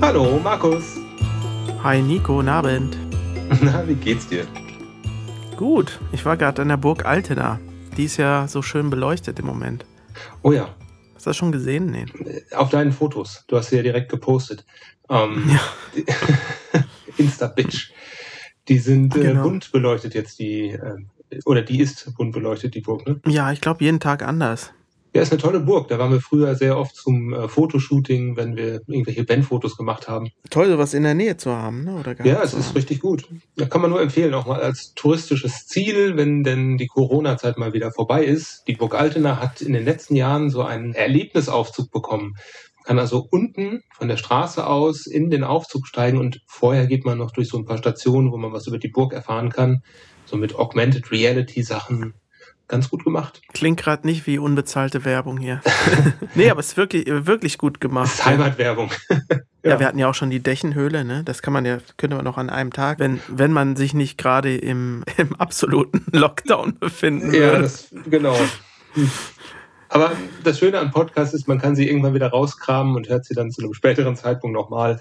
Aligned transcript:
Hallo, 0.00 0.38
Markus. 0.42 0.96
Hi 1.82 2.00
Nico, 2.02 2.36
guten 2.36 2.48
Abend. 2.48 2.96
Na, 3.62 3.86
wie 3.86 3.94
geht's 3.94 4.26
dir? 4.28 4.46
Gut, 5.56 5.98
ich 6.12 6.24
war 6.24 6.36
gerade 6.36 6.62
an 6.62 6.68
der 6.68 6.76
Burg 6.76 7.04
Altena. 7.04 7.58
Die 7.96 8.04
ist 8.04 8.16
ja 8.16 8.46
so 8.48 8.62
schön 8.62 8.90
beleuchtet 8.90 9.38
im 9.38 9.46
Moment. 9.46 9.84
Oh 10.42 10.52
ja. 10.52 10.74
Hast 11.14 11.26
du 11.26 11.30
das 11.30 11.36
schon 11.36 11.52
gesehen? 11.52 11.86
Nee. 11.90 12.06
Auf 12.52 12.70
deinen 12.70 12.92
Fotos. 12.92 13.44
Du 13.48 13.56
hast 13.56 13.70
sie 13.70 13.76
ja 13.76 13.82
direkt 13.82 14.10
gepostet. 14.10 14.64
Ähm, 15.08 15.50
Ja. 15.52 16.02
Insta-Bitch. 17.16 17.90
Die 18.68 18.78
sind 18.78 19.16
äh, 19.16 19.20
Genau. 19.20 19.42
bunt 19.42 19.72
beleuchtet 19.72 20.14
jetzt, 20.14 20.38
die, 20.38 20.70
äh, 20.70 20.96
oder 21.44 21.62
die 21.62 21.80
ist 21.80 22.14
bunt 22.16 22.32
beleuchtet, 22.32 22.74
die 22.74 22.80
Burg, 22.80 23.06
ne? 23.06 23.20
Ja, 23.26 23.52
ich 23.52 23.60
glaube 23.60 23.84
jeden 23.84 24.00
Tag 24.00 24.22
anders. 24.22 24.72
Ja, 25.12 25.22
ist 25.22 25.32
eine 25.32 25.40
tolle 25.40 25.60
Burg. 25.60 25.88
Da 25.88 25.98
waren 25.98 26.12
wir 26.12 26.20
früher 26.20 26.54
sehr 26.54 26.78
oft 26.78 26.94
zum 26.94 27.32
äh, 27.32 27.48
Fotoshooting, 27.48 28.36
wenn 28.36 28.54
wir 28.54 28.82
irgendwelche 28.86 29.24
Bandfotos 29.24 29.76
gemacht 29.76 30.06
haben. 30.06 30.28
Toll, 30.50 30.68
sowas 30.68 30.94
in 30.94 31.02
der 31.02 31.14
Nähe 31.14 31.36
zu 31.36 31.50
haben, 31.50 31.82
ne? 31.82 31.96
Oder 31.98 32.14
gar 32.14 32.26
Ja, 32.26 32.42
es 32.42 32.54
ist 32.54 32.76
richtig 32.76 33.00
gut. 33.00 33.28
Da 33.56 33.66
kann 33.66 33.80
man 33.80 33.90
nur 33.90 34.00
empfehlen, 34.00 34.34
auch 34.34 34.46
mal 34.46 34.60
als 34.60 34.94
touristisches 34.94 35.66
Ziel, 35.66 36.16
wenn 36.16 36.44
denn 36.44 36.76
die 36.76 36.86
Corona-Zeit 36.86 37.58
mal 37.58 37.72
wieder 37.72 37.90
vorbei 37.90 38.24
ist. 38.24 38.62
Die 38.68 38.74
Burg 38.74 38.94
Altena 38.94 39.40
hat 39.40 39.60
in 39.62 39.72
den 39.72 39.84
letzten 39.84 40.14
Jahren 40.14 40.48
so 40.48 40.62
einen 40.62 40.94
Erlebnisaufzug 40.94 41.90
bekommen. 41.90 42.36
Man 42.76 42.84
kann 42.84 42.98
also 43.00 43.26
unten 43.28 43.82
von 43.92 44.06
der 44.06 44.16
Straße 44.16 44.64
aus 44.64 45.06
in 45.06 45.28
den 45.28 45.42
Aufzug 45.42 45.88
steigen 45.88 46.18
und 46.18 46.40
vorher 46.46 46.86
geht 46.86 47.04
man 47.04 47.18
noch 47.18 47.32
durch 47.32 47.48
so 47.48 47.58
ein 47.58 47.64
paar 47.64 47.78
Stationen, 47.78 48.30
wo 48.30 48.36
man 48.36 48.52
was 48.52 48.68
über 48.68 48.78
die 48.78 48.88
Burg 48.88 49.12
erfahren 49.12 49.50
kann. 49.50 49.82
So 50.24 50.36
mit 50.36 50.54
Augmented 50.54 51.10
Reality 51.10 51.64
Sachen. 51.64 52.14
Ganz 52.70 52.88
gut 52.88 53.02
gemacht. 53.04 53.42
Klingt 53.52 53.80
gerade 53.82 54.06
nicht 54.06 54.28
wie 54.28 54.38
unbezahlte 54.38 55.04
Werbung 55.04 55.38
hier. 55.38 55.60
nee, 56.36 56.48
aber 56.50 56.60
es 56.60 56.68
ist 56.68 56.76
wirklich, 56.76 57.04
wirklich 57.08 57.58
gut 57.58 57.74
Das 57.76 57.80
gemacht. 57.80 58.14
ist 58.14 58.24
Heimatwerbung. 58.24 58.90
Ja, 59.62 59.72
Ja. 59.72 59.78
wir 59.80 59.86
hatten 59.88 59.98
ja 59.98 60.08
auch 60.08 60.14
schon 60.14 60.30
die 60.30 60.40
Dächenhöhle, 60.40 61.04
ne? 61.04 61.22
Das 61.22 61.42
kann 61.42 61.52
man 61.52 61.66
ja, 61.66 61.76
könnte 61.98 62.16
man 62.16 62.24
noch 62.24 62.38
an 62.38 62.48
einem 62.48 62.72
Tag, 62.72 62.98
wenn, 62.98 63.20
wenn 63.28 63.52
man 63.52 63.76
sich 63.76 63.92
nicht 63.92 64.16
gerade 64.16 64.56
im, 64.56 65.04
im 65.18 65.34
absoluten 65.36 66.02
Lockdown 66.12 66.78
befinden 66.78 67.34
Ja, 67.34 67.40
würde. 67.40 67.62
das, 67.62 67.88
genau. 68.08 68.38
Aber 69.88 70.12
das 70.44 70.58
Schöne 70.60 70.78
an 70.78 70.90
Podcasts 70.92 71.34
ist, 71.34 71.48
man 71.48 71.58
kann 71.58 71.74
sie 71.74 71.86
irgendwann 71.88 72.14
wieder 72.14 72.28
rauskramen 72.28 72.94
und 72.96 73.08
hört 73.08 73.24
sie 73.24 73.34
dann 73.34 73.50
zu 73.50 73.60
einem 73.62 73.74
späteren 73.74 74.14
Zeitpunkt 74.16 74.54
nochmal. 74.54 75.00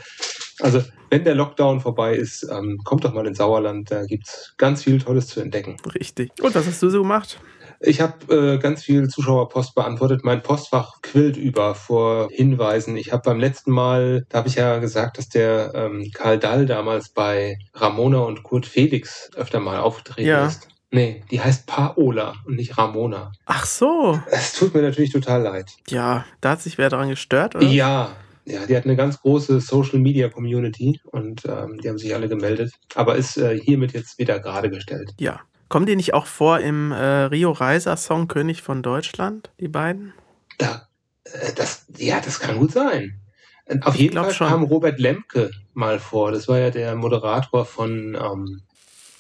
Also, 0.62 0.84
wenn 1.10 1.24
der 1.24 1.36
Lockdown 1.36 1.80
vorbei 1.80 2.16
ist, 2.16 2.44
ähm, 2.52 2.80
kommt 2.84 3.06
doch 3.06 3.14
mal 3.14 3.26
ins 3.28 3.38
Sauerland. 3.38 3.90
Da 3.92 4.06
gibt's 4.06 4.56
ganz 4.58 4.84
viel 4.84 5.00
Tolles 5.00 5.28
zu 5.28 5.40
entdecken. 5.42 5.78
Richtig. 5.96 6.32
Und 6.42 6.54
was 6.56 6.66
hast 6.68 6.82
du 6.84 6.90
so 6.90 7.02
gemacht? 7.02 7.40
Ich 7.82 8.02
habe 8.02 8.36
äh, 8.36 8.58
ganz 8.58 8.84
viel 8.84 9.08
Zuschauerpost 9.08 9.74
beantwortet. 9.74 10.22
Mein 10.24 10.44
Postfach 10.44 11.02
quillt 11.02 11.38
über 11.38 11.76
vor 11.76 12.28
Hinweisen. 12.32 12.98
Ich 12.98 13.14
habe 13.14 13.24
beim 13.24 13.40
letzten 13.40 13.72
Mal, 13.72 14.26
da 14.30 14.40
habe 14.40 14.50
ich 14.50 14.56
ja 14.56 14.80
gesagt, 14.80 15.18
dass 15.18 15.30
der 15.30 15.72
ähm, 15.74 16.12
Karl 16.14 16.40
Dall 16.40 16.66
damals 16.66 17.10
bei 17.10 17.58
Ramona 17.74 18.20
und 18.20 18.44
Kurt 18.44 18.66
Felix 18.66 19.30
öfter 19.36 19.60
mal 19.60 19.80
aufgetreten 19.80 20.28
Ja. 20.28 20.48
ist. 20.48 20.68
Nee, 20.92 21.24
die 21.30 21.40
heißt 21.40 21.68
Paola 21.68 22.34
und 22.46 22.56
nicht 22.56 22.78
Ramona. 22.78 23.32
Ach 23.46 23.66
so. 23.66 24.20
Es 24.32 24.54
tut 24.54 24.74
mir 24.74 24.82
natürlich 24.82 25.12
total 25.12 25.44
leid. 25.44 25.70
Ja, 25.88 26.26
da 26.42 26.52
hat 26.52 26.62
sich 26.62 26.78
wer 26.80 26.90
daran 26.90 27.10
gestört, 27.10 27.56
oder? 27.56 27.66
Ja, 27.68 28.16
ja, 28.46 28.66
die 28.66 28.76
hat 28.76 28.86
eine 28.86 28.96
ganz 28.96 29.22
große 29.22 29.62
Social 29.62 30.00
Media 30.00 30.30
Community 30.30 31.00
und 31.12 31.46
ähm, 31.46 31.78
die 31.78 31.88
haben 31.90 32.00
sich 32.00 32.16
alle 32.16 32.28
gemeldet, 32.28 32.74
aber 32.96 33.16
ist 33.16 33.38
äh, 33.38 33.60
hiermit 33.60 33.94
jetzt 33.94 34.18
wieder 34.18 34.40
gerade 34.40 34.72
gestellt. 34.72 35.12
Ja. 35.20 35.42
Kommen 35.70 35.86
die 35.86 35.96
nicht 35.96 36.14
auch 36.14 36.26
vor 36.26 36.60
im 36.60 36.92
äh, 36.92 36.98
Rio 37.26 37.52
Reiser 37.52 37.96
Song 37.96 38.28
König 38.28 38.62
von 38.64 38.82
Deutschland, 38.82 39.52
die 39.60 39.68
beiden? 39.68 40.14
Da, 40.58 40.88
äh, 41.26 41.54
das, 41.56 41.86
ja, 41.98 42.20
das 42.20 42.40
kann 42.40 42.58
gut 42.58 42.72
sein. 42.72 43.20
Äh, 43.66 43.78
Auf 43.84 43.96
jeden 43.96 44.16
Fall 44.18 44.34
schon. 44.34 44.48
kam 44.48 44.64
Robert 44.64 45.00
Lemke 45.00 45.52
mal 45.74 46.00
vor. 46.00 46.32
Das 46.32 46.48
war 46.48 46.58
ja 46.58 46.72
der 46.72 46.96
Moderator 46.96 47.66
von 47.66 48.16
ähm, 48.20 48.62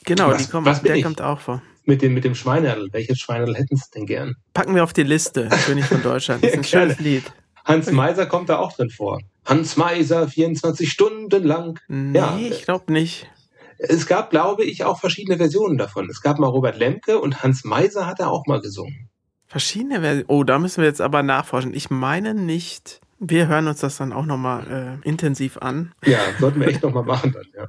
Genau, 0.06 0.30
Was- 0.30 0.46
die 0.46 0.52
kommen, 0.52 0.66
was 0.66 0.82
der 0.82 0.96
ich? 0.96 1.04
kommt 1.04 1.22
auch 1.22 1.40
vor. 1.40 1.62
mit 1.86 2.02
dem 2.02 2.14
mit 2.16 2.24
dem 2.24 2.34
Schweinerl. 2.34 2.88
Welches 2.92 3.20
Schweinerl 3.20 3.54
hätten 3.56 3.76
Sie 3.76 3.84
denn 3.94 4.06
gern? 4.08 4.36
Packen 4.56 4.74
wir 4.74 4.84
auf 4.84 4.94
die 4.94 5.04
Liste, 5.04 5.50
König 5.66 5.86
von 5.86 6.02
Deutschland. 6.02 6.44
Das 6.44 6.52
ist 6.52 6.58
ein 6.58 6.64
Ja, 6.64 6.70
schönes 6.82 7.00
Lied. 7.00 7.32
Hans 7.66 7.92
Meiser 7.92 8.26
kommt 8.26 8.50
da 8.50 8.58
auch 8.58 8.74
drin 8.74 8.90
vor. 8.90 9.20
Hans 9.46 9.78
Meiser, 9.78 10.28
24 10.28 10.90
Stunden 10.92 11.44
lang. 11.44 11.80
Nee, 11.88 12.18
Ja. 12.18 12.38
ich 12.40 12.64
glaube 12.64 12.92
nicht. 12.92 13.30
Es 13.80 14.08
gab, 14.08 14.30
glaube 14.30 14.66
ich, 14.66 14.84
auch 14.84 15.00
verschiedene 15.00 15.38
Versionen 15.38 15.78
davon. 15.78 16.10
Es 16.10 16.22
gab 16.22 16.38
mal 16.38 16.48
Robert 16.48 16.78
Lemke 16.78 17.20
und 17.20 17.44
Hans 17.44 17.64
Meiser 17.64 18.06
hat 18.06 18.20
da 18.20 18.28
auch 18.28 18.46
mal 18.46 18.62
gesungen. 18.62 19.10
Verschiedene 19.48 20.02
Versionen. 20.02 20.26
Oh, 20.28 20.44
da 20.44 20.60
müssen 20.60 20.82
wir 20.82 20.88
jetzt 20.88 21.02
aber 21.02 21.24
nachforschen. 21.24 21.74
Ich 21.74 21.90
meine 21.90 22.34
nicht. 22.34 23.00
Wir 23.20 23.48
hören 23.48 23.68
uns 23.68 23.80
das 23.80 23.98
dann 23.98 24.14
auch 24.14 24.26
nochmal 24.26 25.00
äh, 25.04 25.08
intensiv 25.08 25.58
an. 25.58 25.94
Ja, 26.06 26.20
sollten 26.40 26.60
wir 26.60 26.68
echt 26.68 26.84
noch 26.84 26.94
mal 26.94 27.04
machen 27.04 27.34
dann, 27.34 27.46
ja. 27.56 27.68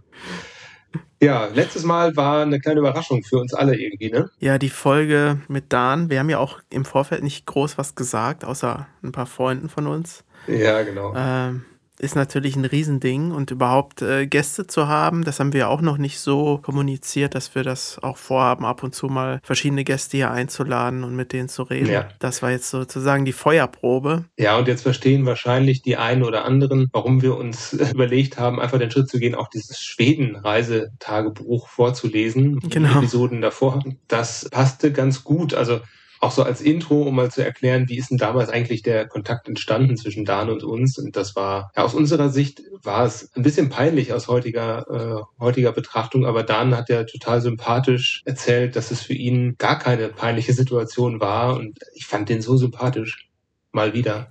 Ja, 1.22 1.46
letztes 1.52 1.84
Mal 1.84 2.16
war 2.16 2.42
eine 2.42 2.60
kleine 2.60 2.80
Überraschung 2.80 3.22
für 3.22 3.36
uns 3.36 3.52
alle 3.52 3.78
irgendwie, 3.78 4.10
ne? 4.10 4.30
Ja, 4.38 4.58
die 4.58 4.70
Folge 4.70 5.40
mit 5.48 5.72
Dan. 5.72 6.08
Wir 6.08 6.18
haben 6.18 6.30
ja 6.30 6.38
auch 6.38 6.60
im 6.70 6.84
Vorfeld 6.84 7.22
nicht 7.22 7.46
groß 7.46 7.78
was 7.78 7.94
gesagt, 7.94 8.44
außer 8.44 8.86
ein 9.02 9.12
paar 9.12 9.26
Freunden 9.26 9.68
von 9.68 9.86
uns. 9.86 10.24
Ja, 10.46 10.82
genau. 10.82 11.12
Ähm, 11.14 11.64
ist 12.00 12.16
natürlich 12.16 12.56
ein 12.56 12.64
Riesending 12.64 13.30
und 13.30 13.50
überhaupt 13.50 14.02
äh, 14.02 14.26
Gäste 14.26 14.66
zu 14.66 14.88
haben, 14.88 15.22
das 15.24 15.38
haben 15.38 15.52
wir 15.52 15.68
auch 15.68 15.82
noch 15.82 15.98
nicht 15.98 16.18
so 16.18 16.58
kommuniziert, 16.62 17.34
dass 17.34 17.54
wir 17.54 17.62
das 17.62 17.98
auch 18.02 18.16
vorhaben, 18.16 18.64
ab 18.64 18.82
und 18.82 18.94
zu 18.94 19.06
mal 19.08 19.40
verschiedene 19.42 19.84
Gäste 19.84 20.16
hier 20.16 20.30
einzuladen 20.30 21.04
und 21.04 21.14
mit 21.14 21.32
denen 21.32 21.48
zu 21.48 21.62
reden. 21.62 21.90
Ja. 21.90 22.08
Das 22.18 22.42
war 22.42 22.50
jetzt 22.50 22.70
sozusagen 22.70 23.24
die 23.24 23.32
Feuerprobe. 23.32 24.24
Ja, 24.38 24.56
und 24.58 24.66
jetzt 24.66 24.82
verstehen 24.82 25.26
wahrscheinlich 25.26 25.82
die 25.82 25.96
einen 25.96 26.22
oder 26.24 26.44
anderen, 26.44 26.88
warum 26.92 27.20
wir 27.22 27.36
uns 27.36 27.72
überlegt 27.92 28.38
haben, 28.38 28.60
einfach 28.60 28.78
den 28.78 28.90
Schritt 28.90 29.08
zu 29.10 29.18
gehen, 29.18 29.34
auch 29.34 29.48
dieses 29.48 29.80
Schweden-Reisetagebuch 29.80 31.68
vorzulesen, 31.68 32.60
Genau. 32.60 32.88
die 32.92 32.98
Episoden 32.98 33.40
davor. 33.42 33.82
Das 34.08 34.48
passte 34.50 34.92
ganz 34.92 35.22
gut. 35.24 35.54
Also 35.54 35.80
auch 36.20 36.30
so 36.30 36.42
als 36.42 36.60
Intro, 36.60 37.02
um 37.02 37.16
mal 37.16 37.30
zu 37.30 37.42
erklären, 37.42 37.88
wie 37.88 37.96
ist 37.96 38.10
denn 38.10 38.18
damals 38.18 38.50
eigentlich 38.50 38.82
der 38.82 39.08
Kontakt 39.08 39.48
entstanden 39.48 39.96
zwischen 39.96 40.26
Dan 40.26 40.50
und 40.50 40.62
uns. 40.62 40.98
Und 40.98 41.16
das 41.16 41.34
war, 41.34 41.72
ja, 41.74 41.82
aus 41.82 41.94
unserer 41.94 42.28
Sicht 42.28 42.62
war 42.82 43.06
es 43.06 43.30
ein 43.34 43.42
bisschen 43.42 43.70
peinlich 43.70 44.12
aus 44.12 44.28
heutiger, 44.28 44.86
äh, 44.90 45.42
heutiger 45.42 45.72
Betrachtung, 45.72 46.26
aber 46.26 46.42
Dan 46.42 46.76
hat 46.76 46.90
ja 46.90 47.04
total 47.04 47.40
sympathisch 47.40 48.22
erzählt, 48.26 48.76
dass 48.76 48.90
es 48.90 49.00
für 49.00 49.14
ihn 49.14 49.56
gar 49.56 49.78
keine 49.78 50.08
peinliche 50.08 50.52
Situation 50.52 51.20
war. 51.20 51.56
Und 51.56 51.78
ich 51.94 52.06
fand 52.06 52.28
den 52.28 52.42
so 52.42 52.56
sympathisch. 52.56 53.26
Mal 53.72 53.94
wieder. 53.94 54.30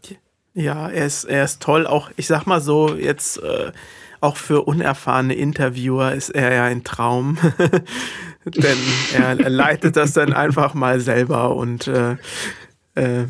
Ja, 0.54 0.90
er 0.90 1.06
ist, 1.06 1.24
er 1.24 1.46
ist 1.46 1.62
toll. 1.62 1.88
Auch, 1.88 2.12
ich 2.18 2.28
sag 2.28 2.46
mal 2.46 2.60
so, 2.60 2.94
jetzt 2.96 3.42
äh, 3.42 3.72
auch 4.22 4.36
für 4.36 4.64
unerfahrene 4.64 5.34
Interviewer 5.34 6.14
ist 6.14 6.30
er 6.30 6.54
ja 6.54 6.66
ein 6.66 6.84
Traum. 6.84 7.38
Denn 8.46 8.78
er, 9.14 9.36
leitet 9.50 9.96
das 9.96 10.14
dann 10.14 10.34
einfach 10.34 10.74
mal 10.74 11.00
selber 11.00 11.56
und 11.56 11.88
äh, 11.88 12.16
äh, 12.96 13.26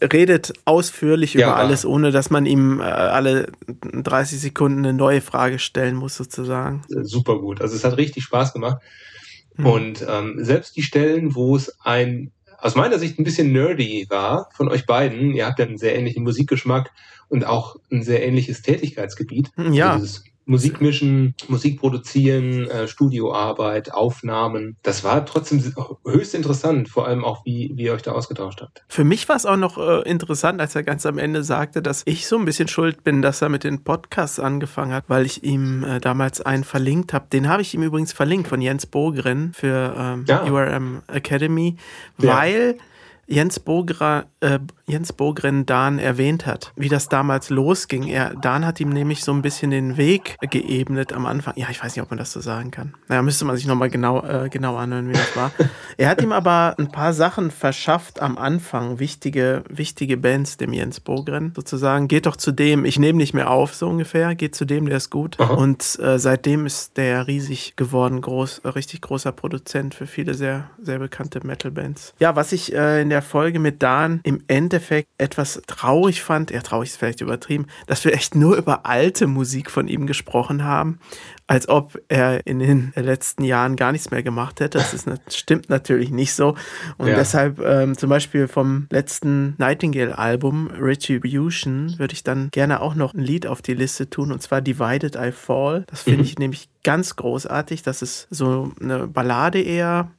redet 0.00 0.52
ausführlich 0.64 1.34
Ja. 1.34 1.48
über 1.48 1.56
alles, 1.56 1.84
ohne 1.84 2.10
dass 2.10 2.30
man 2.30 2.46
ihm 2.46 2.80
äh, 2.80 2.84
alle 2.84 3.50
30 3.82 4.40
Sekunden 4.40 4.78
eine 4.78 4.92
neue 4.92 5.20
Frage 5.20 5.58
stellen 5.58 5.96
muss, 5.96 6.16
sozusagen. 6.16 6.82
äh, 6.90 7.04
super 7.04 7.38
gut. 7.38 7.60
Also 7.60 7.76
es 7.76 7.84
hat 7.84 7.96
richtig 7.96 8.24
Spaß 8.24 8.52
gemacht. 8.52 8.78
Mhm. 9.56 9.66
Und 9.66 10.06
ähm, 10.08 10.36
selbst 10.38 10.76
die 10.76 10.82
Stellen, 10.82 11.34
wo 11.34 11.56
es 11.56 11.76
ein 11.80 12.30
aus 12.60 12.74
meiner 12.74 12.98
Sicht 12.98 13.20
ein 13.20 13.24
bisschen 13.24 13.52
nerdy 13.52 14.06
war 14.08 14.48
von 14.52 14.68
euch 14.68 14.84
beiden, 14.84 15.32
ihr 15.32 15.46
habt 15.46 15.60
ja 15.60 15.66
einen 15.66 15.78
sehr 15.78 15.94
ähnlichen 15.96 16.24
Musikgeschmack 16.24 16.90
und 17.28 17.44
auch 17.46 17.76
ein 17.92 18.02
sehr 18.02 18.26
ähnliches 18.26 18.62
Tätigkeitsgebiet. 18.62 19.50
Ja. 19.70 19.92
Also 19.92 20.04
dieses 20.04 20.24
Musikmischen, 20.48 21.34
Musik 21.48 21.78
produzieren, 21.78 22.66
äh, 22.68 22.88
Studioarbeit, 22.88 23.92
Aufnahmen. 23.92 24.76
Das 24.82 25.04
war 25.04 25.24
trotzdem 25.26 25.62
höchst 26.06 26.34
interessant, 26.34 26.88
vor 26.88 27.06
allem 27.06 27.24
auch, 27.24 27.44
wie, 27.44 27.72
wie 27.74 27.84
ihr 27.84 27.92
euch 27.92 28.02
da 28.02 28.12
ausgetauscht 28.12 28.60
habt. 28.62 28.82
Für 28.88 29.04
mich 29.04 29.28
war 29.28 29.36
es 29.36 29.44
auch 29.46 29.56
noch 29.56 29.76
äh, 29.78 30.08
interessant, 30.08 30.60
als 30.60 30.74
er 30.74 30.82
ganz 30.82 31.04
am 31.06 31.18
Ende 31.18 31.44
sagte, 31.44 31.82
dass 31.82 32.02
ich 32.06 32.26
so 32.26 32.36
ein 32.38 32.44
bisschen 32.44 32.68
schuld 32.68 33.04
bin, 33.04 33.20
dass 33.22 33.42
er 33.42 33.50
mit 33.50 33.62
den 33.62 33.84
Podcasts 33.84 34.40
angefangen 34.40 34.92
hat, 34.92 35.04
weil 35.08 35.26
ich 35.26 35.44
ihm 35.44 35.84
äh, 35.84 36.00
damals 36.00 36.40
einen 36.40 36.64
verlinkt 36.64 37.12
habe. 37.12 37.26
Den 37.32 37.48
habe 37.48 37.62
ich 37.62 37.74
ihm 37.74 37.82
übrigens 37.82 38.12
verlinkt 38.12 38.48
von 38.48 38.60
Jens 38.62 38.86
Bogren 38.86 39.52
für 39.52 39.94
ähm, 39.96 40.24
Ja. 40.26 40.44
URM 40.44 41.02
Academy, 41.08 41.76
Ja. 42.18 42.36
weil 42.36 42.78
Jens, 43.30 43.60
Bogra, 43.60 44.24
äh, 44.40 44.58
Jens 44.86 45.12
Bogren 45.12 45.66
Dan 45.66 45.98
erwähnt 45.98 46.46
hat, 46.46 46.72
wie 46.76 46.88
das 46.88 47.10
damals 47.10 47.50
losging. 47.50 48.04
Er, 48.04 48.34
Dan 48.34 48.64
hat 48.64 48.80
ihm 48.80 48.88
nämlich 48.88 49.22
so 49.22 49.32
ein 49.32 49.42
bisschen 49.42 49.70
den 49.70 49.98
Weg 49.98 50.38
geebnet 50.50 51.12
am 51.12 51.26
Anfang. 51.26 51.52
Ja, 51.56 51.66
ich 51.70 51.82
weiß 51.82 51.94
nicht, 51.94 52.02
ob 52.02 52.10
man 52.10 52.16
das 52.16 52.32
so 52.32 52.40
sagen 52.40 52.70
kann. 52.70 52.94
Naja, 53.06 53.20
müsste 53.20 53.44
man 53.44 53.54
sich 53.56 53.66
nochmal 53.66 53.90
genau, 53.90 54.24
äh, 54.24 54.48
genau 54.48 54.76
anhören, 54.76 55.10
wie 55.10 55.12
das 55.12 55.36
war. 55.36 55.52
er 55.98 56.08
hat 56.08 56.22
ihm 56.22 56.32
aber 56.32 56.74
ein 56.78 56.90
paar 56.90 57.12
Sachen 57.12 57.50
verschafft 57.50 58.22
am 58.22 58.38
Anfang, 58.38 58.98
wichtige, 58.98 59.62
wichtige 59.68 60.16
Bands, 60.16 60.56
dem 60.56 60.72
Jens 60.72 61.00
Bogren 61.00 61.52
sozusagen. 61.54 62.08
Geht 62.08 62.24
doch 62.24 62.36
zu 62.36 62.50
dem, 62.50 62.86
ich 62.86 62.98
nehme 62.98 63.18
nicht 63.18 63.34
mehr 63.34 63.50
auf, 63.50 63.74
so 63.74 63.88
ungefähr. 63.88 64.34
Geht 64.36 64.54
zu 64.54 64.64
dem, 64.64 64.86
der 64.86 64.96
ist 64.96 65.10
gut. 65.10 65.38
Aha. 65.38 65.52
Und 65.52 65.98
äh, 66.00 66.18
seitdem 66.18 66.64
ist 66.64 66.96
der 66.96 67.26
riesig 67.26 67.76
geworden, 67.76 68.22
groß, 68.22 68.62
richtig 68.64 69.02
großer 69.02 69.32
Produzent 69.32 69.94
für 69.94 70.06
viele 70.06 70.32
sehr, 70.32 70.70
sehr 70.80 70.98
bekannte 70.98 71.46
Metal-Bands. 71.46 72.14
Ja, 72.18 72.34
was 72.34 72.52
ich 72.52 72.74
äh, 72.74 73.02
in 73.02 73.10
der 73.10 73.17
der 73.18 73.22
Folge 73.22 73.58
mit 73.58 73.82
Dan 73.82 74.20
im 74.22 74.44
Endeffekt 74.46 75.08
etwas 75.18 75.60
traurig 75.66 76.22
fand, 76.22 76.52
ja, 76.52 76.60
traurig 76.60 76.90
ist 76.90 76.98
vielleicht 76.98 77.20
übertrieben, 77.20 77.66
dass 77.88 78.04
wir 78.04 78.12
echt 78.12 78.36
nur 78.36 78.56
über 78.56 78.86
alte 78.86 79.26
Musik 79.26 79.72
von 79.72 79.88
ihm 79.88 80.06
gesprochen 80.06 80.62
haben, 80.62 81.00
als 81.48 81.68
ob 81.68 81.98
er 82.08 82.46
in 82.46 82.60
den 82.60 82.92
letzten 82.94 83.42
Jahren 83.42 83.74
gar 83.74 83.90
nichts 83.90 84.12
mehr 84.12 84.22
gemacht 84.22 84.60
hätte. 84.60 84.78
Das 84.78 84.94
ist, 84.94 85.08
stimmt 85.34 85.68
natürlich 85.68 86.10
nicht 86.10 86.32
so. 86.32 86.54
Und 86.96 87.08
ja. 87.08 87.16
deshalb 87.16 87.58
ähm, 87.58 87.98
zum 87.98 88.08
Beispiel 88.08 88.46
vom 88.46 88.86
letzten 88.90 89.56
Nightingale-Album, 89.58 90.68
Retribution, 90.68 91.98
würde 91.98 92.14
ich 92.14 92.22
dann 92.22 92.50
gerne 92.52 92.80
auch 92.80 92.94
noch 92.94 93.14
ein 93.14 93.20
Lied 93.20 93.48
auf 93.48 93.62
die 93.62 93.74
Liste 93.74 94.08
tun, 94.08 94.30
und 94.30 94.42
zwar 94.42 94.60
Divided 94.60 95.16
I 95.16 95.32
Fall. 95.32 95.84
Das 95.88 96.02
finde 96.02 96.18
mhm. 96.18 96.24
ich 96.24 96.38
nämlich 96.38 96.68
ganz 96.84 97.16
großartig. 97.16 97.82
Das 97.82 98.00
ist 98.00 98.28
so 98.30 98.70
eine 98.80 99.08
Ballade 99.08 99.60
eher, 99.60 100.12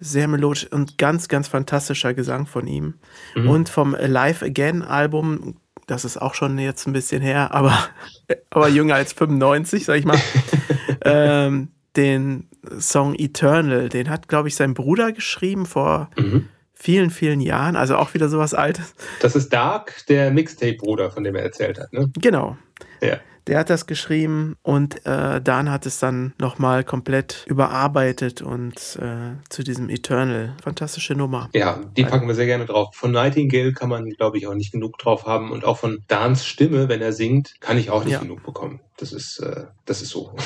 sehr 0.00 0.28
melodisch 0.28 0.70
und 0.70 0.98
ganz, 0.98 1.28
ganz 1.28 1.48
fantastischer 1.48 2.14
Gesang 2.14 2.46
von 2.46 2.66
ihm. 2.66 2.94
Mhm. 3.34 3.48
Und 3.48 3.68
vom 3.68 3.96
Live 3.98 4.42
Again 4.42 4.82
Album, 4.82 5.56
das 5.86 6.04
ist 6.04 6.20
auch 6.20 6.34
schon 6.34 6.58
jetzt 6.58 6.86
ein 6.86 6.92
bisschen 6.92 7.22
her, 7.22 7.52
aber, 7.52 7.78
aber 8.50 8.68
jünger 8.68 8.96
als 8.96 9.12
95, 9.12 9.84
sag 9.84 9.98
ich 9.98 10.04
mal, 10.04 10.18
ähm, 11.04 11.68
den 11.96 12.48
Song 12.78 13.14
Eternal, 13.14 13.88
den 13.88 14.10
hat, 14.10 14.28
glaube 14.28 14.48
ich, 14.48 14.56
sein 14.56 14.74
Bruder 14.74 15.12
geschrieben 15.12 15.66
vor 15.66 16.10
mhm. 16.16 16.48
vielen, 16.74 17.10
vielen 17.10 17.40
Jahren. 17.40 17.76
Also 17.76 17.96
auch 17.96 18.14
wieder 18.14 18.28
sowas 18.28 18.54
Altes. 18.54 18.94
Das 19.20 19.36
ist 19.36 19.52
Dark, 19.52 20.04
der 20.08 20.30
Mixtape-Bruder, 20.30 21.10
von 21.10 21.24
dem 21.24 21.36
er 21.36 21.42
erzählt 21.42 21.78
hat, 21.78 21.92
ne? 21.92 22.10
Genau. 22.20 22.56
Ja. 23.00 23.18
Der 23.46 23.58
hat 23.58 23.68
das 23.68 23.86
geschrieben 23.86 24.56
und 24.62 25.04
äh, 25.04 25.40
Dan 25.40 25.70
hat 25.70 25.84
es 25.84 25.98
dann 25.98 26.32
nochmal 26.40 26.82
komplett 26.82 27.44
überarbeitet 27.46 28.40
und 28.40 28.98
äh, 29.00 29.36
zu 29.50 29.62
diesem 29.62 29.90
Eternal. 29.90 30.56
Fantastische 30.62 31.14
Nummer. 31.14 31.50
Ja, 31.52 31.80
die 31.96 32.04
packen 32.04 32.26
wir 32.26 32.34
sehr 32.34 32.46
gerne 32.46 32.64
drauf. 32.64 32.94
Von 32.94 33.12
Nightingale 33.12 33.72
kann 33.72 33.90
man, 33.90 34.08
glaube 34.10 34.38
ich, 34.38 34.46
auch 34.46 34.54
nicht 34.54 34.72
genug 34.72 34.98
drauf 34.98 35.26
haben. 35.26 35.52
Und 35.52 35.64
auch 35.64 35.78
von 35.78 36.02
Dans 36.08 36.44
Stimme, 36.44 36.88
wenn 36.88 37.02
er 37.02 37.12
singt, 37.12 37.60
kann 37.60 37.76
ich 37.76 37.90
auch 37.90 38.04
nicht 38.04 38.14
ja. 38.14 38.20
genug 38.20 38.42
bekommen. 38.44 38.80
Das 38.96 39.12
ist, 39.12 39.38
äh, 39.40 39.64
das 39.84 40.00
ist 40.00 40.10
so. 40.10 40.34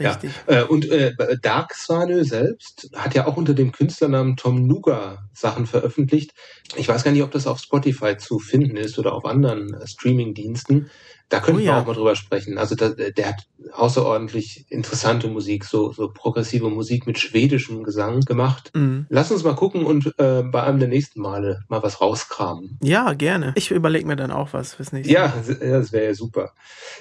Richtig. 0.00 0.30
Ja. 0.48 0.60
Äh, 0.60 0.64
und 0.64 0.88
äh, 0.88 1.12
Dark 1.42 1.74
Swanö 1.74 2.24
selbst 2.24 2.90
hat 2.94 3.14
ja 3.14 3.26
auch 3.26 3.36
unter 3.36 3.52
dem 3.52 3.70
Künstlernamen 3.70 4.36
Tom 4.36 4.66
Nuga 4.66 5.28
Sachen 5.34 5.66
veröffentlicht. 5.66 6.32
Ich 6.76 6.88
weiß 6.88 7.04
gar 7.04 7.10
nicht, 7.10 7.22
ob 7.22 7.30
das 7.30 7.46
auf 7.46 7.58
Spotify 7.58 8.16
zu 8.16 8.38
finden 8.38 8.76
ist 8.76 8.98
oder 8.98 9.12
auf 9.12 9.26
anderen 9.26 9.74
äh, 9.74 9.86
Streaming-Diensten. 9.86 10.90
Da 11.30 11.38
könnten 11.38 11.60
oh, 11.60 11.64
wir 11.64 11.70
ja. 11.70 11.80
auch 11.80 11.86
mal 11.86 11.94
drüber 11.94 12.16
sprechen. 12.16 12.58
Also 12.58 12.74
da, 12.74 12.88
der 12.88 13.28
hat 13.28 13.46
außerordentlich 13.72 14.66
interessante 14.68 15.28
Musik, 15.28 15.64
so, 15.64 15.92
so 15.92 16.10
progressive 16.12 16.68
Musik 16.68 17.06
mit 17.06 17.18
schwedischem 17.18 17.84
Gesang 17.84 18.20
gemacht. 18.20 18.72
Mhm. 18.74 19.06
Lass 19.08 19.30
uns 19.30 19.44
mal 19.44 19.54
gucken 19.54 19.84
und 19.84 20.12
äh, 20.18 20.42
bei 20.42 20.64
einem 20.64 20.80
der 20.80 20.88
nächsten 20.88 21.20
Male 21.20 21.62
mal 21.68 21.82
was 21.84 22.00
rauskramen. 22.00 22.78
Ja, 22.82 23.12
gerne. 23.12 23.52
Ich 23.54 23.70
überlege 23.70 24.06
mir 24.06 24.16
dann 24.16 24.32
auch 24.32 24.52
was 24.52 24.74
fürs 24.74 24.92
nächste 24.92 25.14
Mal. 25.14 25.20
Ja, 25.20 25.34
das 25.78 25.92
wäre 25.92 26.06
ja 26.06 26.14
super. 26.14 26.52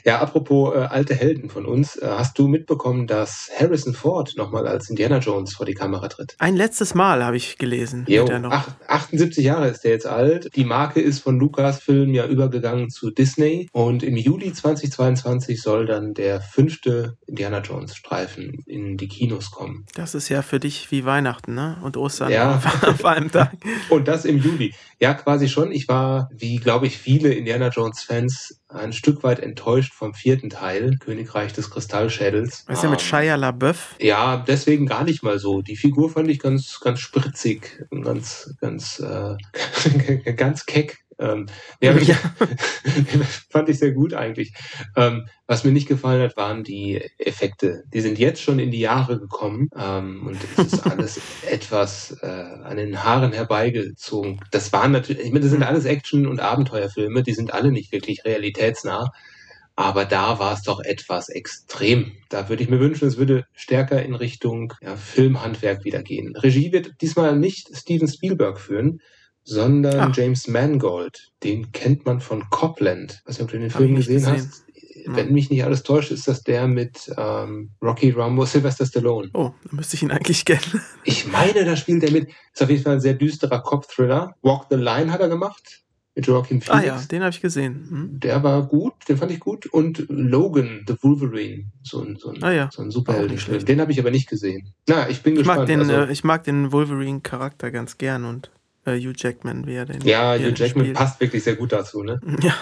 Ja, 0.05 0.19
apropos 0.19 0.75
äh, 0.75 0.79
alte 0.79 1.15
Helden 1.15 1.49
von 1.49 1.65
uns, 1.65 1.95
äh, 1.95 2.07
hast 2.07 2.37
du 2.37 2.47
mitbekommen, 2.47 3.07
dass 3.07 3.49
Harrison 3.57 3.95
Ford 3.95 4.33
nochmal 4.37 4.67
als 4.67 4.91
Indiana 4.91 5.17
Jones 5.17 5.53
vor 5.53 5.65
die 5.65 5.73
Kamera 5.73 6.07
tritt? 6.07 6.35
Ein 6.37 6.55
letztes 6.55 6.93
Mal 6.93 7.23
habe 7.23 7.37
ich 7.37 7.57
gelesen. 7.57 8.05
Jo, 8.07 8.27
ach, 8.49 8.67
78 8.87 9.43
Jahre 9.43 9.69
ist 9.69 9.83
der 9.83 9.91
jetzt 9.91 10.05
alt. 10.05 10.55
Die 10.55 10.65
Marke 10.65 11.01
ist 11.01 11.19
von 11.19 11.39
Lucasfilm 11.39 12.13
ja 12.13 12.27
übergegangen 12.27 12.91
zu 12.91 13.09
Disney 13.09 13.67
und 13.71 14.03
im 14.03 14.18
Juli 14.19 14.53
2022 14.53 15.61
soll 15.61 15.85
dann 15.85 16.13
der 16.13 16.41
fünfte 16.41 17.17
Indiana 17.27 17.59
Jones 17.59 17.95
Streifen 17.95 18.63
in 18.65 18.97
die 18.97 19.07
Kinos 19.07 19.51
kommen. 19.51 19.85
Das 19.95 20.15
ist 20.15 20.29
ja 20.29 20.41
für 20.41 20.59
dich 20.59 20.91
wie 20.91 21.05
Weihnachten, 21.05 21.53
ne? 21.53 21.77
Und 21.81 21.97
Ostern 21.97 22.31
ja. 22.31 22.61
auf 22.83 23.05
einem 23.05 23.31
Tag. 23.31 23.53
Und 23.89 24.07
das 24.07 24.25
im 24.25 24.37
Juli. 24.37 24.73
Ja, 24.99 25.13
quasi 25.13 25.47
schon. 25.47 25.71
Ich 25.71 25.87
war, 25.87 26.29
wie 26.33 26.57
glaube 26.57 26.87
ich 26.87 26.97
viele 26.97 27.33
Indiana 27.33 27.69
Jones 27.69 28.03
Fans, 28.03 28.61
ein 28.67 28.93
Stück 28.93 29.23
weit 29.23 29.39
enttäuscht 29.39 29.93
vom 29.93 30.13
vierten 30.13 30.49
Teil, 30.49 30.97
Königreich 30.99 31.53
des 31.53 31.71
Kristallschädels. 31.71 32.65
Was 32.67 32.77
ist 32.77 32.83
ja 32.83 32.89
mit 32.89 32.99
ähm, 32.99 33.05
Shia 33.05 33.35
LaBeouf? 33.35 33.95
Ja, 33.99 34.37
deswegen 34.37 34.85
gar 34.85 35.03
nicht 35.03 35.23
mal 35.23 35.39
so. 35.39 35.61
Die 35.61 35.75
Figur 35.75 36.09
fand 36.09 36.29
ich 36.29 36.39
ganz, 36.39 36.79
ganz 36.79 36.99
spritzig, 36.99 37.85
ganz, 37.89 38.53
ganz, 38.59 38.99
äh, 38.99 40.33
ganz 40.33 40.65
keck 40.65 40.99
ähm, 41.19 41.47
ja, 41.81 41.95
ja. 41.97 42.15
fand 43.49 43.69
ich 43.69 43.79
sehr 43.79 43.91
gut 43.91 44.13
eigentlich. 44.13 44.53
Ähm, 44.95 45.27
was 45.47 45.63
mir 45.63 45.71
nicht 45.71 45.87
gefallen 45.87 46.21
hat, 46.21 46.37
waren 46.37 46.63
die 46.63 47.01
Effekte. 47.17 47.83
Die 47.93 48.01
sind 48.01 48.17
jetzt 48.17 48.41
schon 48.41 48.59
in 48.59 48.71
die 48.71 48.79
Jahre 48.79 49.19
gekommen 49.19 49.69
ähm, 49.77 50.27
und 50.27 50.37
es 50.57 50.73
ist 50.73 50.87
alles 50.87 51.19
etwas 51.49 52.17
äh, 52.21 52.27
an 52.27 52.77
den 52.77 53.03
Haaren 53.03 53.33
herbeigezogen. 53.33 54.39
Das 54.51 54.71
waren 54.73 54.91
natürlich, 54.91 55.25
ich 55.25 55.31
meine, 55.31 55.41
das 55.41 55.51
sind 55.51 55.63
alles 55.63 55.85
Action- 55.85 56.27
und 56.27 56.39
Abenteuerfilme, 56.39 57.23
die 57.23 57.33
sind 57.33 57.53
alle 57.53 57.71
nicht 57.71 57.91
wirklich 57.91 58.25
realitätsnah. 58.25 59.11
Aber 59.75 60.03
da 60.03 60.39
war 60.39 60.53
es 60.53 60.63
doch 60.63 60.81
etwas 60.81 61.29
extrem. 61.29 62.11
Da 62.27 62.49
würde 62.49 62.61
ich 62.61 62.69
mir 62.69 62.81
wünschen, 62.81 63.07
es 63.07 63.15
würde 63.15 63.45
stärker 63.53 64.03
in 64.03 64.13
Richtung 64.13 64.73
ja, 64.81 64.97
Filmhandwerk 64.97 65.85
wieder 65.85 66.03
gehen. 66.03 66.35
Regie 66.35 66.73
wird 66.73 66.95
diesmal 66.99 67.37
nicht 67.37 67.69
Steven 67.73 68.09
Spielberg 68.09 68.59
führen, 68.59 68.99
sondern 69.43 69.99
Ach. 69.99 70.15
James 70.15 70.47
Mangold. 70.47 71.31
Den 71.43 71.71
kennt 71.71 72.05
man 72.05 72.19
von 72.19 72.49
Copland. 72.49 73.21
Weiß 73.25 73.37
nicht, 73.37 73.43
ob 73.43 73.51
du 73.51 73.59
den 73.59 73.69
Film 73.69 73.95
gesehen, 73.95 74.15
gesehen, 74.15 74.33
hast. 74.33 74.63
Wenn 75.05 75.33
mich 75.33 75.49
nicht 75.49 75.63
alles 75.63 75.83
täuscht, 75.83 76.11
ist 76.11 76.27
das 76.27 76.43
der 76.43 76.67
mit 76.67 77.11
ähm, 77.17 77.71
Rocky 77.81 78.11
Rambo, 78.11 78.45
Sylvester 78.45 78.85
Stallone. 78.85 79.29
Oh, 79.33 79.51
da 79.63 79.75
müsste 79.75 79.95
ich 79.95 80.03
ihn 80.03 80.11
eigentlich 80.11 80.45
kennen. 80.45 80.81
Ich 81.03 81.25
meine, 81.25 81.65
da 81.65 81.75
spielt 81.75 82.03
er 82.03 82.11
mit. 82.11 82.29
Ist 82.53 82.61
auf 82.61 82.69
jeden 82.69 82.83
Fall 82.83 82.93
ein 82.93 83.01
sehr 83.01 83.13
düsterer 83.13 83.61
Cop-Thriller. 83.61 84.35
Walk 84.41 84.67
the 84.69 84.75
Line 84.75 85.11
hat 85.11 85.21
er 85.21 85.29
gemacht 85.29 85.83
mit 86.19 86.27
Joaquin 86.27 86.61
Phoenix. 86.61 86.83
Ah 86.83 86.85
ja, 86.85 87.01
den 87.09 87.21
habe 87.21 87.31
ich 87.31 87.41
gesehen. 87.41 87.87
Hm. 87.89 88.19
Der 88.19 88.43
war 88.43 88.67
gut, 88.67 88.93
den 89.07 89.17
fand 89.17 89.31
ich 89.31 89.39
gut. 89.39 89.65
Und 89.67 90.05
Logan, 90.09 90.83
The 90.87 90.95
Wolverine, 91.01 91.65
so 91.81 92.01
ein, 92.01 92.17
so 92.17 92.29
ein, 92.29 92.43
ah, 92.43 92.51
ja. 92.51 92.69
so 92.71 92.81
ein 92.81 92.91
Superheldenfilm. 92.91 93.65
Den 93.65 93.81
habe 93.81 93.91
ich 93.91 93.99
aber 93.99 94.11
nicht 94.11 94.29
gesehen. 94.29 94.73
Na, 94.87 95.09
ich 95.09 95.21
bin 95.21 95.33
ich 95.33 95.39
gespannt. 95.39 95.59
Mag 95.59 95.67
den, 95.67 95.79
also, 95.79 95.93
äh, 95.93 96.11
ich 96.11 96.23
mag 96.23 96.43
den 96.43 96.71
Wolverine-Charakter 96.71 97.71
ganz 97.71 97.97
gern 97.97 98.25
und 98.25 98.51
äh, 98.89 98.99
Hugh 98.99 99.13
Jackman, 99.15 99.65
wie 99.67 99.75
er 99.75 99.85
den. 99.85 100.01
Ja, 100.01 100.35
Hugh 100.35 100.53
Jackman 100.55 100.85
spielt. 100.85 100.97
passt 100.97 101.19
wirklich 101.19 101.43
sehr 101.43 101.55
gut 101.55 101.71
dazu, 101.71 102.03
ne? 102.03 102.19
Ja. 102.41 102.53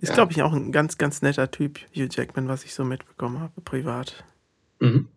Ist, 0.00 0.08
ja. 0.08 0.14
glaube 0.14 0.32
ich, 0.32 0.42
auch 0.42 0.54
ein 0.54 0.72
ganz, 0.72 0.96
ganz 0.96 1.20
netter 1.20 1.50
Typ, 1.50 1.78
Hugh 1.94 2.08
Jackman, 2.10 2.48
was 2.48 2.64
ich 2.64 2.72
so 2.72 2.82
mitbekommen 2.82 3.40
habe, 3.40 3.60
privat. 3.60 4.24
Mhm. 4.80 5.08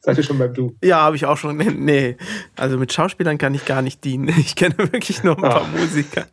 Seid 0.00 0.18
ihr 0.18 0.24
schon 0.24 0.38
beim 0.38 0.54
Du? 0.54 0.76
Ja, 0.82 1.00
habe 1.00 1.16
ich 1.16 1.24
auch 1.26 1.36
schon. 1.36 1.56
Nee, 1.56 2.16
also 2.56 2.78
mit 2.78 2.92
Schauspielern 2.92 3.38
kann 3.38 3.54
ich 3.54 3.64
gar 3.64 3.82
nicht 3.82 4.04
dienen. 4.04 4.28
Ich 4.28 4.54
kenne 4.54 4.78
wirklich 4.78 5.22
nur 5.22 5.36
ein 5.36 5.42
paar 5.42 5.62
ah. 5.62 5.68
Musiker. 5.76 6.26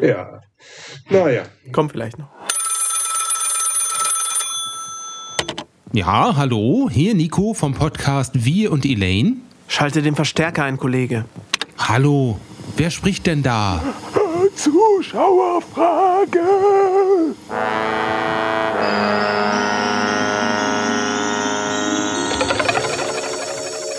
ja. 0.02 0.40
Naja. 1.08 1.44
Kommt 1.72 1.92
vielleicht 1.92 2.18
noch. 2.18 2.28
Ja, 5.94 6.36
hallo, 6.36 6.90
hier 6.92 7.14
Nico 7.14 7.54
vom 7.54 7.72
Podcast 7.72 8.44
Wir 8.44 8.70
und 8.70 8.84
Elaine. 8.84 9.38
Schalte 9.68 10.02
den 10.02 10.16
Verstärker 10.16 10.64
ein, 10.64 10.78
Kollege. 10.78 11.26
Hallo, 11.76 12.40
wer 12.76 12.90
spricht 12.90 13.26
denn 13.26 13.42
da? 13.42 13.80
Zuschauerfrage. 14.56 16.40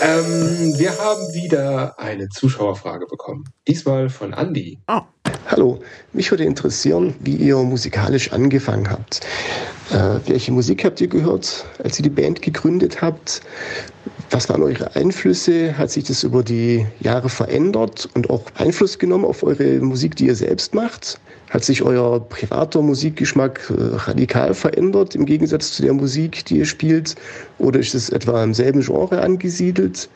Ähm, 0.02 0.74
wir 0.76 0.98
haben 0.98 1.32
wieder 1.32 1.98
eine 1.98 2.28
Zuschauerfrage 2.28 3.06
bekommen. 3.06 3.44
Diesmal 3.66 4.10
von 4.10 4.32
Andy. 4.32 4.78
Oh. 4.88 5.00
Hallo, 5.46 5.80
mich 6.12 6.30
würde 6.30 6.44
interessieren, 6.44 7.14
wie 7.20 7.36
ihr 7.36 7.56
musikalisch 7.56 8.32
angefangen 8.32 8.90
habt. 8.90 9.20
Äh, 9.90 10.20
welche 10.26 10.52
Musik 10.52 10.84
habt 10.84 11.00
ihr 11.00 11.08
gehört, 11.08 11.64
als 11.82 11.98
ihr 11.98 12.02
die 12.02 12.10
Band 12.10 12.42
gegründet 12.42 13.00
habt? 13.02 13.40
Was 14.32 14.48
waren 14.48 14.62
eure 14.62 14.94
Einflüsse? 14.94 15.76
Hat 15.76 15.90
sich 15.90 16.04
das 16.04 16.22
über 16.22 16.44
die 16.44 16.86
Jahre 17.00 17.28
verändert 17.28 18.08
und 18.14 18.30
auch 18.30 18.44
Einfluss 18.54 18.96
genommen 18.96 19.24
auf 19.24 19.42
eure 19.42 19.80
Musik, 19.80 20.14
die 20.14 20.26
ihr 20.26 20.36
selbst 20.36 20.72
macht? 20.72 21.18
Hat 21.48 21.64
sich 21.64 21.82
euer 21.82 22.20
privater 22.20 22.80
Musikgeschmack 22.80 23.60
äh, 23.70 23.96
radikal 23.96 24.54
verändert 24.54 25.16
im 25.16 25.26
Gegensatz 25.26 25.72
zu 25.72 25.82
der 25.82 25.94
Musik, 25.94 26.44
die 26.44 26.58
ihr 26.58 26.64
spielt? 26.64 27.16
Oder 27.58 27.80
ist 27.80 27.92
es 27.92 28.08
etwa 28.10 28.44
im 28.44 28.54
selben 28.54 28.82
Genre 28.82 29.20
angesiedelt? 29.20 30.08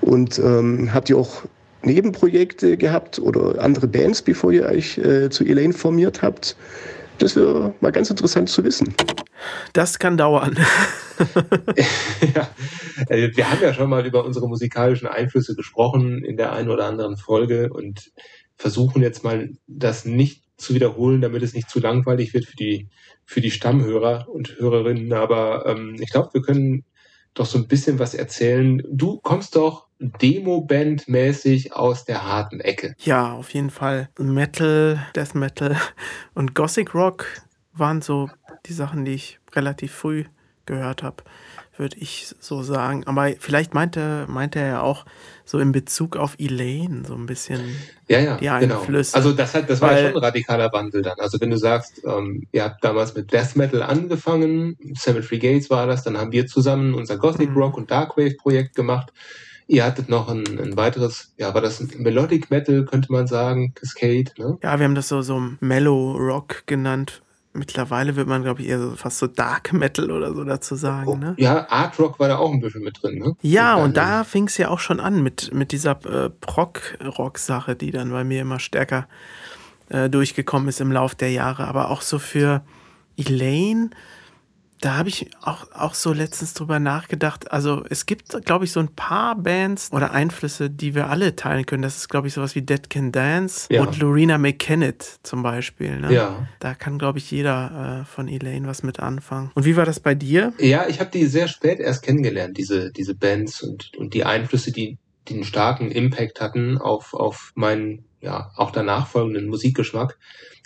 Und 0.00 0.38
ähm, 0.38 0.94
habt 0.94 1.10
ihr 1.10 1.18
auch 1.18 1.42
Nebenprojekte 1.82 2.76
gehabt 2.76 3.18
oder 3.18 3.60
andere 3.60 3.88
Bands, 3.88 4.22
bevor 4.22 4.52
ihr 4.52 4.66
euch 4.66 4.96
äh, 4.98 5.28
zu 5.28 5.44
Elaine 5.44 5.72
formiert 5.72 6.22
habt? 6.22 6.56
Das 7.18 7.34
wäre 7.34 7.74
mal 7.80 7.90
ganz 7.90 8.10
interessant 8.10 8.48
zu 8.48 8.62
wissen. 8.62 8.94
Das 9.72 9.98
kann 9.98 10.16
dauern. 10.16 10.56
ja, 12.34 12.50
äh, 13.08 13.30
wir 13.34 13.50
haben 13.50 13.62
ja 13.62 13.74
schon 13.74 13.90
mal 13.90 14.06
über 14.06 14.24
unsere 14.24 14.48
musikalischen 14.48 15.08
Einflüsse 15.08 15.54
gesprochen 15.54 16.24
in 16.24 16.36
der 16.36 16.52
einen 16.52 16.70
oder 16.70 16.86
anderen 16.86 17.16
Folge 17.16 17.72
und 17.72 18.12
versuchen 18.56 19.02
jetzt 19.02 19.24
mal 19.24 19.50
das 19.66 20.04
nicht 20.04 20.44
zu 20.56 20.74
wiederholen, 20.74 21.20
damit 21.20 21.42
es 21.42 21.54
nicht 21.54 21.68
zu 21.68 21.80
langweilig 21.80 22.32
wird 22.32 22.46
für 22.46 22.56
die, 22.56 22.88
für 23.24 23.40
die 23.40 23.50
Stammhörer 23.50 24.28
und 24.28 24.58
Hörerinnen. 24.58 25.12
Aber 25.12 25.66
ähm, 25.66 25.96
ich 26.00 26.10
glaube, 26.10 26.30
wir 26.32 26.42
können 26.42 26.84
doch 27.34 27.46
so 27.46 27.58
ein 27.58 27.68
bisschen 27.68 27.98
was 27.98 28.14
erzählen. 28.14 28.82
Du 28.90 29.18
kommst 29.18 29.56
doch 29.56 29.86
Demo-Band-mäßig 29.98 31.74
aus 31.74 32.04
der 32.04 32.26
harten 32.26 32.60
Ecke. 32.60 32.94
Ja, 32.98 33.32
auf 33.32 33.50
jeden 33.50 33.70
Fall. 33.70 34.08
Metal, 34.18 35.06
Death 35.14 35.34
Metal 35.34 35.76
und 36.34 36.54
Gothic 36.54 36.94
Rock 36.94 37.26
waren 37.72 38.00
so 38.00 38.30
die 38.68 38.72
Sachen, 38.72 39.04
die 39.04 39.12
ich 39.12 39.38
relativ 39.54 39.92
früh 39.92 40.24
gehört 40.66 41.02
habe, 41.02 41.22
würde 41.76 41.96
ich 41.98 42.34
so 42.40 42.62
sagen. 42.62 43.06
Aber 43.06 43.30
vielleicht 43.38 43.74
meinte, 43.74 44.26
meinte 44.28 44.58
er 44.58 44.66
ja 44.66 44.80
auch 44.80 45.04
so 45.44 45.58
in 45.58 45.72
Bezug 45.72 46.16
auf 46.16 46.34
Elaine 46.38 47.04
so 47.06 47.14
ein 47.14 47.26
bisschen 47.26 47.60
ja, 48.08 48.18
ja, 48.18 48.36
die 48.36 48.48
Einflüsse. 48.48 49.12
Genau. 49.12 49.26
Also 49.26 49.36
das, 49.36 49.54
hat, 49.54 49.70
das 49.70 49.80
war 49.80 49.92
ja 49.92 50.08
schon 50.08 50.16
ein 50.16 50.24
radikaler 50.24 50.72
Wandel 50.72 51.02
dann. 51.02 51.18
Also 51.18 51.40
wenn 51.40 51.50
du 51.50 51.58
sagst, 51.58 52.02
ähm, 52.04 52.46
ihr 52.52 52.64
habt 52.64 52.82
damals 52.84 53.14
mit 53.14 53.32
Death 53.32 53.56
Metal 53.56 53.82
angefangen, 53.82 54.76
Cemetery 54.96 55.38
Gates 55.38 55.70
war 55.70 55.86
das, 55.86 56.02
dann 56.02 56.18
haben 56.18 56.32
wir 56.32 56.46
zusammen 56.46 56.94
unser 56.94 57.16
Gothic 57.16 57.50
mhm. 57.50 57.56
Rock 57.56 57.76
und 57.76 57.90
Darkwave 57.90 58.36
Projekt 58.36 58.74
gemacht. 58.74 59.12
Ihr 59.68 59.84
hattet 59.84 60.08
noch 60.08 60.28
ein, 60.28 60.44
ein 60.46 60.76
weiteres, 60.76 61.32
ja, 61.38 61.52
war 61.52 61.60
das 61.60 61.80
ein 61.80 61.90
Melodic 61.98 62.50
Metal, 62.50 62.84
könnte 62.84 63.10
man 63.10 63.26
sagen, 63.26 63.74
Cascade, 63.74 64.30
ne? 64.38 64.58
Ja, 64.62 64.78
wir 64.78 64.84
haben 64.84 64.94
das 64.94 65.08
so, 65.08 65.22
so 65.22 65.42
Mellow 65.58 66.12
Rock 66.16 66.62
genannt, 66.66 67.20
Mittlerweile 67.56 68.16
wird 68.16 68.28
man, 68.28 68.42
glaube 68.42 68.62
ich, 68.62 68.68
eher 68.68 68.80
so 68.80 68.90
fast 68.96 69.18
so 69.18 69.26
Dark 69.26 69.72
Metal 69.72 70.10
oder 70.10 70.34
so 70.34 70.44
dazu 70.44 70.74
sagen. 70.74 71.08
Oh, 71.08 71.16
ne? 71.16 71.34
Ja, 71.38 71.68
Art 71.68 71.98
Rock 71.98 72.18
war 72.18 72.28
da 72.28 72.38
auch 72.38 72.52
ein 72.52 72.60
bisschen 72.60 72.82
mit 72.82 73.02
drin. 73.02 73.18
Ne? 73.18 73.36
Ja, 73.42 73.74
und 73.74 73.96
da 73.96 74.24
fing 74.24 74.46
es 74.46 74.56
ja 74.58 74.68
auch 74.68 74.78
schon 74.78 75.00
an 75.00 75.22
mit, 75.22 75.52
mit 75.52 75.72
dieser 75.72 75.92
äh, 76.06 76.30
Prog-Rock-Sache, 76.30 77.76
die 77.76 77.90
dann 77.90 78.10
bei 78.10 78.24
mir 78.24 78.42
immer 78.42 78.60
stärker 78.60 79.08
äh, 79.88 80.08
durchgekommen 80.08 80.68
ist 80.68 80.80
im 80.80 80.92
Laufe 80.92 81.16
der 81.16 81.30
Jahre. 81.30 81.66
Aber 81.66 81.90
auch 81.90 82.02
so 82.02 82.18
für 82.18 82.62
Elaine 83.16 83.90
da 84.80 84.96
habe 84.96 85.08
ich 85.08 85.30
auch, 85.40 85.70
auch 85.72 85.94
so 85.94 86.12
letztens 86.12 86.54
drüber 86.54 86.78
nachgedacht. 86.78 87.50
Also 87.50 87.84
es 87.88 88.04
gibt, 88.06 88.44
glaube 88.44 88.66
ich, 88.66 88.72
so 88.72 88.80
ein 88.80 88.94
paar 88.94 89.34
Bands 89.34 89.90
oder 89.92 90.12
Einflüsse, 90.12 90.68
die 90.68 90.94
wir 90.94 91.08
alle 91.08 91.34
teilen 91.34 91.64
können. 91.64 91.82
Das 91.82 91.96
ist, 91.96 92.08
glaube 92.08 92.28
ich, 92.28 92.34
sowas 92.34 92.54
wie 92.54 92.62
Dead 92.62 92.90
Can 92.90 93.10
Dance 93.10 93.68
ja. 93.70 93.82
und 93.82 93.98
Lorena 93.98 94.38
McKennitt 94.38 95.20
zum 95.22 95.42
Beispiel. 95.42 95.98
Ne? 95.98 96.12
Ja. 96.12 96.48
Da 96.60 96.74
kann, 96.74 96.98
glaube 96.98 97.18
ich, 97.18 97.30
jeder 97.30 98.02
äh, 98.02 98.04
von 98.04 98.28
Elaine 98.28 98.66
was 98.66 98.82
mit 98.82 99.00
anfangen. 99.00 99.50
Und 99.54 99.64
wie 99.64 99.76
war 99.76 99.86
das 99.86 100.00
bei 100.00 100.14
dir? 100.14 100.52
Ja, 100.58 100.86
ich 100.88 101.00
habe 101.00 101.10
die 101.10 101.26
sehr 101.26 101.48
spät 101.48 101.80
erst 101.80 102.02
kennengelernt, 102.02 102.58
diese, 102.58 102.92
diese 102.92 103.14
Bands 103.14 103.62
und, 103.62 103.92
und 103.96 104.12
die 104.12 104.24
Einflüsse, 104.24 104.72
die, 104.72 104.98
die 105.28 105.34
einen 105.34 105.44
starken 105.44 105.90
Impact 105.90 106.40
hatten 106.40 106.76
auf, 106.76 107.14
auf 107.14 107.52
meinen, 107.54 108.04
ja, 108.20 108.50
auch 108.56 108.70
danach 108.70 109.06
folgenden 109.06 109.48
Musikgeschmack. 109.48 110.18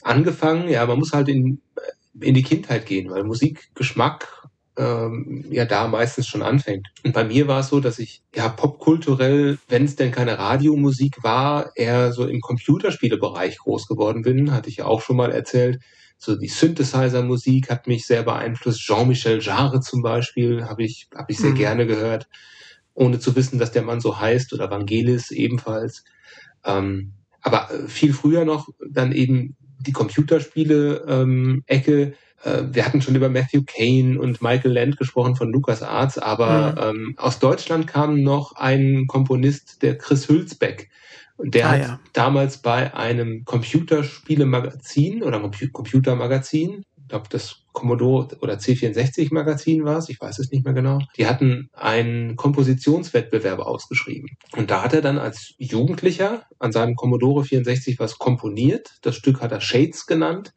Angefangen, 0.03 0.69
ja, 0.69 0.85
man 0.87 0.99
muss 0.99 1.13
halt 1.13 1.29
in 1.29 1.61
in 2.19 2.35
die 2.35 2.43
Kindheit 2.43 2.87
gehen, 2.87 3.11
weil 3.11 3.25
Musikgeschmack 3.25 4.49
ähm, 4.77 5.45
ja 5.51 5.65
da 5.65 5.89
meistens 5.89 6.27
schon 6.27 6.43
anfängt. 6.43 6.89
Und 7.05 7.13
bei 7.13 7.25
mir 7.25 7.49
war 7.49 7.61
es 7.61 7.69
so, 7.69 7.81
dass 7.81 7.99
ich 7.99 8.23
ja 8.35 8.49
popkulturell, 8.49 9.59
wenn 9.69 9.85
es 9.85 9.97
denn 9.97 10.13
keine 10.13 10.39
Radiomusik 10.39 11.23
war, 11.23 11.73
eher 11.77 12.13
so 12.13 12.27
im 12.27 12.41
Computerspielebereich 12.41 13.59
groß 13.59 13.87
geworden 13.87 14.23
bin, 14.23 14.53
hatte 14.53 14.69
ich 14.69 14.77
ja 14.77 14.87
auch 14.87 15.03
schon 15.03 15.17
mal 15.17 15.33
erzählt. 15.33 15.81
So 16.19 16.37
die 16.37 16.49
Synthesizer-Musik 16.49 17.71
hat 17.71 17.87
mich 17.87 18.07
sehr 18.07 18.23
beeinflusst. 18.23 18.81
Jean-Michel 18.81 19.41
Jarre 19.41 19.81
zum 19.81 20.03
Beispiel 20.03 20.65
habe 20.65 20.83
ich, 20.83 21.09
hab 21.15 21.31
ich 21.31 21.39
sehr 21.39 21.51
mhm. 21.51 21.57
gerne 21.57 21.87
gehört, 21.87 22.29
ohne 22.95 23.19
zu 23.19 23.35
wissen, 23.37 23.59
dass 23.59 23.73
der 23.73 23.83
Mann 23.83 24.01
so 24.01 24.21
heißt 24.21 24.53
oder 24.53 24.71
Vangelis 24.71 25.31
ebenfalls. 25.31 26.05
Ähm, 26.65 27.15
aber 27.43 27.71
äh, 27.71 27.89
viel 27.89 28.13
früher 28.13 28.45
noch 28.45 28.69
dann 28.91 29.13
eben 29.13 29.57
die 29.81 29.93
Computerspiele-Ecke. 29.93 32.15
Äh, 32.43 32.63
wir 32.71 32.87
hatten 32.87 33.03
schon 33.03 33.17
über 33.17 33.29
Matthew 33.29 33.65
Kane 33.67 34.19
und 34.21 34.41
Michael 34.43 34.73
Land 34.73 34.97
gesprochen 34.99 35.37
von 35.37 35.53
Lucas 35.53 35.83
Arts, 35.83 36.19
aber 36.19 36.73
mhm. 36.73 36.79
ähm, 37.09 37.15
aus 37.17 37.39
Deutschland 37.39 37.87
kam 37.87 38.23
noch 38.23 38.57
ein 38.57 39.07
Komponist, 39.07 39.83
der 39.83 39.97
Chris 39.99 40.29
Hülsbeck. 40.29 40.91
Und 41.37 41.55
der 41.55 41.67
ah, 41.67 41.71
hat 41.71 41.81
ja. 41.81 42.01
damals 42.13 42.59
bei 42.59 42.95
einem 42.95 43.45
Computerspielemagazin 43.47 45.23
oder 45.23 45.41
Computermagazin 45.73 46.85
glaube, 47.11 47.27
das 47.29 47.63
Commodore 47.73 48.37
oder 48.41 48.55
C64 48.55 49.33
Magazin 49.33 49.85
war 49.85 49.99
es, 49.99 50.09
ich 50.09 50.21
weiß 50.21 50.39
es 50.39 50.51
nicht 50.51 50.65
mehr 50.65 50.75
genau. 50.75 51.01
Die 51.17 51.27
hatten 51.27 51.69
einen 51.73 52.37
Kompositionswettbewerb 52.37 53.61
ausgeschrieben. 53.61 54.31
Und 54.57 54.71
da 54.71 54.83
hat 54.83 54.95
er 54.95 55.03
dann 55.03 55.19
als 55.19 55.55
Jugendlicher 55.59 56.45
an 56.59 56.73
seinem 56.73 56.97
Commodore 56.97 57.45
64 57.45 57.99
was 57.99 58.19
komponiert. 58.19 58.99
Das 59.03 59.17
Stück 59.17 59.41
hat 59.41 59.53
er 59.53 59.61
Shades 59.61 60.07
genannt, 60.07 60.53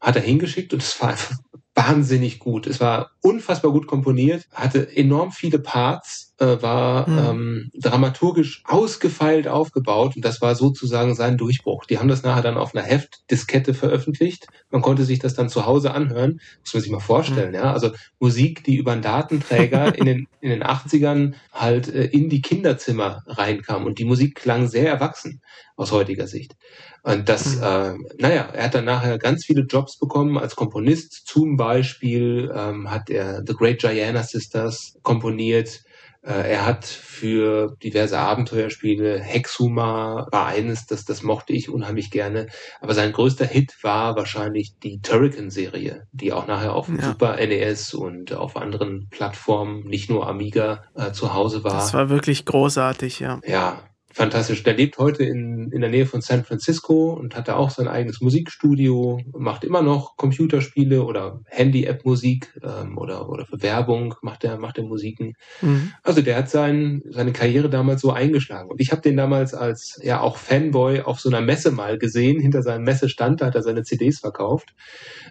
hat 0.00 0.16
er 0.16 0.22
hingeschickt 0.22 0.72
und 0.72 0.82
es 0.82 1.00
war 1.00 1.10
einfach 1.10 1.36
wahnsinnig 1.74 2.38
gut. 2.38 2.66
Es 2.66 2.80
war 2.80 3.12
unfassbar 3.22 3.72
gut 3.72 3.86
komponiert, 3.86 4.46
hatte 4.52 4.96
enorm 4.96 5.32
viele 5.32 5.58
Parts, 5.58 6.27
äh, 6.38 6.62
war 6.62 7.08
mhm. 7.08 7.18
ähm, 7.18 7.70
dramaturgisch 7.74 8.62
ausgefeilt 8.64 9.48
aufgebaut 9.48 10.16
und 10.16 10.24
das 10.24 10.40
war 10.40 10.54
sozusagen 10.54 11.14
sein 11.14 11.36
Durchbruch. 11.36 11.84
Die 11.84 11.98
haben 11.98 12.08
das 12.08 12.22
nachher 12.22 12.42
dann 12.42 12.56
auf 12.56 12.74
einer 12.74 12.84
Heftdiskette 12.84 13.74
veröffentlicht. 13.74 14.46
Man 14.70 14.82
konnte 14.82 15.04
sich 15.04 15.18
das 15.18 15.34
dann 15.34 15.48
zu 15.48 15.66
Hause 15.66 15.92
anhören. 15.92 16.40
Muss 16.60 16.74
man 16.74 16.82
sich 16.82 16.92
mal 16.92 17.00
vorstellen, 17.00 17.50
mhm. 17.50 17.56
ja. 17.56 17.72
Also 17.72 17.90
Musik, 18.20 18.62
die 18.64 18.76
über 18.76 18.92
einen 18.92 19.02
Datenträger 19.02 19.94
in 19.98 20.06
den, 20.06 20.28
in 20.40 20.50
den 20.50 20.62
80ern 20.62 21.34
halt 21.52 21.88
äh, 21.88 22.04
in 22.04 22.28
die 22.28 22.40
Kinderzimmer 22.40 23.22
reinkam 23.26 23.84
und 23.84 23.98
die 23.98 24.04
Musik 24.04 24.34
klang 24.36 24.68
sehr 24.68 24.88
erwachsen 24.88 25.40
aus 25.76 25.92
heutiger 25.92 26.26
Sicht. 26.26 26.56
Und 27.02 27.28
das, 27.28 27.56
mhm. 27.56 27.62
äh, 27.62 27.94
naja, 28.18 28.48
er 28.52 28.64
hat 28.64 28.74
dann 28.74 28.84
nachher 28.84 29.18
ganz 29.18 29.44
viele 29.44 29.62
Jobs 29.62 29.98
bekommen 29.98 30.38
als 30.38 30.56
Komponist. 30.56 31.26
Zum 31.26 31.56
Beispiel 31.56 32.52
ähm, 32.54 32.90
hat 32.90 33.10
er 33.10 33.42
The 33.46 33.54
Great 33.54 33.80
Gianna 33.80 34.22
Sisters 34.22 34.98
komponiert. 35.02 35.82
Äh, 36.28 36.50
er 36.52 36.66
hat 36.66 36.84
für 36.84 37.74
diverse 37.82 38.18
Abenteuerspiele, 38.18 39.18
Hexuma 39.18 40.28
war 40.30 40.46
eines, 40.46 40.86
das, 40.86 41.06
das 41.06 41.22
mochte 41.22 41.54
ich 41.54 41.70
unheimlich 41.70 42.10
gerne. 42.10 42.48
Aber 42.82 42.92
sein 42.92 43.12
größter 43.12 43.46
Hit 43.46 43.76
war 43.82 44.14
wahrscheinlich 44.14 44.78
die 44.78 45.00
Turrican-Serie, 45.00 46.06
die 46.12 46.32
auch 46.34 46.46
nachher 46.46 46.74
auf 46.74 46.88
ja. 46.90 47.02
Super 47.02 47.36
NES 47.36 47.94
und 47.94 48.34
auf 48.34 48.56
anderen 48.56 49.08
Plattformen, 49.08 49.86
nicht 49.86 50.10
nur 50.10 50.28
Amiga, 50.28 50.84
äh, 50.94 51.12
zu 51.12 51.32
Hause 51.32 51.64
war. 51.64 51.72
Das 51.72 51.94
war 51.94 52.10
wirklich 52.10 52.44
großartig, 52.44 53.20
ja. 53.20 53.40
Ja, 53.46 53.87
fantastisch. 54.12 54.62
Der 54.62 54.74
lebt 54.74 54.98
heute 54.98 55.24
in, 55.24 55.70
in 55.70 55.80
der 55.80 55.90
Nähe 55.90 56.06
von 56.06 56.20
San 56.20 56.44
Francisco 56.44 57.12
und 57.12 57.36
hat 57.36 57.48
da 57.48 57.56
auch 57.56 57.70
sein 57.70 57.88
eigenes 57.88 58.20
Musikstudio, 58.20 59.20
macht 59.32 59.64
immer 59.64 59.82
noch 59.82 60.16
Computerspiele 60.16 61.02
oder 61.04 61.40
Handy-App-Musik 61.46 62.58
ähm, 62.62 62.98
oder, 62.98 63.28
oder 63.28 63.46
für 63.46 63.62
Werbung 63.62 64.14
macht 64.22 64.44
er 64.44 64.58
macht 64.58 64.78
er 64.78 64.84
Musiken. 64.84 65.34
Mhm. 65.60 65.92
Also 66.02 66.22
der 66.22 66.36
hat 66.36 66.50
sein, 66.50 67.02
seine 67.10 67.32
Karriere 67.32 67.68
damals 67.68 68.00
so 68.00 68.10
eingeschlagen. 68.10 68.70
Und 68.70 68.80
ich 68.80 68.92
habe 68.92 69.02
den 69.02 69.16
damals 69.16 69.54
als 69.54 70.00
ja 70.02 70.20
auch 70.20 70.36
Fanboy 70.36 71.02
auf 71.02 71.20
so 71.20 71.28
einer 71.28 71.40
Messe 71.40 71.70
mal 71.70 71.98
gesehen. 71.98 72.40
Hinter 72.40 72.62
seinem 72.62 72.84
Messestand 72.84 73.40
da 73.40 73.46
hat 73.46 73.54
er 73.54 73.62
seine 73.62 73.82
CDs 73.82 74.20
verkauft. 74.20 74.74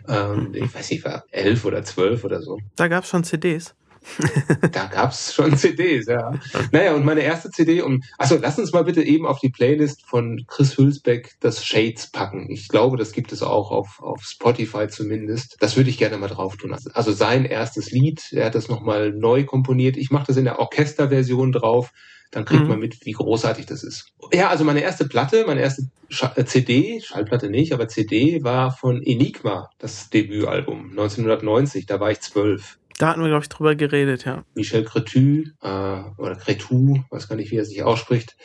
Ähm, 0.08 0.50
mhm. 0.50 0.56
Ich 0.56 0.74
weiß 0.74 0.92
nicht, 0.92 1.04
war 1.04 1.26
elf 1.32 1.66
oder 1.66 1.84
zwölf 1.84 2.24
oder 2.24 2.42
so. 2.42 2.60
Da 2.76 2.88
gab 2.88 3.04
es 3.04 3.10
schon 3.10 3.24
CDs. 3.24 3.76
da 4.72 4.86
gab's 4.86 5.34
schon 5.34 5.58
CDs, 5.58 6.08
ja. 6.08 6.34
Naja, 6.72 6.94
und 6.94 7.06
meine 7.06 7.22
erste 7.22 7.50
CD, 7.50 7.82
um, 7.82 8.04
achso, 8.18 8.38
lass 8.42 8.60
uns 8.60 8.74
mal 8.74 8.84
bitte 8.84 9.04
eben 9.04 9.26
auf 9.26 9.40
die 9.40 9.50
Playlist 9.50 10.06
von 10.06 10.46
Chris 10.48 10.78
Hülsbeck 10.78 11.36
das 11.40 11.66
Shades 11.66 12.12
packen. 12.12 12.50
Ich 12.50 12.68
glaube, 12.68 12.98
das 12.98 13.12
gibt 13.12 13.32
es 13.32 13.44
auch 13.44 13.72
auf, 13.72 14.02
auf 14.02 14.24
Spotify 14.24 14.88
zumindest. 14.88 15.58
Das 15.60 15.78
würde 15.78 15.90
ich 15.90 15.98
gerne 15.98 16.18
mal 16.18 16.28
drauf 16.28 16.58
tun. 16.58 16.76
Also 16.94 17.12
sein 17.12 17.46
erstes 17.46 17.92
Lied, 17.92 18.32
er 18.32 18.46
hat 18.46 18.56
das 18.56 18.68
nochmal 18.68 19.12
neu 19.12 19.46
komponiert. 19.46 19.98
Ich 19.98 20.12
mache 20.12 20.28
das 20.28 20.38
in 20.38 20.46
der 20.46 20.60
Orchesterversion 20.60 21.52
drauf. 21.52 21.92
Dann 22.32 22.44
kriegt 22.44 22.64
mhm. 22.64 22.70
man 22.70 22.80
mit, 22.80 23.06
wie 23.06 23.14
großartig 23.14 23.66
das 23.68 23.84
ist. 23.84 24.12
Ja, 24.34 24.50
also 24.50 24.66
meine 24.66 24.82
erste 24.82 25.08
Platte, 25.08 25.46
meine 25.48 25.62
erste 25.62 25.84
Sch 26.10 26.26
äh, 26.36 26.46
CD, 26.46 27.02
Schallplatte 27.02 27.50
nicht, 27.50 27.72
aber 27.72 27.88
CD 27.88 28.44
war 28.44 28.72
von 28.72 29.02
Enigma, 29.02 29.70
das 29.80 30.10
Debütalbum 30.10 30.90
1990. 30.92 31.86
Da 31.86 32.00
war 32.00 32.12
ich 32.12 32.20
zwölf. 32.20 32.80
Da 32.98 33.10
hatten 33.10 33.22
wir, 33.22 33.28
glaube 33.28 33.44
ich, 33.44 33.50
drüber 33.50 33.76
geredet, 33.76 34.26
ja. 34.26 34.44
Michel 34.56 34.84
Cretu 34.84 35.44
äh, 35.62 36.04
oder 36.18 36.36
Cretu, 36.36 37.04
weiß 37.10 37.28
gar 37.28 37.36
nicht, 37.36 37.52
wie 37.52 37.58
er 37.58 37.66
sich 37.66 37.84
ausspricht, 37.84 38.36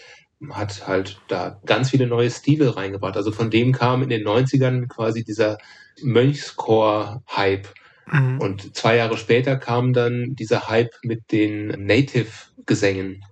hat 0.50 0.86
halt 0.86 1.20
da 1.28 1.60
ganz 1.64 1.90
viele 1.90 2.06
neue 2.06 2.30
Stile 2.30 2.76
reingebracht. 2.76 3.16
Also 3.16 3.32
von 3.32 3.50
dem 3.50 3.72
kam 3.72 4.02
in 4.02 4.08
den 4.08 4.26
90ern 4.26 4.88
quasi 4.88 5.24
dieser 5.24 5.58
Mönchschor-Hype. 6.02 7.68
Mhm. 8.06 8.40
Und 8.40 8.76
zwei 8.76 8.96
Jahre 8.96 9.16
später 9.16 9.56
kam 9.56 9.92
dann 9.92 10.34
dieser 10.34 10.68
Hype 10.68 10.92
mit 11.02 11.32
den 11.32 11.68
Native-Gesängen. 11.86 13.24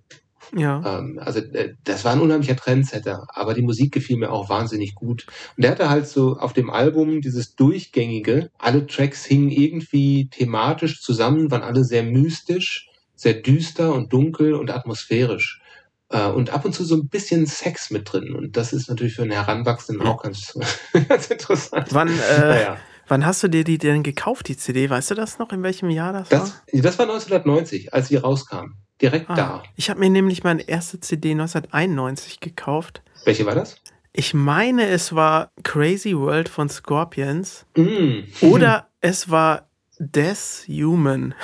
Ja. 0.56 0.98
Ähm, 0.98 1.20
also 1.22 1.40
äh, 1.40 1.74
das 1.84 2.04
war 2.04 2.12
ein 2.12 2.20
unheimlicher 2.20 2.56
Trendsetter, 2.56 3.26
aber 3.28 3.54
die 3.54 3.62
Musik 3.62 3.92
gefiel 3.92 4.16
mir 4.16 4.30
auch 4.30 4.48
wahnsinnig 4.48 4.94
gut. 4.94 5.26
Und 5.56 5.62
der 5.62 5.72
hatte 5.72 5.90
halt 5.90 6.08
so 6.08 6.36
auf 6.36 6.52
dem 6.52 6.70
Album 6.70 7.20
dieses 7.20 7.54
durchgängige, 7.54 8.50
alle 8.58 8.86
Tracks 8.86 9.24
hingen 9.24 9.50
irgendwie 9.50 10.28
thematisch 10.30 11.02
zusammen, 11.02 11.50
waren 11.50 11.62
alle 11.62 11.84
sehr 11.84 12.02
mystisch, 12.02 12.88
sehr 13.14 13.34
düster 13.34 13.94
und 13.94 14.12
dunkel 14.12 14.54
und 14.54 14.70
atmosphärisch. 14.70 15.60
Äh, 16.08 16.26
und 16.26 16.50
ab 16.50 16.64
und 16.64 16.74
zu 16.74 16.84
so 16.84 16.96
ein 16.96 17.08
bisschen 17.08 17.46
Sex 17.46 17.90
mit 17.90 18.12
drin. 18.12 18.34
Und 18.34 18.56
das 18.56 18.72
ist 18.72 18.88
natürlich 18.88 19.14
für 19.14 19.22
einen 19.22 19.30
Heranwachsenden 19.30 20.06
auch 20.06 20.22
ganz, 20.22 20.58
ganz 21.08 21.28
interessant. 21.28 21.88
Wann, 21.90 22.08
äh, 22.08 22.40
naja. 22.40 22.78
Wann 23.10 23.26
hast 23.26 23.42
du 23.42 23.48
dir 23.48 23.64
die 23.64 23.76
denn 23.76 24.04
gekauft, 24.04 24.46
die 24.46 24.56
CD? 24.56 24.88
Weißt 24.88 25.10
du 25.10 25.16
das 25.16 25.40
noch, 25.40 25.50
in 25.52 25.64
welchem 25.64 25.90
Jahr 25.90 26.12
das, 26.12 26.28
Das, 26.28 26.40
war? 26.72 26.80
das 26.82 26.96
war 26.98 27.06
1990, 27.06 27.92
als 27.92 28.06
sie 28.06 28.16
rauskam. 28.16 28.74
Direkt 29.02 29.28
Ah, 29.28 29.34
da. 29.34 29.62
Ich 29.74 29.90
habe 29.90 29.98
mir 29.98 30.10
nämlich 30.10 30.44
meine 30.44 30.62
erste 30.68 31.00
CD 31.00 31.32
1991 31.32 32.38
gekauft. 32.38 33.02
Welche 33.24 33.46
war 33.46 33.56
das? 33.56 33.76
Ich 34.12 34.32
meine, 34.32 34.86
es 34.86 35.12
war 35.12 35.50
Crazy 35.64 36.16
World 36.16 36.48
von 36.48 36.68
Scorpions 36.68 37.66
Mm. 37.76 38.20
oder 38.42 38.86
es 39.00 39.28
war 39.28 39.68
Death 39.98 40.66
Human. 40.68 41.34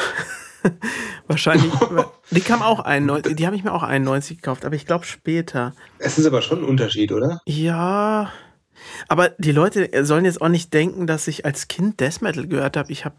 Wahrscheinlich. 1.27 1.73
Die 2.31 2.41
kam 2.41 2.63
auch 2.63 2.81
91, 2.81 3.35
die 3.37 3.47
habe 3.47 3.55
ich 3.57 3.63
mir 3.65 3.73
auch 3.73 3.83
91 3.85 4.39
gekauft, 4.39 4.65
aber 4.65 4.75
ich 4.77 4.85
glaube 4.87 5.05
später. 5.05 5.75
Es 5.99 6.19
ist 6.19 6.27
aber 6.27 6.43
schon 6.43 6.59
ein 6.61 6.65
Unterschied, 6.65 7.11
oder? 7.13 7.41
Ja, 7.47 8.33
aber 9.09 9.31
die 9.39 9.53
Leute 9.53 9.89
sollen 10.05 10.25
jetzt 10.25 10.41
auch 10.41 10.49
nicht 10.49 10.73
denken, 10.75 11.07
dass 11.07 11.29
ich 11.29 11.45
als 11.45 11.69
Kind 11.69 12.01
Death 12.01 12.23
Metal 12.23 12.47
gehört 12.47 12.77
habe. 12.77 12.93
Ich 12.93 13.05
habe 13.05 13.15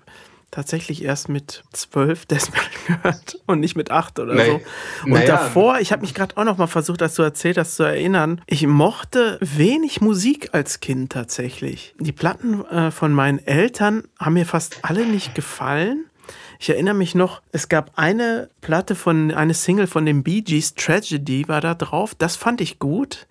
tatsächlich 0.49 1.03
erst 1.03 1.27
mit 1.27 1.63
zwölf 1.73 2.25
Death 2.27 2.49
Metal 2.51 2.69
gehört 3.01 3.39
und 3.47 3.59
nicht 3.59 3.75
mit 3.75 3.91
acht 3.91 4.17
oder 4.19 4.33
Nee. 4.33 4.45
so. 4.45 4.61
Und 5.05 5.11
Naja. 5.11 5.25
davor, 5.25 5.79
ich 5.79 5.91
habe 5.91 6.01
mich 6.03 6.13
gerade 6.13 6.37
auch 6.37 6.45
noch 6.45 6.57
mal 6.57 6.67
versucht, 6.67 7.01
als 7.01 7.15
du 7.15 7.21
erzählt 7.23 7.57
hast, 7.57 7.75
zu 7.75 7.83
erinnern. 7.83 8.41
Ich 8.47 8.65
mochte 8.65 9.37
wenig 9.41 9.99
Musik 10.01 10.49
als 10.53 10.79
Kind 10.79 11.11
tatsächlich. 11.11 11.93
Die 11.99 12.13
Platten 12.13 12.63
äh, 12.65 12.91
von 12.91 13.11
meinen 13.13 13.39
Eltern 13.45 14.03
haben 14.19 14.33
mir 14.35 14.45
fast 14.45 14.77
alle 14.83 15.05
nicht 15.05 15.35
gefallen. 15.35 16.05
Ich 16.59 16.69
erinnere 16.69 16.95
mich 16.95 17.13
noch, 17.13 17.41
es 17.51 17.69
gab 17.69 17.91
eine 17.99 18.49
Platte 18.61 18.95
von, 18.95 19.31
eine 19.31 19.53
Single 19.53 19.85
von 19.85 20.05
den 20.07 20.23
Bee 20.23 20.41
Gees, 20.41 20.73
Tragedy 20.73 21.47
war 21.47 21.61
da 21.61 21.75
drauf. 21.75 22.15
Das 22.17 22.35
fand 22.35 22.61
ich 22.61 22.79
gut. 22.79 23.26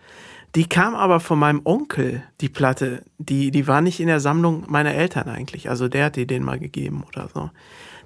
Die 0.57 0.69
kam 0.69 0.95
aber 0.95 1.21
von 1.21 1.39
meinem 1.39 1.61
Onkel, 1.65 2.23
die 2.41 2.49
Platte. 2.49 3.03
Die, 3.19 3.51
die 3.51 3.69
war 3.69 3.83
nicht 3.83 4.01
in 4.01 4.07
der 4.09 4.21
Sammlung 4.21 4.65
meiner 4.69 4.95
Eltern 4.95 5.29
eigentlich. 5.29 5.69
Also 5.69 5.87
der 5.87 6.07
hat 6.07 6.17
die 6.17 6.27
den 6.27 6.43
mal 6.43 6.59
gegeben 6.59 7.05
oder 7.07 7.29
so. 7.33 7.51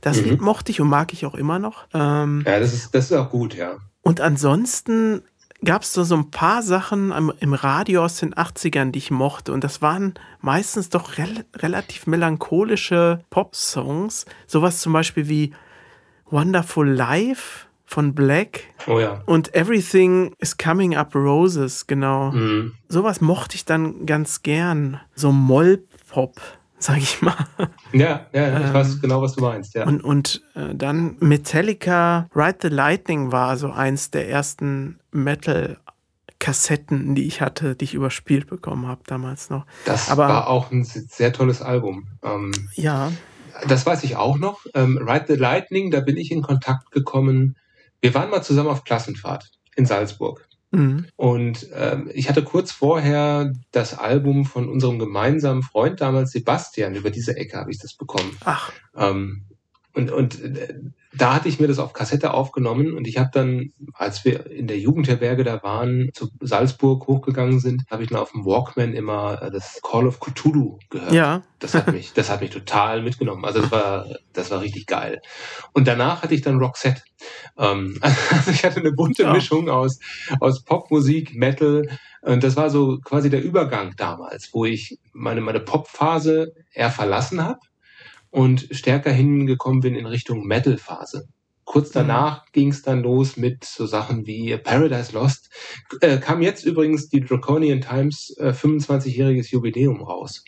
Das 0.00 0.21
Mhm. 0.21 0.38
Mochte 0.40 0.73
ich 0.73 0.80
und 0.80 0.88
mag 0.88 1.12
ich 1.12 1.25
auch 1.26 1.35
immer 1.35 1.59
noch. 1.59 1.87
Ähm, 1.95 2.42
Ja, 2.47 2.59
das 2.59 2.73
ist, 2.75 2.95
das 2.95 3.04
ist 3.11 3.16
auch 3.16 3.30
gut, 3.30 3.54
ja. 3.54 3.76
und 4.02 4.21
ansonsten 4.21 5.23
gab 5.62 5.83
es 5.83 5.92
da 5.92 6.04
so 6.04 6.16
ein 6.16 6.30
paar 6.30 6.62
Sachen 6.62 7.12
am, 7.12 7.33
im 7.38 7.52
Radio 7.52 8.02
aus 8.02 8.16
den 8.16 8.35
80ern, 8.35 8.92
die 8.92 8.99
ich 8.99 9.11
mochte. 9.11 9.52
Und 9.52 9.62
das 9.62 9.83
waren 9.83 10.14
meistens 10.40 10.88
doch 10.88 11.19
rel 11.19 11.45
relativ 11.54 12.07
melancholische 12.07 13.21
Pop-Songs. 13.30 14.25
Sowas 14.47 14.80
zum 14.80 14.92
Beispiel 14.95 15.28
wie 15.28 15.52
Wonderful 16.30 16.88
Life 16.88 17.66
von 17.91 18.15
Black 18.15 18.61
Oh 18.87 19.01
ja. 19.01 19.21
und 19.27 19.53
Everything 19.55 20.33
is 20.39 20.57
Coming 20.57 20.95
Up 20.97 21.15
Roses, 21.17 21.87
genau. 21.89 22.31
Mhm. 22.31 22.75
Sowas 22.89 23.21
mochte 23.21 23.57
ich 23.57 23.65
dann 23.65 24.07
ganz 24.07 24.43
gern. 24.43 25.01
So 25.17 25.33
Moll-Pop, 25.33 26.41
sag 26.79 26.99
ich 26.99 27.21
mal. 27.21 27.35
Ja, 27.93 28.27
ja, 28.33 28.49
ja, 28.49 28.61
ich 28.61 28.67
Ähm, 28.67 28.75
weiß 28.75 29.01
genau, 29.01 29.21
was 29.23 29.35
du 29.35 29.41
meinst, 29.43 29.75
ja. 29.75 29.87
Und, 29.87 30.05
und 30.05 30.41
äh, 30.55 30.73
dann 30.75 31.17
Metallica 31.19 32.29
Ride 32.35 32.59
the 32.63 32.69
Lightning 32.69 33.33
war 33.33 33.57
so 33.57 33.73
eins 33.73 34.13
der 34.13 34.29
ersten 34.29 35.01
Metal-Kassetten, 35.11 37.15
die 37.15 37.27
ich 37.27 37.41
hatte, 37.41 37.77
die 37.77 37.85
ich 37.85 37.95
überspielt 37.95 38.47
bekommen 38.49 38.87
habe 38.87 39.03
damals 39.07 39.51
noch. 39.51 39.67
das 39.85 40.11
aber- 40.11 40.29
war 40.29 40.49
auch 40.49 40.71
ein 40.71 40.85
sehr 40.85 41.33
tolles 41.33 41.63
Album. 41.63 42.09
Ähm, 42.23 42.53
Ja, 42.75 43.13
das 43.67 43.85
weiß 43.85 44.05
ich 44.05 44.17
auch 44.17 44.39
noch. 44.39 44.61
Ähm, 44.75 44.97
Ride 44.99 45.25
the 45.29 45.35
Lightning, 45.35 45.91
da 45.91 46.01
bin 46.01 46.17
ich 46.17 46.31
in 46.31 46.43
Kontakt 46.43 46.91
gekommen. 46.93 47.57
Wir 48.00 48.14
waren 48.14 48.30
mal 48.30 48.42
zusammen 48.42 48.69
auf 48.71 48.85
Klassenfahrt 48.85 49.50
in 49.76 49.87
Salzburg. 49.87 50.49
mhm. 50.71 51.07
Und 51.16 51.66
ähm, 51.75 52.11
ich 52.14 52.28
hatte 52.28 52.42
kurz 52.42 52.73
vorher 52.73 53.52
das 53.73 53.99
Album 53.99 54.45
von 54.45 54.69
unserem 54.69 54.99
gemeinsamen 54.99 55.62
Freund 55.62 56.00
damals, 56.00 56.33
Sebastian, 56.33 56.95
über 56.95 57.11
diese 57.11 57.37
Ecke 57.37 57.57
habe 57.57 57.71
ich 57.71 57.78
das 57.78 57.95
bekommen. 57.95 58.37
ach, 58.45 58.73
Ähm, 58.97 59.47
und 59.95 60.11
und 60.11 60.43
äh, 60.43 60.75
da 61.13 61.35
hatte 61.35 61.49
ich 61.49 61.59
mir 61.59 61.67
das 61.67 61.81
auf 61.81 61.93
Kassette 61.93 62.33
aufgenommen 62.33 62.95
und 62.95 63.09
ich 63.09 63.19
habe 63.19 63.31
dann, 63.33 63.73
als 63.95 64.25
wir 64.25 64.47
in 64.49 64.69
der 64.69 64.79
Jugendherberge 64.79 65.43
da 65.43 65.61
waren, 65.63 66.11
zu 66.15 66.29
Salzburg 66.41 67.09
hochgegangen 67.09 67.59
sind, 67.59 67.83
habe 67.91 68.05
ich 68.05 68.11
dann 68.11 68.21
auf 68.21 68.31
dem 68.31 68.45
Walkman 68.45 68.93
immer 68.93 69.43
äh, 69.43 69.51
das 69.51 69.81
Call 69.83 70.07
of 70.07 70.21
Cthulhu 70.21 70.79
gehört. 70.89 71.13
ja, 71.13 71.43
Das 71.59 71.75
hat 71.75 71.93
mich, 71.93 72.13
das 72.13 72.31
hat 72.31 72.41
mich 72.41 72.50
total 72.50 73.03
mitgenommen. 73.03 73.45
Also 73.45 73.61
das 73.63 73.73
war, 73.73 74.07
das 74.33 74.50
war 74.53 74.61
richtig 74.61 74.87
geil. 74.87 75.21
Und 75.73 75.89
danach 75.89 76.23
hatte 76.23 76.35
ich 76.35 76.43
dann 76.43 76.59
Roxette. 76.59 77.03
Ähm, 77.59 77.99
also 78.31 78.50
ich 78.53 78.65
hatte 78.65 78.79
eine 78.79 78.93
bunte 78.93 79.25
Ja. 79.25 79.33
Mischung 79.33 79.69
aus, 79.69 79.99
aus 80.39 80.63
Popmusik, 80.65 81.35
Metal. 81.35 81.89
Und 82.23 82.45
das 82.45 82.55
war 82.55 82.71
so 82.71 82.99
quasi 83.03 83.31
der 83.31 83.43
Übergang 83.43 83.95
damals, 83.97 84.50
wo 84.53 84.65
ich 84.65 84.99
meine, 85.13 85.41
meine 85.41 85.61
Popphase 85.61 86.53
eher 86.73 86.91
verlassen 86.91 87.43
habe 87.43 87.59
und 88.30 88.69
stärker 88.71 89.12
hingekommen 89.12 89.80
bin 89.80 89.95
in 89.95 90.06
Richtung 90.06 90.47
Metal-Phase. 90.47 91.28
Kurz 91.64 91.93
danach 91.93 92.50
ging 92.50 92.71
es 92.71 92.82
dann 92.82 93.02
los 93.02 93.36
mit 93.36 93.64
so 93.64 93.86
Sachen 93.86 94.26
wie 94.26 94.56
Paradise 94.56 95.12
Lost. 95.12 95.50
Äh, 96.00 96.19
kam 96.19 96.43
jetzt 96.43 96.64
übrigens 96.64 97.08
die 97.08 97.21
Draconian 97.21 97.80
Times 97.80 98.34
äh, 98.38 98.49
25-jähriges 98.50 99.52
Jubiläum 99.52 100.02
raus. 100.02 100.45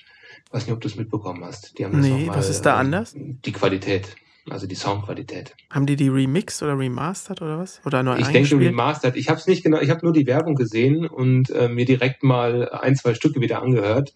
Weiß 0.51 0.67
nicht, 0.67 0.75
ob 0.75 0.81
du 0.81 0.89
es 0.89 0.97
mitbekommen 0.97 1.45
hast. 1.45 1.79
Die 1.79 1.85
haben 1.85 1.93
das 1.93 2.03
Nee, 2.03 2.27
was 2.27 2.49
ist 2.49 2.63
da 2.63 2.75
ähm, 2.75 2.87
anders? 2.87 3.15
Die 3.17 3.53
Qualität, 3.53 4.17
also 4.51 4.67
die 4.67 4.75
Soundqualität. 4.75 5.55
haben 5.71 5.87
die 5.87 5.97
die 5.97 6.09
remixed 6.09 6.63
oder 6.63 6.79
remastert 6.79 7.43
oder 7.43 7.59
was? 7.59 7.81
Oder 7.85 8.03
neu 8.03 8.17
Ich 8.19 8.29
denke 8.29 8.57
remastered. 8.59 9.17
Ich 9.17 9.29
habe 9.29 9.39
es 9.39 9.47
nicht 9.47 9.63
genau, 9.63 9.81
ich 9.81 9.91
habe 9.91 10.01
nur 10.05 10.13
die 10.13 10.27
Werbung 10.27 10.55
gesehen 10.55 11.07
und 11.07 11.51
äh, 11.51 11.69
mir 11.69 11.85
direkt 11.85 12.23
mal 12.23 12.69
ein, 12.71 12.97
zwei 12.97 13.15
Stücke 13.15 13.41
wieder 13.41 13.63
angehört. 13.63 14.13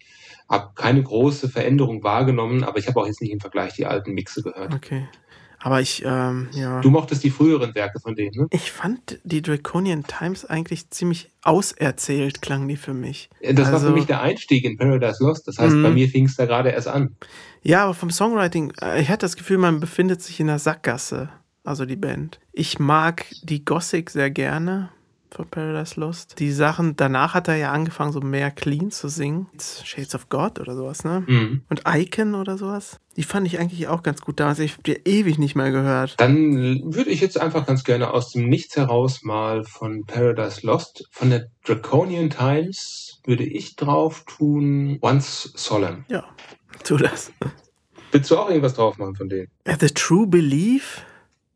Habe 0.49 0.71
keine 0.75 1.03
große 1.03 1.49
Veränderung 1.49 2.03
wahrgenommen, 2.05 2.63
aber 2.65 2.79
ich 2.79 2.87
habe 2.89 3.01
auch 3.01 3.07
jetzt 3.07 3.21
nicht 3.21 3.33
im 3.33 3.41
Vergleich 3.41 3.75
die 3.75 3.87
alten 3.87 4.13
Mixe 4.13 4.43
gehört. 4.43 4.75
Okay. 4.75 5.09
Aber 5.59 5.81
ich, 5.81 6.05
ähm, 6.05 6.49
ja. 6.53 6.81
Du 6.81 6.91
mochtest 6.91 7.25
die 7.25 7.31
früheren 7.31 7.75
Werke 7.75 7.99
von 7.99 8.15
denen, 8.15 8.31
ne? 8.37 8.47
Ich 8.51 8.71
fand 8.71 9.19
die 9.25 9.43
Draconian 9.43 10.05
Times 10.07 10.45
eigentlich 10.45 10.91
ziemlich 10.91 11.31
auserzählt, 11.43 12.41
klang 12.43 12.69
die 12.69 12.77
für 12.77 12.95
mich. 12.95 13.31
Das 13.43 13.67
war 13.69 13.75
Also- 13.75 13.89
für 13.89 13.93
mich 13.95 14.05
der 14.07 14.21
Einstieg 14.21 14.65
in 14.65 14.77
Paradise 14.77 15.25
Lost. 15.25 15.49
Das 15.49 15.59
heißt, 15.59 15.75
Mhm. 15.75 15.83
bei 15.83 15.91
mir 15.91 16.09
fing 16.09 16.27
es 16.27 16.37
da 16.37 16.45
gerade 16.47 16.69
erst 16.71 16.87
an. 16.89 17.17
Ja, 17.67 17.83
aber 17.83 17.95
vom 17.95 18.11
Songwriting, 18.11 18.73
äh, 18.81 19.03
ich 19.03 19.09
hatte 19.09 19.27
das 19.27 19.37
Gefühl, 19.37 19.59
man 19.59 19.81
befindet 19.81 20.23
sich 20.23 20.39
in 20.39 20.49
einer 20.49 20.61
Sackgasse, 20.61 21.31
also 21.65 21.85
die 21.85 21.97
Band. 21.97 22.39
Ich 22.53 22.79
mag 22.79 23.27
die 23.43 23.65
Gothic 23.65 24.11
sehr 24.11 24.31
gerne 24.31 24.91
von 25.33 25.49
Paradise 25.49 25.99
Lost. 25.99 26.39
Die 26.39 26.53
Sachen, 26.53 26.95
danach 26.95 27.35
hat 27.35 27.49
er 27.49 27.57
ja 27.57 27.73
angefangen, 27.73 28.13
so 28.13 28.21
mehr 28.21 28.53
clean 28.53 28.93
zu 28.93 29.09
singen. 29.09 29.49
Shades 29.83 30.15
of 30.15 30.29
God 30.29 30.61
oder 30.61 30.77
sowas, 30.77 31.03
ne? 31.03 31.25
Mhm. 31.27 31.63
Und 31.69 31.83
Icon 31.89 32.37
oder 32.37 32.57
sowas. 32.57 33.01
Die 33.17 33.25
fand 33.25 33.49
ich 33.49 33.59
eigentlich 33.59 33.89
auch 33.89 34.05
ganz 34.05 34.21
gut 34.21 34.39
damals. 34.39 34.61
Ich 34.61 34.75
habe 34.75 34.85
die 34.85 35.01
ewig 35.05 35.39
nicht 35.39 35.57
mehr 35.57 35.73
gehört. 35.73 36.15
Dann 36.19 36.95
würde 36.95 37.11
ich 37.11 37.21
jetzt 37.21 37.41
einfach 37.41 37.67
ganz 37.67 37.83
gerne 37.83 38.13
aus 38.13 38.31
dem 38.31 38.49
Nichts 38.49 38.77
heraus 38.77 39.25
mal 39.25 39.65
von 39.65 40.05
Paradise 40.07 40.65
Lost, 40.65 41.09
von 41.11 41.31
der 41.31 41.49
Draconian 41.65 42.31
Times, 42.31 43.21
würde 43.25 43.45
ich 43.45 43.75
drauf 43.75 44.25
tun, 44.25 44.99
Once 45.03 45.53
Solemn. 45.57 46.05
Ja, 46.09 46.25
tu 46.85 46.97
das. 46.97 47.33
Willst 48.13 48.31
du 48.31 48.39
auch 48.39 48.49
irgendwas 48.49 48.75
drauf 48.75 48.99
machen 48.99 49.15
von 49.15 49.29
denen? 49.29 49.49
The 49.67 49.89
True 49.89 50.27
Belief? 50.27 51.05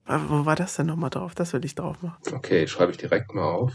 Wo 0.06 0.44
war 0.44 0.56
das 0.56 0.76
denn 0.76 0.86
nochmal 0.86 1.10
drauf? 1.10 1.34
Das 1.34 1.52
will 1.52 1.64
ich 1.64 1.74
drauf 1.74 2.02
machen. 2.02 2.18
Okay, 2.32 2.66
schreibe 2.66 2.92
ich 2.92 2.98
direkt 2.98 3.32
mal 3.32 3.44
auf. 3.44 3.74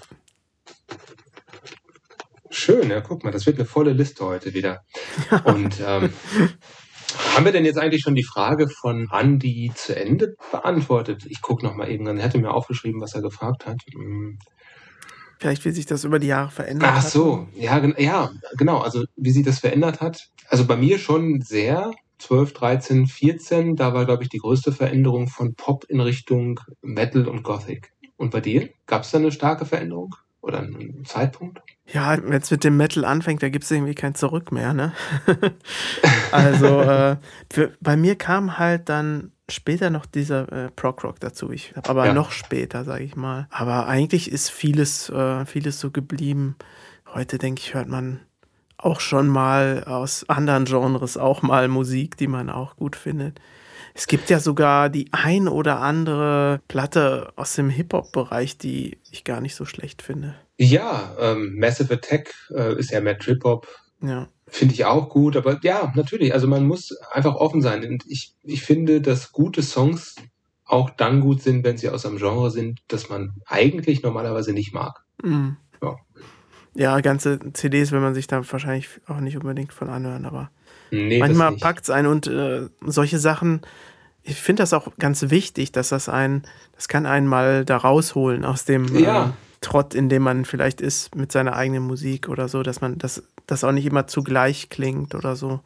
Schön, 2.49 2.89
ja, 2.89 3.01
guck 3.01 3.23
mal, 3.23 3.31
das 3.31 3.45
wird 3.45 3.57
eine 3.57 3.65
volle 3.65 3.93
Liste 3.93 4.25
heute 4.25 4.53
wieder. 4.53 4.81
Und 5.45 5.81
ähm, 5.85 6.13
haben 7.33 7.45
wir 7.45 7.51
denn 7.51 7.65
jetzt 7.65 7.77
eigentlich 7.77 8.01
schon 8.01 8.15
die 8.15 8.23
Frage 8.23 8.69
von 8.69 9.09
Andy 9.11 9.71
zu 9.75 9.95
Ende 9.95 10.35
beantwortet? 10.51 11.25
Ich 11.27 11.41
gucke 11.41 11.65
noch 11.65 11.75
mal 11.75 11.89
eben, 11.89 12.05
dann 12.05 12.17
hätte 12.17 12.37
mir 12.37 12.51
aufgeschrieben, 12.51 13.01
was 13.01 13.13
er 13.13 13.21
gefragt 13.21 13.65
hat. 13.65 13.77
Vielleicht, 15.45 15.63
wie 15.63 15.69
sich 15.69 15.85
das 15.85 16.03
über 16.03 16.17
die 16.17 16.25
Jahre 16.25 16.49
verändert 16.49 16.89
Ach 16.91 17.03
hat. 17.03 17.11
so, 17.11 17.47
ja, 17.55 17.77
ja, 17.99 18.31
genau. 18.57 18.79
Also 18.79 19.05
wie 19.15 19.29
sich 19.29 19.45
das 19.45 19.59
verändert 19.59 20.01
hat. 20.01 20.31
Also 20.49 20.65
bei 20.65 20.75
mir 20.75 20.97
schon 20.97 21.41
sehr. 21.41 21.91
12, 22.17 22.53
13, 22.53 23.05
14, 23.05 23.75
da 23.75 23.93
war, 23.93 24.05
glaube 24.05 24.23
ich, 24.23 24.29
die 24.29 24.39
größte 24.39 24.71
Veränderung 24.71 25.27
von 25.27 25.53
Pop 25.53 25.83
in 25.87 25.99
Richtung 25.99 26.59
Metal 26.81 27.27
und 27.27 27.43
Gothic. 27.43 27.93
Und 28.17 28.31
bei 28.31 28.41
dir? 28.41 28.69
Gab 28.87 29.03
es 29.03 29.11
da 29.11 29.19
eine 29.19 29.31
starke 29.31 29.67
Veränderung? 29.67 30.15
Oder 30.41 30.61
einen 30.61 31.05
Zeitpunkt? 31.05 31.61
Ja, 31.85 32.17
wenn 32.17 32.41
es 32.41 32.49
mit 32.49 32.63
dem 32.63 32.77
Metal 32.77 33.05
anfängt, 33.05 33.43
da 33.43 33.49
gibt 33.49 33.65
es 33.65 33.71
irgendwie 33.71 33.93
kein 33.93 34.15
Zurück 34.15 34.51
mehr, 34.51 34.73
ne? 34.73 34.93
also, 36.31 36.81
äh, 36.81 37.17
für, 37.53 37.73
bei 37.81 37.95
mir 37.97 38.15
kam 38.15 38.57
halt 38.57 38.89
dann 38.89 39.31
später 39.49 39.89
noch 39.89 40.05
dieser 40.05 40.51
äh, 40.51 40.71
Prog-Rock 40.71 41.19
dazu. 41.19 41.51
Ich, 41.51 41.73
aber 41.83 42.05
Ja. 42.07 42.13
noch 42.13 42.31
später, 42.31 42.83
sage 42.83 43.03
ich 43.03 43.15
mal. 43.15 43.47
Aber 43.51 43.87
eigentlich 43.87 44.31
ist 44.31 44.49
vieles, 44.49 45.09
äh, 45.09 45.45
vieles 45.45 45.79
so 45.79 45.91
geblieben. 45.91 46.55
Heute, 47.13 47.37
denke 47.37 47.61
ich, 47.61 47.73
hört 47.73 47.87
man 47.87 48.19
auch 48.77 48.99
schon 48.99 49.27
mal 49.27 49.83
aus 49.85 50.27
anderen 50.29 50.65
Genres 50.65 51.17
auch 51.17 51.41
mal 51.41 51.67
Musik, 51.67 52.17
die 52.17 52.27
man 52.27 52.49
auch 52.49 52.75
gut 52.75 52.95
findet. 52.95 53.39
Es 53.93 54.07
gibt 54.07 54.29
ja 54.29 54.39
sogar 54.41 54.89
die 54.89 55.07
ein 55.13 55.47
oder 55.47 55.79
andere 55.79 56.59
Platte 56.67 57.31
aus 57.37 57.53
dem 57.55 57.69
Hip-Hop-Bereich, 57.69 58.57
die 58.57 58.97
ich 59.09 59.23
gar 59.23 59.39
nicht 59.39 59.55
so 59.55 59.63
schlecht 59.63 60.01
finde. 60.01 60.35
Ja, 60.57 61.15
ähm, 61.17 61.57
Massive 61.57 61.93
Attack 61.93 62.33
äh, 62.53 62.77
ist 62.77 62.91
ja 62.91 62.99
mehr 62.99 63.17
Trip-Hop. 63.17 63.67
Ja. 64.01 64.27
Finde 64.47 64.73
ich 64.75 64.85
auch 64.85 65.09
gut, 65.09 65.35
aber 65.35 65.59
ja, 65.63 65.91
natürlich. 65.95 66.33
Also 66.33 66.47
man 66.47 66.65
muss 66.67 66.95
einfach 67.11 67.35
offen 67.35 67.61
sein. 67.61 67.85
Und 67.85 68.03
ich, 68.07 68.35
ich 68.43 68.61
finde, 68.61 69.01
dass 69.01 69.31
gute 69.31 69.63
Songs 69.63 70.15
auch 70.65 70.89
dann 70.91 71.21
gut 71.21 71.41
sind, 71.41 71.63
wenn 71.63 71.77
sie 71.77 71.89
aus 71.89 72.05
einem 72.05 72.17
Genre 72.17 72.51
sind, 72.51 72.81
das 72.87 73.09
man 73.09 73.33
eigentlich 73.45 74.03
normalerweise 74.03 74.53
nicht 74.53 74.73
mag. 74.73 75.03
Mhm. 75.23 75.57
Ja. 75.81 75.95
ja, 76.73 76.99
ganze 77.01 77.39
CDs 77.53 77.91
will 77.91 77.99
man 77.99 78.13
sich 78.13 78.27
da 78.27 78.49
wahrscheinlich 78.51 78.89
auch 79.07 79.19
nicht 79.19 79.37
unbedingt 79.37 79.73
von 79.73 79.89
anhören, 79.89 80.25
aber 80.25 80.49
nee, 80.89 81.19
manchmal 81.19 81.55
packt 81.57 81.83
es 81.83 81.89
einen 81.89 82.07
und 82.07 82.27
äh, 82.27 82.67
solche 82.81 83.19
Sachen, 83.19 83.61
ich 84.23 84.37
finde 84.37 84.63
das 84.63 84.73
auch 84.73 84.95
ganz 84.97 85.29
wichtig, 85.29 85.71
dass 85.71 85.89
das 85.89 86.09
einen, 86.09 86.43
das 86.75 86.87
kann 86.87 87.05
einen 87.05 87.27
mal 87.27 87.65
da 87.65 87.77
rausholen 87.77 88.43
aus 88.43 88.65
dem 88.65 88.85
ja. 88.97 89.27
äh, 89.27 89.29
Trott, 89.61 89.93
in 89.93 90.09
dem 90.09 90.23
man 90.23 90.45
vielleicht 90.45 90.81
ist 90.81 91.15
mit 91.15 91.31
seiner 91.31 91.55
eigenen 91.55 91.83
Musik 91.83 92.27
oder 92.29 92.47
so, 92.47 92.63
dass 92.63 92.81
man 92.81 92.97
das, 92.97 93.23
das 93.47 93.63
auch 93.63 93.71
nicht 93.71 93.85
immer 93.85 94.07
zugleich 94.07 94.69
klingt 94.69 95.15
oder 95.15 95.35
so. 95.35 95.61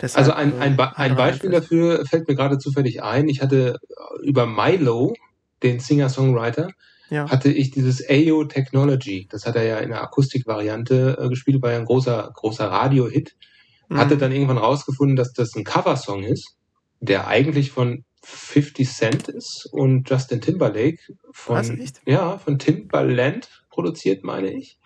Deshalb, 0.00 0.26
also 0.26 0.32
ein, 0.32 0.58
ein, 0.60 0.76
Be 0.76 0.96
ein 0.96 1.16
Beispiel 1.16 1.50
dafür 1.50 2.04
fällt 2.06 2.28
mir 2.28 2.34
gerade 2.34 2.58
zufällig 2.58 3.02
ein. 3.02 3.28
Ich 3.28 3.42
hatte 3.42 3.78
über 4.22 4.46
Milo, 4.46 5.14
den 5.62 5.80
Singer-Songwriter, 5.80 6.70
ja. 7.10 7.28
hatte 7.30 7.50
ich 7.50 7.70
dieses 7.70 8.02
AO 8.08 8.44
Technology. 8.44 9.26
Das 9.30 9.46
hat 9.46 9.56
er 9.56 9.64
ja 9.64 9.78
in 9.78 9.90
der 9.90 10.02
Akustikvariante 10.02 11.18
äh, 11.20 11.28
gespielt, 11.28 11.62
war 11.62 11.72
ja 11.72 11.78
ein 11.78 11.84
großer, 11.84 12.30
großer 12.34 12.66
Radio-Hit. 12.66 13.36
Mhm. 13.88 13.98
Hatte 13.98 14.16
dann 14.16 14.32
irgendwann 14.32 14.58
rausgefunden, 14.58 15.16
dass 15.16 15.32
das 15.32 15.54
ein 15.54 15.64
Coversong 15.64 16.24
ist, 16.24 16.56
der 17.00 17.26
eigentlich 17.26 17.70
von 17.70 18.04
50 18.24 18.88
Cent 18.88 19.28
ist 19.28 19.68
und 19.70 20.10
Justin 20.10 20.40
Timberlake 20.40 20.98
von, 21.30 21.56
Was, 21.56 21.92
ja, 22.06 22.38
von 22.38 22.58
Timbaland 22.58 23.48
produziert, 23.70 24.24
meine 24.24 24.52
ich. 24.52 24.78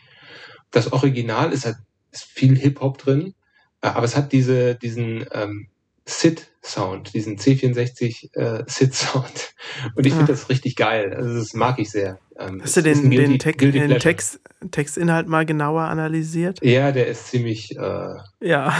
Das 0.70 0.92
Original 0.92 1.53
ist 1.53 1.64
halt 1.64 1.76
ist 2.12 2.25
viel 2.25 2.57
Hip-Hop 2.57 2.99
drin, 2.99 3.35
äh, 3.83 3.88
aber 3.88 4.05
es 4.05 4.16
hat 4.16 4.33
diese, 4.33 4.75
diesen 4.75 5.25
ähm, 5.33 5.68
SID-Sound, 6.11 7.14
diesen 7.14 7.38
C64 7.38 8.35
äh, 8.35 8.64
SID-Sound. 8.66 9.55
Und 9.94 10.07
ich 10.07 10.12
ah. 10.12 10.16
finde 10.16 10.33
das 10.33 10.49
richtig 10.49 10.77
geil. 10.77 11.14
Also 11.14 11.38
das 11.38 11.55
mag 11.55 11.79
ich 11.79 11.90
sehr. 11.90 12.18
Ähm, 12.38 12.61
Hast 12.62 12.77
du 12.77 12.83
den, 12.83 13.11
den, 13.11 13.38
Te 13.38 13.53
den 13.53 13.99
Text, 13.99 14.40
Textinhalt 14.70 15.29
mal 15.29 15.46
genauer 15.46 15.83
analysiert? 15.83 16.59
Ja, 16.62 16.92
der 16.92 17.07
ist 17.07 17.29
ziemlich. 17.29 17.77
Äh, 17.77 18.14
ja, 18.40 18.75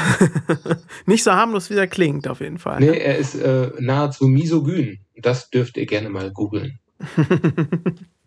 nicht 1.07 1.23
so 1.23 1.33
harmlos, 1.33 1.71
wie 1.71 1.75
er 1.75 1.87
klingt, 1.87 2.27
auf 2.27 2.41
jeden 2.41 2.59
Fall. 2.59 2.81
Nee, 2.81 2.91
ne? 2.91 2.97
er 2.97 3.19
ist 3.19 3.35
äh, 3.35 3.71
nahezu 3.79 4.27
misogyn. 4.27 4.99
Das 5.17 5.51
dürft 5.51 5.77
ihr 5.77 5.87
gerne 5.87 6.09
mal 6.09 6.33
googeln. 6.33 6.79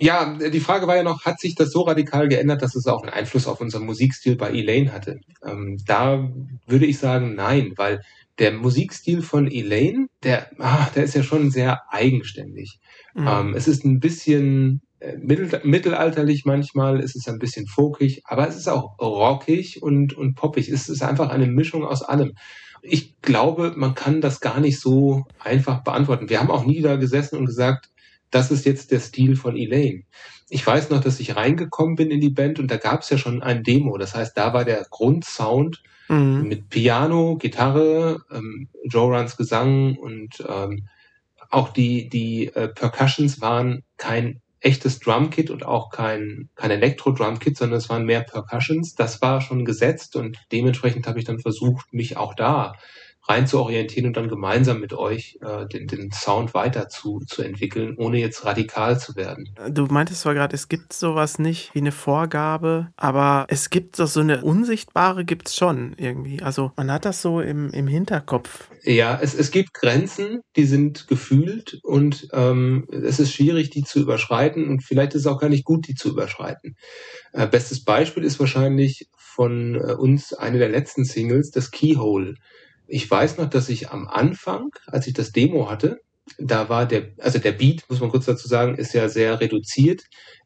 Ja, 0.00 0.34
die 0.34 0.60
Frage 0.60 0.86
war 0.86 0.96
ja 0.96 1.02
noch, 1.02 1.24
hat 1.24 1.40
sich 1.40 1.56
das 1.56 1.72
so 1.72 1.82
radikal 1.82 2.28
geändert, 2.28 2.62
dass 2.62 2.76
es 2.76 2.86
auch 2.86 3.02
einen 3.02 3.12
Einfluss 3.12 3.48
auf 3.48 3.60
unseren 3.60 3.84
Musikstil 3.84 4.36
bei 4.36 4.50
Elaine 4.50 4.92
hatte? 4.92 5.18
Ähm, 5.44 5.78
da 5.86 6.30
würde 6.66 6.86
ich 6.86 6.98
sagen, 6.98 7.34
nein, 7.34 7.72
weil 7.76 8.02
der 8.38 8.52
Musikstil 8.52 9.22
von 9.22 9.50
Elaine, 9.50 10.06
der, 10.22 10.50
ah, 10.58 10.88
der 10.94 11.02
ist 11.02 11.14
ja 11.14 11.24
schon 11.24 11.50
sehr 11.50 11.82
eigenständig. 11.90 12.78
Mhm. 13.14 13.26
Ähm, 13.26 13.54
es 13.54 13.66
ist 13.66 13.84
ein 13.84 13.98
bisschen 13.98 14.82
äh, 15.00 15.16
mittel, 15.16 15.60
mittelalterlich 15.64 16.44
manchmal, 16.44 17.00
es 17.00 17.16
ist 17.16 17.28
ein 17.28 17.40
bisschen 17.40 17.66
folkig, 17.66 18.22
aber 18.24 18.48
es 18.48 18.56
ist 18.56 18.68
auch 18.68 18.98
rockig 19.00 19.82
und, 19.82 20.16
und 20.16 20.34
poppig. 20.34 20.68
Es 20.68 20.88
ist 20.88 21.02
einfach 21.02 21.30
eine 21.30 21.48
Mischung 21.48 21.84
aus 21.84 22.02
allem. 22.02 22.34
Ich 22.82 23.20
glaube, 23.20 23.74
man 23.76 23.96
kann 23.96 24.20
das 24.20 24.40
gar 24.40 24.60
nicht 24.60 24.78
so 24.78 25.26
einfach 25.40 25.82
beantworten. 25.82 26.28
Wir 26.28 26.38
haben 26.38 26.52
auch 26.52 26.64
nie 26.64 26.80
da 26.80 26.94
gesessen 26.94 27.36
und 27.36 27.46
gesagt, 27.46 27.90
das 28.30 28.50
ist 28.50 28.66
jetzt 28.66 28.90
der 28.90 29.00
Stil 29.00 29.36
von 29.36 29.56
Elaine. 29.56 30.04
Ich 30.50 30.66
weiß 30.66 30.90
noch, 30.90 31.02
dass 31.02 31.20
ich 31.20 31.36
reingekommen 31.36 31.96
bin 31.96 32.10
in 32.10 32.20
die 32.20 32.30
Band 32.30 32.58
und 32.58 32.70
da 32.70 32.76
gab 32.76 33.02
es 33.02 33.10
ja 33.10 33.18
schon 33.18 33.42
ein 33.42 33.62
Demo. 33.62 33.98
Das 33.98 34.14
heißt, 34.14 34.36
da 34.36 34.52
war 34.52 34.64
der 34.64 34.86
Grundsound 34.90 35.82
mhm. 36.08 36.48
mit 36.48 36.68
Piano, 36.68 37.36
Gitarre, 37.36 38.22
ähm, 38.32 38.68
Joe 38.84 39.16
Runs 39.16 39.36
Gesang 39.36 39.96
und 39.96 40.42
ähm, 40.48 40.88
auch 41.50 41.70
die, 41.70 42.08
die 42.08 42.48
äh, 42.48 42.68
Percussions 42.68 43.40
waren 43.40 43.82
kein 43.96 44.40
echtes 44.60 44.98
Drumkit 44.98 45.50
und 45.50 45.64
auch 45.64 45.90
kein, 45.90 46.48
kein 46.56 46.70
Elektro-Drumkit, 46.70 47.56
sondern 47.56 47.78
es 47.78 47.88
waren 47.88 48.04
mehr 48.04 48.22
Percussions. 48.22 48.94
Das 48.94 49.22
war 49.22 49.40
schon 49.40 49.64
gesetzt 49.64 50.16
und 50.16 50.38
dementsprechend 50.50 51.06
habe 51.06 51.18
ich 51.18 51.24
dann 51.24 51.38
versucht, 51.38 51.92
mich 51.92 52.16
auch 52.16 52.34
da 52.34 52.74
rein 53.28 53.46
zu 53.46 53.60
orientieren 53.60 54.06
und 54.06 54.16
dann 54.16 54.28
gemeinsam 54.28 54.80
mit 54.80 54.94
euch 54.94 55.38
äh, 55.42 55.66
den, 55.66 55.86
den 55.86 56.10
Sound 56.12 56.54
weiter 56.54 56.88
zu, 56.88 57.20
zu 57.26 57.42
entwickeln, 57.42 57.94
ohne 57.98 58.18
jetzt 58.18 58.44
radikal 58.44 58.98
zu 58.98 59.16
werden. 59.16 59.50
Du 59.70 59.86
meintest 59.86 60.22
zwar 60.22 60.34
gerade, 60.34 60.54
es 60.54 60.68
gibt 60.68 60.92
sowas 60.92 61.38
nicht 61.38 61.74
wie 61.74 61.80
eine 61.80 61.92
Vorgabe, 61.92 62.88
aber 62.96 63.46
es 63.48 63.68
gibt 63.70 63.98
doch 63.98 64.06
so 64.06 64.20
eine 64.20 64.42
unsichtbare 64.42 65.24
gibt 65.24 65.48
es 65.48 65.56
schon 65.56 65.94
irgendwie. 65.98 66.42
Also 66.42 66.72
man 66.76 66.90
hat 66.90 67.04
das 67.04 67.20
so 67.20 67.40
im, 67.40 67.70
im 67.70 67.86
Hinterkopf. 67.86 68.70
Ja, 68.82 69.18
es, 69.20 69.34
es 69.34 69.50
gibt 69.50 69.74
Grenzen, 69.74 70.40
die 70.56 70.64
sind 70.64 71.06
gefühlt 71.08 71.78
und 71.82 72.28
ähm, 72.32 72.86
es 72.90 73.20
ist 73.20 73.34
schwierig, 73.34 73.70
die 73.70 73.84
zu 73.84 74.00
überschreiten 74.00 74.68
und 74.68 74.82
vielleicht 74.82 75.14
ist 75.14 75.22
es 75.22 75.26
auch 75.26 75.40
gar 75.40 75.50
nicht 75.50 75.64
gut, 75.64 75.86
die 75.86 75.94
zu 75.94 76.10
überschreiten. 76.10 76.76
Äh, 77.32 77.46
bestes 77.46 77.84
Beispiel 77.84 78.24
ist 78.24 78.40
wahrscheinlich 78.40 79.08
von 79.16 79.74
äh, 79.74 79.92
uns 79.92 80.32
eine 80.32 80.58
der 80.58 80.70
letzten 80.70 81.04
Singles, 81.04 81.50
das 81.50 81.70
Keyhole 81.70 82.34
ich 82.88 83.08
weiß 83.08 83.36
noch, 83.38 83.50
dass 83.50 83.68
ich 83.68 83.90
am 83.90 84.08
Anfang, 84.08 84.70
als 84.86 85.06
ich 85.06 85.12
das 85.12 85.30
Demo 85.30 85.70
hatte, 85.70 86.00
da 86.38 86.68
war 86.68 86.86
der, 86.86 87.12
also 87.18 87.38
der 87.38 87.52
Beat, 87.52 87.84
muss 87.88 88.00
man 88.00 88.10
kurz 88.10 88.26
dazu 88.26 88.48
sagen, 88.48 88.76
ist 88.76 88.94
ja 88.94 89.08
sehr 89.08 89.40
reduziert. 89.40 90.02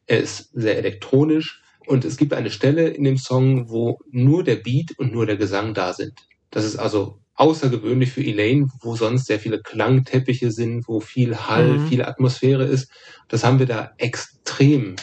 Er 0.07 0.20
ist 0.20 0.50
sehr 0.52 0.76
elektronisch 0.76 1.62
und 1.87 2.05
es 2.05 2.16
gibt 2.16 2.33
eine 2.35 2.50
Stelle 2.50 2.88
in 2.88 3.05
dem 3.05 3.16
Song, 3.16 3.70
wo 3.70 3.98
nur 4.11 4.44
der 4.44 4.57
Beat 4.57 4.98
und 4.98 5.12
nur 5.12 5.26
der 5.26 5.37
Gesang 5.37 5.74
da 5.74 5.92
sind. 5.92 6.26
Das 6.50 6.64
ist 6.64 6.76
also 6.76 7.20
außergewöhnlich 7.35 8.12
für 8.12 8.22
Elaine, 8.22 8.68
wo 8.81 8.94
sonst 8.94 9.26
sehr 9.26 9.40
viele 9.40 9.61
Klangteppiche 9.61 10.50
sind, 10.50 10.87
wo 10.87 11.00
viel 11.00 11.37
Hall, 11.37 11.78
mhm. 11.78 11.88
viel 11.88 12.02
Atmosphäre 12.02 12.64
ist. 12.64 12.90
Das 13.28 13.44
haben 13.44 13.59
wir 13.59 13.66
da 13.66 13.92
extrem 13.98 14.96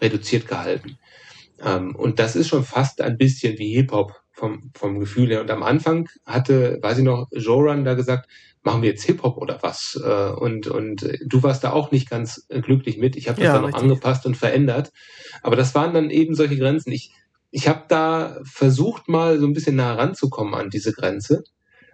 reduziert 0.00 0.46
gehalten. 0.46 0.98
Ähm, 1.64 1.94
und 1.94 2.18
das 2.18 2.36
ist 2.36 2.48
schon 2.48 2.64
fast 2.64 3.00
ein 3.00 3.16
bisschen 3.16 3.58
wie 3.58 3.74
Hip-Hop 3.74 4.19
vom, 4.40 4.70
vom 4.74 4.98
Gefühl 4.98 5.28
her. 5.28 5.42
Und 5.42 5.50
am 5.50 5.62
Anfang 5.62 6.08
hatte, 6.26 6.78
weiß 6.82 6.98
ich 6.98 7.04
noch, 7.04 7.28
Joran 7.30 7.84
da 7.84 7.94
gesagt, 7.94 8.28
machen 8.62 8.82
wir 8.82 8.90
jetzt 8.90 9.04
Hip-Hop 9.04 9.36
oder 9.36 9.58
was? 9.62 10.00
Äh, 10.02 10.30
und, 10.32 10.66
und 10.66 11.06
du 11.24 11.42
warst 11.42 11.62
da 11.62 11.72
auch 11.72 11.92
nicht 11.92 12.10
ganz 12.10 12.46
glücklich 12.48 12.98
mit. 12.98 13.16
Ich 13.16 13.28
habe 13.28 13.36
das 13.36 13.46
ja, 13.46 13.52
dann 13.52 13.62
noch 13.62 13.68
richtig. 13.68 13.82
angepasst 13.82 14.26
und 14.26 14.36
verändert. 14.36 14.92
Aber 15.42 15.56
das 15.56 15.74
waren 15.74 15.94
dann 15.94 16.10
eben 16.10 16.34
solche 16.34 16.56
Grenzen. 16.56 16.90
Ich, 16.90 17.12
ich 17.50 17.68
habe 17.68 17.84
da 17.88 18.40
versucht, 18.44 19.08
mal 19.08 19.38
so 19.38 19.46
ein 19.46 19.52
bisschen 19.52 19.76
nah 19.76 19.94
ranzukommen 19.94 20.54
an 20.54 20.70
diese 20.70 20.92
Grenze. 20.92 21.44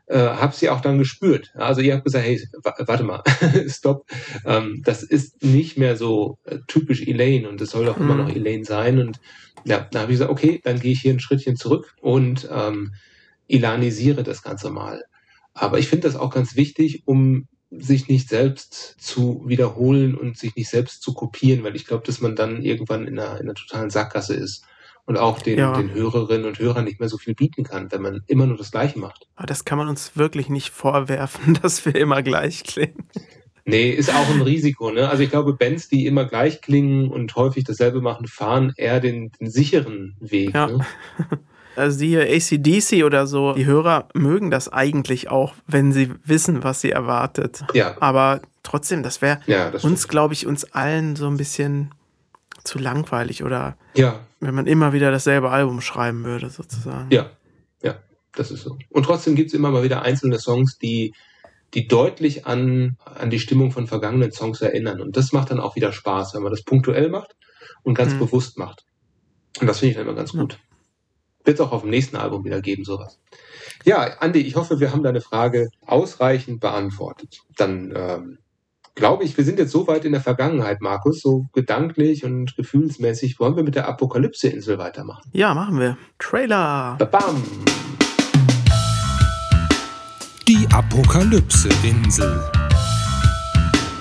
Äh, 0.08 0.18
habe 0.18 0.54
sie 0.54 0.70
auch 0.70 0.80
dann 0.80 0.98
gespürt. 0.98 1.50
Also 1.54 1.80
ihr 1.80 1.94
habt 1.94 2.04
gesagt, 2.04 2.24
hey, 2.24 2.40
warte 2.62 3.02
mal, 3.02 3.24
stopp. 3.66 4.06
Ähm, 4.44 4.82
das 4.84 5.02
ist 5.02 5.42
nicht 5.42 5.78
mehr 5.78 5.96
so 5.96 6.38
äh, 6.44 6.58
typisch 6.68 7.02
Elaine 7.02 7.48
und 7.48 7.60
es 7.60 7.70
soll 7.70 7.86
doch 7.86 7.98
mhm. 7.98 8.04
immer 8.04 8.14
noch 8.14 8.28
Elaine 8.28 8.64
sein. 8.64 9.00
Und 9.00 9.18
ja, 9.64 9.88
da 9.90 10.02
habe 10.02 10.12
ich 10.12 10.18
gesagt, 10.18 10.30
okay, 10.30 10.60
dann 10.62 10.78
gehe 10.78 10.92
ich 10.92 11.00
hier 11.00 11.12
ein 11.12 11.18
Schrittchen 11.18 11.56
zurück 11.56 11.96
und 12.00 12.48
ähm, 12.52 12.94
ilanisiere 13.48 14.22
das 14.22 14.42
Ganze 14.42 14.70
mal. 14.70 15.02
Aber 15.54 15.80
ich 15.80 15.88
finde 15.88 16.06
das 16.06 16.14
auch 16.14 16.30
ganz 16.30 16.54
wichtig, 16.54 17.02
um 17.06 17.48
sich 17.70 18.06
nicht 18.08 18.28
selbst 18.28 18.94
zu 19.00 19.42
wiederholen 19.46 20.14
und 20.14 20.38
sich 20.38 20.54
nicht 20.54 20.70
selbst 20.70 21.02
zu 21.02 21.14
kopieren, 21.14 21.64
weil 21.64 21.74
ich 21.74 21.84
glaube, 21.84 22.06
dass 22.06 22.20
man 22.20 22.36
dann 22.36 22.62
irgendwann 22.62 23.08
in 23.08 23.18
einer, 23.18 23.40
in 23.40 23.46
einer 23.46 23.54
totalen 23.54 23.90
Sackgasse 23.90 24.34
ist 24.34 24.64
und 25.06 25.16
auch 25.16 25.40
den, 25.40 25.58
ja. 25.58 25.72
den 25.76 25.92
Hörerinnen 25.94 26.46
und 26.46 26.58
Hörern 26.58 26.84
nicht 26.84 27.00
mehr 27.00 27.08
so 27.08 27.16
viel 27.16 27.34
bieten 27.34 27.64
kann, 27.64 27.90
wenn 27.90 28.02
man 28.02 28.22
immer 28.26 28.46
nur 28.46 28.56
das 28.56 28.72
Gleiche 28.72 28.98
macht. 28.98 29.26
Aber 29.36 29.46
das 29.46 29.64
kann 29.64 29.78
man 29.78 29.88
uns 29.88 30.16
wirklich 30.16 30.48
nicht 30.48 30.70
vorwerfen, 30.70 31.54
dass 31.62 31.84
wir 31.86 31.94
immer 31.94 32.22
gleich 32.22 32.64
klingen. 32.64 33.08
Nee, 33.64 33.90
ist 33.90 34.14
auch 34.14 34.28
ein 34.30 34.42
Risiko. 34.42 34.92
Ne? 34.92 35.08
Also 35.08 35.24
ich 35.24 35.30
glaube, 35.30 35.54
Bands, 35.54 35.88
die 35.88 36.06
immer 36.06 36.24
gleich 36.24 36.60
klingen 36.60 37.08
und 37.08 37.34
häufig 37.34 37.64
dasselbe 37.64 38.00
machen, 38.00 38.28
fahren 38.28 38.72
eher 38.76 39.00
den, 39.00 39.32
den 39.40 39.50
sicheren 39.50 40.16
Weg. 40.20 40.54
Ja. 40.54 40.66
Ne? 40.66 40.86
Also 41.76 41.98
siehe 41.98 42.22
ACDC 42.22 43.04
oder 43.04 43.26
so, 43.26 43.52
die 43.52 43.66
Hörer 43.66 44.08
mögen 44.14 44.50
das 44.50 44.72
eigentlich 44.72 45.28
auch, 45.28 45.52
wenn 45.66 45.92
sie 45.92 46.10
wissen, 46.24 46.64
was 46.64 46.80
sie 46.80 46.90
erwartet. 46.90 47.64
Ja. 47.74 47.96
Aber 48.00 48.40
trotzdem, 48.62 49.02
das 49.02 49.20
wäre 49.20 49.40
ja, 49.46 49.70
uns, 49.82 50.08
glaube 50.08 50.32
ich, 50.32 50.46
uns 50.46 50.64
allen 50.72 51.16
so 51.16 51.26
ein 51.26 51.36
bisschen 51.36 51.90
zu 52.64 52.78
langweilig 52.78 53.44
oder 53.44 53.76
ja. 53.94 54.20
Wenn 54.40 54.54
man 54.54 54.66
immer 54.66 54.92
wieder 54.92 55.10
dasselbe 55.10 55.50
Album 55.50 55.80
schreiben 55.80 56.24
würde, 56.24 56.50
sozusagen. 56.50 57.08
Ja, 57.10 57.30
ja, 57.82 57.96
das 58.34 58.50
ist 58.50 58.62
so. 58.62 58.76
Und 58.90 59.04
trotzdem 59.04 59.34
gibt 59.34 59.48
es 59.48 59.54
immer 59.54 59.70
mal 59.70 59.82
wieder 59.82 60.02
einzelne 60.02 60.38
Songs, 60.38 60.78
die 60.78 61.14
die 61.74 61.88
deutlich 61.88 62.46
an, 62.46 62.96
an 63.04 63.30
die 63.30 63.40
Stimmung 63.40 63.72
von 63.72 63.86
vergangenen 63.86 64.32
Songs 64.32 64.60
erinnern. 64.60 65.00
Und 65.00 65.16
das 65.16 65.32
macht 65.32 65.50
dann 65.50 65.60
auch 65.60 65.76
wieder 65.76 65.92
Spaß, 65.92 66.34
wenn 66.34 66.42
man 66.42 66.52
das 66.52 66.62
punktuell 66.62 67.08
macht 67.10 67.36
und 67.82 67.94
ganz 67.94 68.14
mhm. 68.14 68.20
bewusst 68.20 68.56
macht. 68.58 68.84
Und 69.60 69.66
das 69.66 69.80
finde 69.80 69.90
ich 69.90 69.96
dann 69.96 70.06
immer 70.06 70.16
ganz 70.16 70.32
gut. 70.32 70.54
Ja. 70.54 70.58
Wird 71.44 71.60
es 71.60 71.64
auch 71.64 71.72
auf 71.72 71.82
dem 71.82 71.90
nächsten 71.90 72.16
Album 72.16 72.44
wieder 72.44 72.60
geben, 72.60 72.84
sowas. 72.84 73.20
Ja, 73.84 74.18
Andi, 74.20 74.40
ich 74.40 74.56
hoffe, 74.56 74.80
wir 74.80 74.92
haben 74.92 75.02
deine 75.02 75.20
Frage 75.20 75.68
ausreichend 75.84 76.60
beantwortet. 76.60 77.40
Dann 77.56 77.92
ähm, 77.94 78.38
glaube 78.96 79.24
ich, 79.24 79.36
wir 79.36 79.44
sind 79.44 79.58
jetzt 79.58 79.70
so 79.70 79.86
weit 79.86 80.04
in 80.04 80.12
der 80.12 80.22
Vergangenheit, 80.22 80.80
Markus, 80.80 81.20
so 81.20 81.46
gedanklich 81.52 82.24
und 82.24 82.56
gefühlsmäßig. 82.56 83.38
Wollen 83.38 83.54
wir 83.54 83.62
mit 83.62 83.76
der 83.76 83.86
Apokalypse-Insel 83.86 84.78
weitermachen? 84.78 85.30
Ja, 85.32 85.54
machen 85.54 85.78
wir. 85.78 85.96
Trailer. 86.18 86.96
Ba 86.98 87.04
Bam. 87.04 87.42
Die 90.48 90.66
Apokalypse-Insel. 90.72 92.42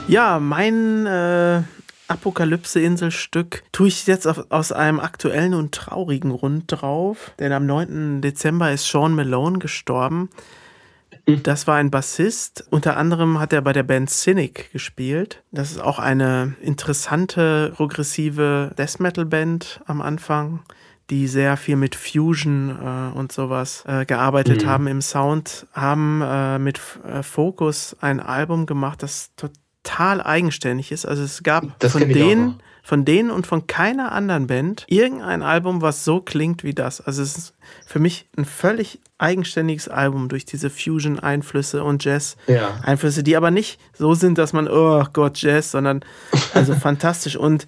Ja, 0.08 0.40
mein 0.40 1.06
äh, 1.06 1.62
Apokalypse-Inselstück 2.08 3.64
tue 3.74 3.90
ich 3.90 4.08
jetzt 4.08 4.28
auf, 4.28 4.46
aus 4.50 4.72
einem 4.72 5.02
aktuellen 5.02 5.56
und 5.56 5.74
traurigen 5.74 6.32
Grund 6.32 6.66
drauf. 6.68 7.34
Denn 7.40 7.52
am 7.52 7.66
9. 7.66 8.22
Dezember 8.22 8.72
ist 8.72 8.88
Sean 8.88 9.14
Malone 9.14 9.60
gestorben. 9.60 10.30
Das 11.26 11.66
war 11.66 11.76
ein 11.78 11.90
Bassist. 11.90 12.66
Unter 12.70 12.98
anderem 12.98 13.40
hat 13.40 13.52
er 13.52 13.62
bei 13.62 13.74
der 13.74 13.84
Band 13.84 14.10
Cynic 14.10 14.72
gespielt. 14.72 15.44
Das 15.52 15.72
ist 15.72 15.82
auch 15.82 15.98
eine 15.98 16.56
interessante, 16.62 17.74
progressive 17.76 18.74
Death 18.78 19.00
Metal 19.00 19.26
Band 19.26 19.82
am 19.86 20.02
Anfang, 20.02 20.60
die 21.10 21.28
sehr 21.28 21.58
viel 21.58 21.78
mit 21.78 21.96
Fusion 21.96 22.70
äh, 22.80 23.18
und 23.18 23.32
sowas 23.32 23.84
äh, 23.88 24.06
gearbeitet 24.06 24.64
Mhm. 24.64 24.70
haben 24.70 24.88
im 24.88 25.02
Sound, 25.02 25.66
haben 25.74 26.22
äh, 26.22 26.60
mit 26.60 26.80
äh, 27.08 27.24
Focus 27.24 27.96
ein 28.02 28.20
Album 28.20 28.66
gemacht, 28.68 29.02
das 29.02 29.32
total 29.36 29.56
eigenständig 30.22 30.92
ist. 30.92 31.06
Also 31.06 31.24
es 31.24 31.44
gab 31.44 31.80
Das 31.80 31.92
von 31.94 32.08
denen 32.10 32.60
von 32.84 33.04
denen 33.04 33.32
und 33.32 33.48
von 33.48 33.66
keiner 33.66 34.12
anderen 34.12 34.46
Band 34.46 34.86
irgendein 34.88 35.42
Album, 35.42 35.82
was 35.82 36.06
so 36.06 36.22
klingt 36.22 36.64
wie 36.64 36.76
das. 36.76 37.02
Also 37.02 37.24
es 37.24 37.36
ist 37.36 37.54
für 37.88 37.98
mich 37.98 38.28
ein 38.38 38.46
völlig 38.46 39.00
eigenständiges 39.18 39.88
Album 39.88 40.30
durch 40.30 40.46
diese 40.46 40.70
Fusion-Einflüsse 40.70 41.84
und 41.84 42.04
Jazz-Einflüsse, 42.04 43.20
Ja. 43.22 43.24
die 43.24 43.38
aber 43.38 43.50
nicht 43.50 43.80
so 43.98 44.14
sind, 44.14 44.38
dass 44.38 44.54
man, 44.54 44.68
oh 44.68 45.04
Gott, 45.14 45.42
Jazz, 45.42 45.72
sondern 45.72 46.02
also 46.54 46.76
fantastisch. 46.80 47.36
Und 47.38 47.66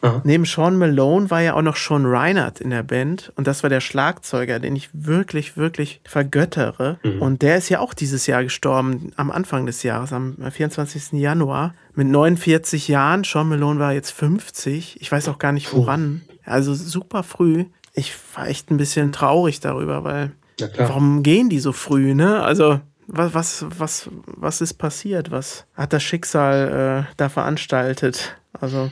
Aha. 0.00 0.20
neben 0.24 0.44
Sean 0.44 0.76
Malone 0.76 1.30
war 1.30 1.40
ja 1.40 1.54
auch 1.54 1.62
noch 1.62 1.76
Sean 1.76 2.06
Reinhardt 2.06 2.60
in 2.60 2.70
der 2.70 2.82
Band 2.82 3.32
und 3.36 3.46
das 3.46 3.62
war 3.62 3.70
der 3.70 3.80
Schlagzeuger, 3.80 4.58
den 4.58 4.76
ich 4.76 4.90
wirklich, 4.92 5.56
wirklich 5.56 6.00
vergöttere. 6.04 6.98
Mhm. 7.02 7.22
Und 7.22 7.42
der 7.42 7.58
ist 7.58 7.68
ja 7.68 7.80
auch 7.80 7.94
dieses 7.94 8.26
Jahr 8.26 8.44
gestorben, 8.44 9.12
am 9.16 9.30
Anfang 9.30 9.66
des 9.66 9.82
Jahres, 9.82 10.12
am 10.12 10.36
24. 10.50 11.12
Januar, 11.12 11.74
mit 11.94 12.06
49 12.06 12.88
Jahren. 12.88 13.24
Sean 13.24 13.48
Malone 13.48 13.80
war 13.80 13.92
jetzt 13.92 14.12
50. 14.12 15.00
Ich 15.00 15.10
weiß 15.10 15.28
auch 15.28 15.38
gar 15.38 15.52
nicht 15.52 15.72
woran. 15.74 16.22
Also 16.44 16.74
super 16.74 17.22
früh. 17.22 17.64
Ich 17.92 18.14
war 18.34 18.46
echt 18.46 18.70
ein 18.70 18.76
bisschen 18.76 19.12
traurig 19.12 19.60
darüber, 19.60 20.04
weil 20.04 20.32
warum 20.76 21.22
gehen 21.22 21.48
die 21.48 21.58
so 21.58 21.72
früh, 21.72 22.14
ne? 22.14 22.42
Also 22.42 22.80
was, 23.08 23.34
was, 23.34 23.64
was, 23.68 24.10
was 24.26 24.60
ist 24.60 24.74
passiert? 24.74 25.30
Was 25.30 25.64
hat 25.74 25.92
das 25.92 26.02
Schicksal 26.02 27.06
äh, 27.08 27.12
da 27.16 27.28
veranstaltet? 27.28 28.36
Also 28.52 28.90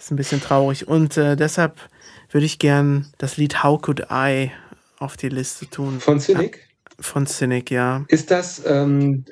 ist 0.00 0.10
ein 0.10 0.16
bisschen 0.16 0.40
traurig. 0.40 0.88
Und 0.88 1.16
äh, 1.16 1.36
deshalb 1.36 1.76
würde 2.30 2.46
ich 2.46 2.58
gern 2.58 3.06
das 3.18 3.36
Lied 3.36 3.62
How 3.62 3.80
Could 3.80 4.06
I 4.10 4.50
auf 4.98 5.16
die 5.16 5.28
Liste 5.28 5.68
tun. 5.68 6.00
Von 6.00 6.20
Cynic? 6.20 6.66
Von 6.98 7.26
Cynic, 7.26 7.70
ja. 7.70 8.04
Ist 8.08 8.30
das 8.30 8.62
ähm, 8.66 9.24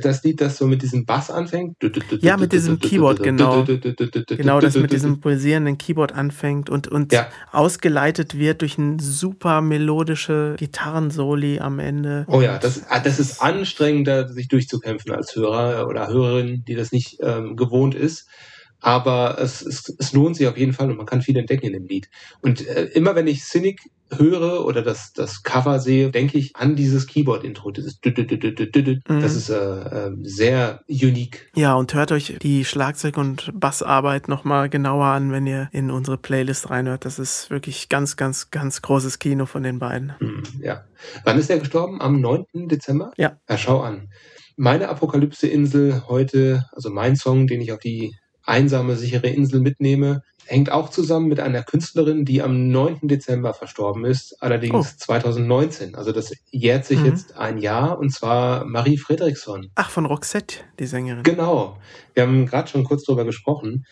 das 0.00 0.22
Lied, 0.24 0.40
das 0.40 0.56
so 0.56 0.66
mit 0.66 0.80
diesem 0.80 1.04
Bass 1.04 1.30
anfängt? 1.30 1.76
Ja, 2.20 2.38
mit 2.38 2.52
diesem 2.52 2.78
Keyboard, 2.78 3.22
genau. 3.22 3.64
Genau, 3.64 4.60
das 4.60 4.74
mit 4.76 4.90
diesem 4.90 5.20
pulsierenden 5.20 5.76
Keyboard 5.76 6.12
anfängt 6.12 6.70
und, 6.70 6.88
und 6.88 7.12
Ja. 7.12 7.28
ausgeleitet 7.52 8.38
wird 8.38 8.62
durch 8.62 8.78
ein 8.78 8.98
super 8.98 9.60
melodische 9.60 10.54
Gitarrensoli 10.58 11.60
am 11.60 11.78
Ende. 11.78 12.24
Oh 12.26 12.40
ja, 12.40 12.56
das, 12.56 12.84
ah, 12.88 13.00
das 13.00 13.20
ist 13.20 13.42
anstrengender, 13.42 14.26
sich 14.28 14.48
durchzukämpfen 14.48 15.12
als 15.12 15.36
Hörer 15.36 15.88
oder 15.88 16.08
Hörerin, 16.08 16.64
die 16.66 16.74
das 16.74 16.90
nicht 16.90 17.18
ähm, 17.20 17.54
gewohnt 17.54 17.94
ist. 17.94 18.28
Aber 18.80 19.38
es, 19.38 19.62
es, 19.62 19.94
es 19.98 20.12
lohnt 20.12 20.36
sich 20.36 20.46
auf 20.46 20.56
jeden 20.56 20.72
Fall 20.72 20.90
und 20.90 20.96
man 20.96 21.06
kann 21.06 21.22
viel 21.22 21.36
entdecken 21.36 21.66
in 21.66 21.72
dem 21.74 21.86
Lied. 21.86 22.08
Und 22.40 22.66
äh, 22.66 22.84
immer 22.94 23.14
wenn 23.14 23.26
ich 23.26 23.44
Cynic 23.44 23.80
höre 24.12 24.64
oder 24.64 24.82
das, 24.82 25.12
das 25.12 25.42
Cover 25.42 25.78
sehe, 25.78 26.10
denke 26.10 26.38
ich 26.38 26.56
an 26.56 26.76
dieses 26.76 27.06
Keyboard-Intro. 27.06 27.70
Dü- 27.70 28.82
dü. 28.82 29.00
Mhm. 29.08 29.20
Das 29.20 29.36
ist 29.36 29.50
äh, 29.50 29.56
äh, 29.56 30.10
sehr 30.22 30.80
unique. 30.88 31.48
Ja, 31.54 31.74
und 31.74 31.94
hört 31.94 32.12
euch 32.12 32.36
die 32.42 32.64
Schlagzeug- 32.64 33.18
und 33.18 33.50
Bassarbeit 33.54 34.28
nochmal 34.28 34.68
genauer 34.68 35.06
an, 35.06 35.30
wenn 35.30 35.46
ihr 35.46 35.68
in 35.72 35.90
unsere 35.90 36.18
Playlist 36.18 36.70
reinhört. 36.70 37.04
Das 37.04 37.18
ist 37.18 37.50
wirklich 37.50 37.88
ganz, 37.88 38.16
ganz, 38.16 38.50
ganz 38.50 38.82
großes 38.82 39.18
Kino 39.18 39.46
von 39.46 39.62
den 39.62 39.78
beiden. 39.78 40.18
Hm, 40.18 40.42
ja. 40.60 40.84
Wann 41.24 41.38
ist 41.38 41.50
er 41.50 41.58
gestorben? 41.58 42.00
Am 42.00 42.20
9. 42.20 42.44
Dezember? 42.68 43.12
Ja. 43.16 43.38
Ja, 43.48 43.58
schau 43.58 43.80
an. 43.80 44.08
Meine 44.56 44.88
Apokalypse-Insel 44.88 46.02
heute, 46.08 46.64
also 46.72 46.90
mein 46.90 47.16
Song, 47.16 47.46
den 47.46 47.60
ich 47.60 47.72
auf 47.72 47.78
die 47.78 48.12
einsame, 48.44 48.96
sichere 48.96 49.28
Insel 49.28 49.60
mitnehme, 49.60 50.22
hängt 50.46 50.72
auch 50.72 50.88
zusammen 50.90 51.28
mit 51.28 51.38
einer 51.38 51.62
Künstlerin, 51.62 52.24
die 52.24 52.42
am 52.42 52.68
9. 52.70 53.06
Dezember 53.06 53.54
verstorben 53.54 54.04
ist, 54.04 54.36
allerdings 54.42 54.96
2019. 54.96 55.94
Also 55.94 56.10
das 56.10 56.32
jährt 56.50 56.84
sich 56.84 56.98
Mhm. 57.00 57.06
jetzt 57.06 57.36
ein 57.36 57.58
Jahr, 57.58 57.98
und 57.98 58.10
zwar 58.10 58.64
Marie 58.64 58.96
Fredriksson. 58.98 59.70
Ach, 59.76 59.90
von 59.90 60.06
Roxette, 60.06 60.56
die 60.80 60.86
Sängerin. 60.86 61.22
Genau. 61.22 61.78
Wir 62.14 62.24
haben 62.24 62.46
gerade 62.46 62.68
schon 62.68 62.82
kurz 62.84 63.04
drüber 63.04 63.24
gesprochen, 63.24 63.86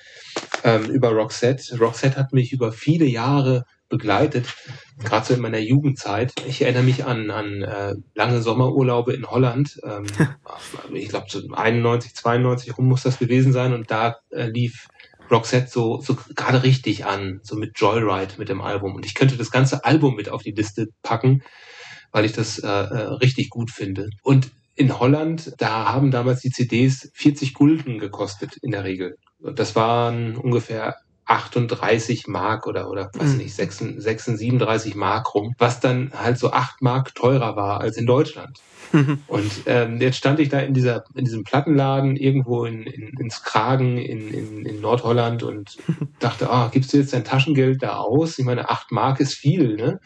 ähm, 0.64 0.86
über 0.86 1.10
Roxette. 1.10 1.78
Roxette 1.78 2.16
hat 2.16 2.32
mich 2.32 2.52
über 2.52 2.72
viele 2.72 3.04
Jahre 3.06 3.64
begleitet, 3.88 4.54
gerade 5.02 5.26
so 5.26 5.34
in 5.34 5.40
meiner 5.40 5.58
Jugendzeit. 5.58 6.32
Ich 6.46 6.62
erinnere 6.62 6.82
mich 6.82 7.04
an, 7.04 7.30
an 7.30 7.62
äh, 7.62 7.94
lange 8.14 8.42
Sommerurlaube 8.42 9.12
in 9.12 9.26
Holland. 9.26 9.80
Ähm, 9.84 10.06
ich 10.94 11.08
glaube, 11.08 11.26
so 11.28 11.40
91, 11.50 12.14
92 12.14 12.76
rum 12.76 12.88
muss 12.88 13.02
das 13.02 13.18
gewesen 13.18 13.52
sein. 13.52 13.72
Und 13.72 13.90
da 13.90 14.16
äh, 14.30 14.46
lief 14.46 14.88
Roxette 15.30 15.70
so, 15.70 16.00
so 16.00 16.16
gerade 16.34 16.62
richtig 16.62 17.06
an, 17.06 17.40
so 17.42 17.56
mit 17.56 17.78
Joyride 17.78 18.34
mit 18.38 18.48
dem 18.48 18.60
Album. 18.60 18.94
Und 18.94 19.06
ich 19.06 19.14
könnte 19.14 19.36
das 19.36 19.50
ganze 19.50 19.84
Album 19.84 20.16
mit 20.16 20.28
auf 20.28 20.42
die 20.42 20.52
Liste 20.52 20.88
packen, 21.02 21.42
weil 22.12 22.24
ich 22.24 22.32
das 22.32 22.58
äh, 22.58 22.66
äh, 22.66 22.98
richtig 23.14 23.50
gut 23.50 23.70
finde. 23.70 24.08
Und 24.22 24.50
in 24.74 24.98
Holland, 24.98 25.54
da 25.58 25.92
haben 25.92 26.10
damals 26.10 26.40
die 26.40 26.50
CDs 26.50 27.10
40 27.14 27.54
Gulden 27.54 27.98
gekostet 27.98 28.56
in 28.62 28.70
der 28.70 28.84
Regel. 28.84 29.16
Und 29.40 29.58
das 29.58 29.74
waren 29.74 30.36
ungefähr 30.36 30.96
38 31.28 32.26
Mark 32.26 32.66
oder, 32.66 32.88
oder 32.90 33.10
weiß 33.14 33.32
Mhm. 33.32 33.38
nicht, 33.38 33.54
36, 33.54 34.02
36, 34.02 34.38
37 34.38 34.94
Mark 34.94 35.34
rum, 35.34 35.54
was 35.58 35.80
dann 35.80 36.12
halt 36.14 36.38
so 36.38 36.52
8 36.52 36.80
Mark 36.82 37.14
teurer 37.14 37.56
war 37.56 37.80
als 37.80 37.96
in 37.96 38.06
Deutschland. 38.06 38.58
Und 39.26 39.52
ähm, 39.66 40.00
jetzt 40.00 40.16
stand 40.16 40.40
ich 40.40 40.48
da 40.48 40.60
in 40.60 40.72
dieser 40.72 41.04
in 41.14 41.24
diesem 41.24 41.44
Plattenladen 41.44 42.16
irgendwo 42.16 42.64
in, 42.64 42.84
in, 42.84 43.10
ins 43.20 43.42
Kragen 43.42 43.98
in, 43.98 44.28
in, 44.28 44.64
in 44.64 44.80
Nordholland 44.80 45.42
und 45.42 45.76
dachte, 46.20 46.48
ah, 46.48 46.68
gibst 46.72 46.92
du 46.92 46.96
jetzt 46.96 47.12
dein 47.12 47.24
Taschengeld 47.24 47.82
da 47.82 47.98
aus? 47.98 48.38
Ich 48.38 48.44
meine, 48.46 48.70
8 48.70 48.90
Mark 48.90 49.20
ist 49.20 49.34
viel, 49.34 49.76
ne? 49.76 50.00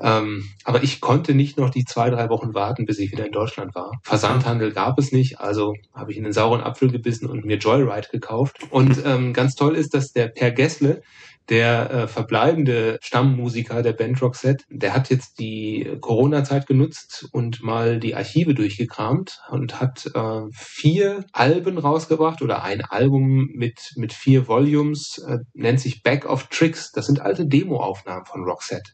Ähm, 0.00 0.48
aber 0.64 0.82
ich 0.82 1.00
konnte 1.00 1.34
nicht 1.34 1.58
noch 1.58 1.70
die 1.70 1.84
zwei, 1.84 2.10
drei 2.10 2.28
Wochen 2.28 2.54
warten, 2.54 2.86
bis 2.86 2.98
ich 2.98 3.12
wieder 3.12 3.26
in 3.26 3.32
Deutschland 3.32 3.74
war. 3.74 3.92
Versandhandel 4.02 4.72
gab 4.72 4.98
es 4.98 5.12
nicht, 5.12 5.40
also 5.40 5.74
habe 5.94 6.12
ich 6.12 6.18
in 6.18 6.24
den 6.24 6.32
sauren 6.32 6.60
Apfel 6.60 6.90
gebissen 6.90 7.28
und 7.28 7.44
mir 7.44 7.56
Joyride 7.56 8.08
gekauft. 8.10 8.58
Und 8.70 9.04
ähm, 9.04 9.32
ganz 9.32 9.54
toll 9.54 9.74
ist, 9.76 9.94
dass 9.94 10.12
der 10.12 10.28
Per 10.28 10.50
Gessle, 10.50 11.02
der 11.48 11.90
äh, 11.90 12.08
verbleibende 12.08 12.98
Stammmusiker 13.02 13.82
der 13.82 13.92
Band 13.92 14.20
Roxette, 14.22 14.64
der 14.70 14.94
hat 14.94 15.10
jetzt 15.10 15.38
die 15.38 15.98
Corona-Zeit 16.00 16.66
genutzt 16.66 17.28
und 17.32 17.62
mal 17.62 18.00
die 18.00 18.14
Archive 18.14 18.54
durchgekramt 18.54 19.40
und 19.50 19.80
hat 19.80 20.10
äh, 20.14 20.40
vier 20.52 21.24
Alben 21.32 21.76
rausgebracht 21.78 22.40
oder 22.40 22.62
ein 22.62 22.82
Album 22.82 23.50
mit, 23.52 23.92
mit 23.96 24.12
vier 24.12 24.48
Volumes, 24.48 25.18
äh, 25.18 25.38
nennt 25.52 25.80
sich 25.80 26.02
Back 26.02 26.24
of 26.24 26.46
Tricks. 26.48 26.92
Das 26.92 27.06
sind 27.06 27.20
alte 27.20 27.46
Demo-Aufnahmen 27.46 28.24
von 28.24 28.44
Roxette. 28.44 28.92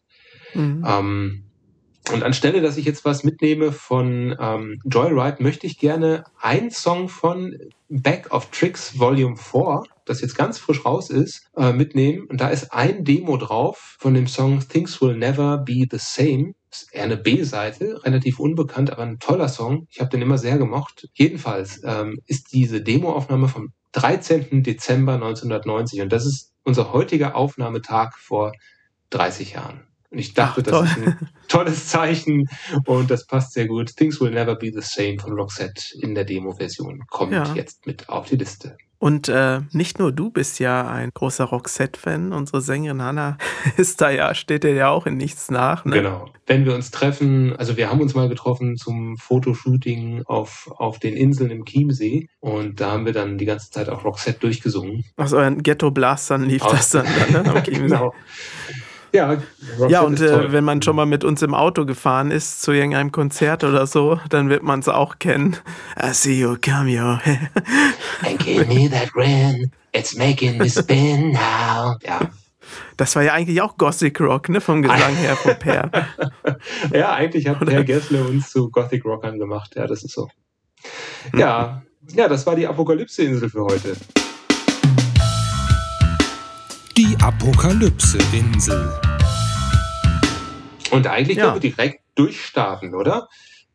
Mhm. 0.54 0.84
Ähm, 0.86 1.44
und 2.12 2.22
anstelle, 2.22 2.60
dass 2.60 2.76
ich 2.76 2.84
jetzt 2.84 3.04
was 3.04 3.24
mitnehme 3.24 3.72
von 3.72 4.34
ähm, 4.40 4.80
Joyride, 4.84 5.42
möchte 5.42 5.66
ich 5.66 5.78
gerne 5.78 6.24
einen 6.40 6.70
Song 6.70 7.08
von 7.08 7.56
Back 7.88 8.32
of 8.32 8.50
Tricks 8.50 8.98
Volume 8.98 9.36
4, 9.36 9.82
das 10.06 10.20
jetzt 10.20 10.34
ganz 10.34 10.58
frisch 10.58 10.84
raus 10.84 11.10
ist, 11.10 11.48
äh, 11.56 11.72
mitnehmen. 11.72 12.26
Und 12.28 12.40
da 12.40 12.48
ist 12.48 12.72
ein 12.72 13.04
Demo 13.04 13.36
drauf 13.36 13.96
von 13.98 14.14
dem 14.14 14.26
Song 14.26 14.60
Things 14.66 15.00
Will 15.00 15.16
Never 15.16 15.58
Be 15.58 15.86
the 15.90 15.98
Same. 15.98 16.54
Das 16.70 16.82
ist 16.82 16.94
eher 16.94 17.04
eine 17.04 17.16
B-Seite, 17.16 18.04
relativ 18.04 18.40
unbekannt, 18.40 18.90
aber 18.90 19.02
ein 19.02 19.18
toller 19.18 19.48
Song. 19.48 19.86
Ich 19.90 20.00
habe 20.00 20.10
den 20.10 20.22
immer 20.22 20.38
sehr 20.38 20.58
gemocht. 20.58 21.08
Jedenfalls 21.14 21.80
ähm, 21.84 22.20
ist 22.26 22.52
diese 22.52 22.80
Demoaufnahme 22.80 23.48
vom 23.48 23.72
13. 23.92 24.62
Dezember 24.62 25.14
1990 25.14 26.00
und 26.02 26.12
das 26.12 26.24
ist 26.26 26.52
unser 26.62 26.92
heutiger 26.92 27.34
Aufnahmetag 27.34 28.16
vor 28.18 28.52
30 29.10 29.52
Jahren. 29.52 29.89
Und 30.10 30.18
ich 30.18 30.34
dachte, 30.34 30.62
Ach, 30.66 30.80
das 30.82 30.90
ist 30.90 30.96
ein 31.06 31.28
tolles 31.48 31.86
Zeichen 31.88 32.48
und 32.86 33.10
das 33.10 33.26
passt 33.26 33.52
sehr 33.52 33.66
gut. 33.68 33.94
Things 33.96 34.20
Will 34.20 34.32
Never 34.32 34.56
Be 34.56 34.72
the 34.74 34.80
Same 34.82 35.18
von 35.20 35.32
Roxette 35.32 35.82
in 36.00 36.14
der 36.16 36.24
Demo-Version 36.24 37.04
kommt 37.08 37.32
Ja. 37.32 37.52
jetzt 37.54 37.86
mit 37.86 38.08
auf 38.08 38.28
die 38.28 38.36
Liste. 38.36 38.76
Und 38.98 39.28
äh, 39.30 39.60
nicht 39.72 39.98
nur 39.98 40.12
du 40.12 40.28
bist 40.30 40.58
ja 40.58 40.86
ein 40.86 41.10
großer 41.14 41.44
Roxette-Fan, 41.44 42.32
unsere 42.34 42.60
Sängerin 42.60 43.00
Hannah 43.00 43.38
ist 43.78 44.00
da 44.02 44.10
ja, 44.10 44.34
steht 44.34 44.62
dir 44.64 44.74
ja 44.74 44.88
auch 44.90 45.06
in 45.06 45.16
nichts 45.16 45.50
nach. 45.50 45.84
Ne? 45.86 45.92
Genau. 45.94 46.28
Wenn 46.46 46.66
wir 46.66 46.74
uns 46.74 46.90
treffen, 46.90 47.56
also 47.56 47.76
wir 47.78 47.88
haben 47.88 48.00
uns 48.02 48.14
mal 48.14 48.28
getroffen 48.28 48.76
zum 48.76 49.16
Fotoshooting 49.16 50.24
auf, 50.26 50.68
auf 50.76 50.98
den 50.98 51.16
Inseln 51.16 51.50
im 51.50 51.64
Chiemsee 51.64 52.26
und 52.40 52.80
da 52.80 52.90
haben 52.90 53.06
wir 53.06 53.12
dann 53.14 53.38
die 53.38 53.46
ganze 53.46 53.70
Zeit 53.70 53.88
auch 53.88 54.04
Roxette 54.04 54.40
durchgesungen. 54.40 55.04
Aus 55.16 55.32
euren 55.32 55.62
Ghetto-Blastern 55.62 56.42
lief 56.42 56.62
Aus- 56.62 56.72
das 56.72 56.90
dann, 56.90 57.06
dann 57.32 57.44
ne? 57.44 57.50
am 57.54 57.62
Chiemsee. 57.62 57.80
genau. 57.82 58.12
Ja, 59.12 59.38
ja 59.88 60.02
und 60.02 60.20
äh, 60.20 60.52
wenn 60.52 60.64
man 60.64 60.82
schon 60.82 60.96
mal 60.96 61.06
mit 61.06 61.24
uns 61.24 61.42
im 61.42 61.54
Auto 61.54 61.84
gefahren 61.84 62.30
ist 62.30 62.62
zu 62.62 62.72
irgendeinem 62.72 63.12
Konzert 63.12 63.64
oder 63.64 63.86
so, 63.86 64.20
dann 64.28 64.48
wird 64.48 64.62
man 64.62 64.80
es 64.80 64.88
auch 64.88 65.18
kennen. 65.18 65.56
I 66.00 66.12
see 66.12 66.38
you 66.38 66.56
come 66.62 66.90
your 66.90 67.20
And 68.22 68.38
give 68.38 68.66
me 68.66 68.88
that 68.88 69.12
grin. 69.12 69.70
It's 69.92 70.16
making 70.16 70.58
me 70.58 70.70
spin 70.70 71.32
now. 71.32 71.96
Ja. 72.02 72.20
Das 72.96 73.16
war 73.16 73.22
ja 73.22 73.32
eigentlich 73.32 73.60
auch 73.62 73.76
Gothic 73.76 74.20
Rock, 74.20 74.48
ne? 74.48 74.60
Vom 74.60 74.82
Gesang 74.82 75.16
her, 75.16 75.34
von 75.34 75.58
Per. 75.58 75.90
ja, 76.92 77.12
eigentlich 77.12 77.48
hat 77.48 77.58
Per 77.60 77.82
Gessler 77.82 78.28
uns 78.28 78.50
zu 78.50 78.70
Gothic 78.70 79.04
Rockern 79.04 79.38
gemacht. 79.38 79.74
Ja, 79.74 79.86
das 79.86 80.04
ist 80.04 80.12
so. 80.12 80.28
Ja, 81.36 81.82
ja, 82.14 82.28
das 82.28 82.46
war 82.46 82.56
die 82.56 82.66
Apokalypse-Insel 82.66 83.50
für 83.50 83.64
heute. 83.64 83.96
Die 87.00 87.16
Apokalypse-Insel. 87.22 88.92
Und 90.90 91.06
eigentlich 91.06 91.38
ja. 91.38 91.44
können 91.44 91.62
wir 91.62 91.70
direkt 91.70 92.02
durchstarten, 92.14 92.94
oder? 92.94 93.26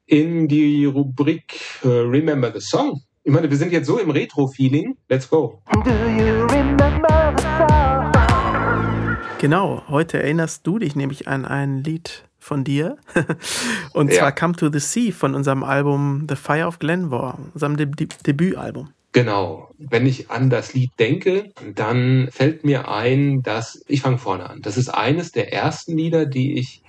In 0.06 0.48
die 0.48 0.86
Rubrik 0.86 1.60
uh, 1.84 2.02
Remember 2.02 2.52
the 2.54 2.60
Song. 2.60 3.02
Ich 3.24 3.34
meine, 3.34 3.50
wir 3.50 3.58
sind 3.58 3.72
jetzt 3.72 3.88
so 3.88 3.98
im 3.98 4.12
Retro-Feeling. 4.12 4.96
Let's 5.10 5.28
go. 5.28 5.60
Do 5.74 5.90
you 5.90 6.46
remember 6.46 7.34
the 7.36 7.42
song? 7.58 9.18
Genau, 9.40 9.82
heute 9.88 10.22
erinnerst 10.22 10.68
du 10.68 10.78
dich 10.78 10.96
nämlich 10.96 11.28
an 11.28 11.46
ein 11.46 11.84
Lied 11.84 12.26
von 12.38 12.64
dir. 12.64 12.98
Und 13.94 14.12
ja. 14.12 14.20
zwar 14.20 14.36
Come 14.36 14.54
to 14.54 14.70
the 14.72 14.78
Sea 14.80 15.12
von 15.12 15.34
unserem 15.34 15.64
Album 15.64 16.28
The 16.30 16.36
Fire 16.36 16.68
of 16.68 16.78
Glenmore, 16.78 17.40
unserem 17.56 17.76
De 17.76 17.88
De 17.88 18.08
Debütalbum. 18.24 18.90
Genau. 19.15 19.69
Wenn 19.78 20.06
ich 20.06 20.30
an 20.30 20.49
das 20.49 20.73
Lied 20.73 20.91
denke, 20.99 21.54
dann 21.73 22.28
fällt 22.32 22.65
mir 22.65 22.89
ein, 22.89 23.41
dass 23.43 23.82
ich 23.88 24.01
fange 24.01 24.17
vorne 24.17 24.49
an. 24.49 24.62
Das 24.62 24.75
ist 24.75 24.89
eines 24.89 25.32
der 25.32 25.54
ersten 25.54 25.97
Lieder, 25.97 26.25
die 26.25 26.60
ich 26.60 26.84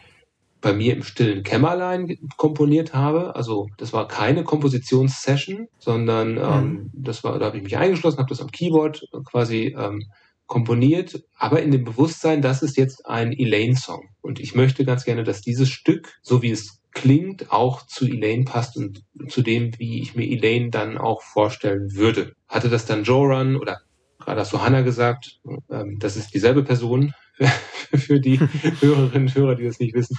bei 0.60 0.72
mir 0.72 0.94
im 0.94 1.04
stillen 1.04 1.44
Kämmerlein 1.44 2.18
komponiert 2.36 2.94
habe. 2.94 3.36
Also 3.36 3.68
das 3.78 3.92
war 3.92 4.08
keine 4.08 4.42
Kompositionssession, 4.42 5.68
sondern 5.78 6.32
mhm. 6.32 6.40
ähm, 6.40 6.90
das 6.94 7.22
war, 7.22 7.38
da 7.38 7.46
habe 7.46 7.58
ich 7.58 7.62
mich 7.62 7.76
eingeschlossen, 7.76 8.18
habe 8.18 8.28
das 8.28 8.40
am 8.40 8.50
Keyboard 8.50 9.06
quasi 9.30 9.76
ähm, 9.78 10.02
komponiert, 10.46 11.22
aber 11.38 11.62
in 11.62 11.70
dem 11.70 11.84
Bewusstsein, 11.84 12.42
das 12.42 12.60
ist 12.60 12.76
jetzt 12.76 13.06
ein 13.06 13.32
Elaine-Song. 13.32 14.08
Und 14.20 14.40
ich 14.40 14.56
möchte 14.56 14.84
ganz 14.84 15.04
gerne, 15.04 15.22
dass 15.22 15.42
dieses 15.42 15.68
Stück, 15.68 16.18
so 16.22 16.42
wie 16.42 16.50
es 16.50 16.80
klingt, 16.96 17.52
auch 17.52 17.86
zu 17.86 18.06
Elaine 18.06 18.44
passt 18.44 18.76
und 18.76 19.04
zu 19.28 19.42
dem, 19.42 19.78
wie 19.78 20.00
ich 20.00 20.16
mir 20.16 20.26
Elaine 20.26 20.70
dann 20.70 20.96
auch 20.96 21.22
vorstellen 21.22 21.94
würde. 21.94 22.32
Hatte 22.48 22.70
das 22.70 22.86
dann 22.86 23.04
Joran 23.04 23.56
oder 23.56 23.80
gerade 24.18 24.40
hast 24.40 24.54
du 24.54 24.62
Hannah 24.62 24.80
gesagt, 24.80 25.38
ähm, 25.70 25.98
das 26.00 26.16
ist 26.16 26.32
dieselbe 26.32 26.64
Person 26.64 27.12
für 27.94 28.18
die 28.18 28.40
Hörerinnen 28.80 29.28
und 29.28 29.34
Hörer, 29.34 29.56
die 29.56 29.66
das 29.66 29.78
nicht 29.78 29.94
wissen, 29.94 30.16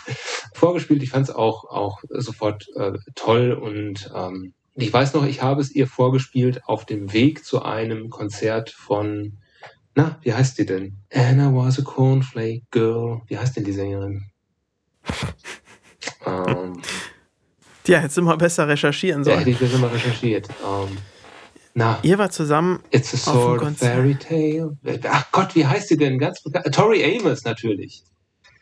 vorgespielt. 0.54 1.02
Ich 1.02 1.10
fand 1.10 1.28
es 1.28 1.36
auch, 1.36 1.66
auch 1.66 2.04
sofort 2.10 2.68
äh, 2.76 2.94
toll 3.16 3.54
und 3.54 4.12
ähm, 4.16 4.54
ich 4.76 4.94
weiß 4.94 5.16
noch, 5.16 5.26
ich 5.26 5.42
habe 5.42 5.62
es 5.62 5.74
ihr 5.74 5.88
vorgespielt 5.88 6.62
auf 6.66 6.86
dem 6.86 7.12
Weg 7.12 7.44
zu 7.44 7.64
einem 7.64 8.12
Konzert 8.12 8.70
von, 8.70 9.40
na, 9.96 10.20
wie 10.22 10.34
heißt 10.34 10.60
die 10.60 10.68
denn? 10.68 10.98
Anna 11.12 11.52
was 11.56 11.80
a 11.80 11.82
cornflake 11.82 12.66
girl. 12.70 13.22
Wie 13.26 13.40
heißt 13.40 13.58
denn 13.58 13.64
die 13.64 13.72
Sängerin? 13.72 14.30
Ähm, 16.28 16.82
ja, 17.88 18.00
hättest 18.00 18.18
du 18.18 18.22
mal 18.22 18.38
besser 18.38 18.68
recherchieren 18.68 19.24
sollen. 19.24 19.36
Ja, 19.36 19.40
hätte 19.42 19.52
ich 19.52 19.60
besser 19.60 19.78
mal 19.78 19.90
recherchiert. 19.90 20.48
Ähm, 20.64 20.98
na, 21.74 22.00
Ihr 22.02 22.18
war 22.18 22.32
zusammen. 22.32 22.80
It's 22.92 23.14
a 23.14 23.18
sort 23.18 23.62
of 23.62 23.78
fairy 23.78 24.16
tale. 24.16 24.76
Ach 25.10 25.32
Gott, 25.32 25.54
wie 25.56 25.66
heißt 25.66 25.90
sie 25.90 25.98
denn? 25.98 26.18
Ganz 26.18 26.42
bekannt. 26.42 26.74
Tori 26.74 27.04
Amos 27.04 27.44
natürlich. 27.44 28.04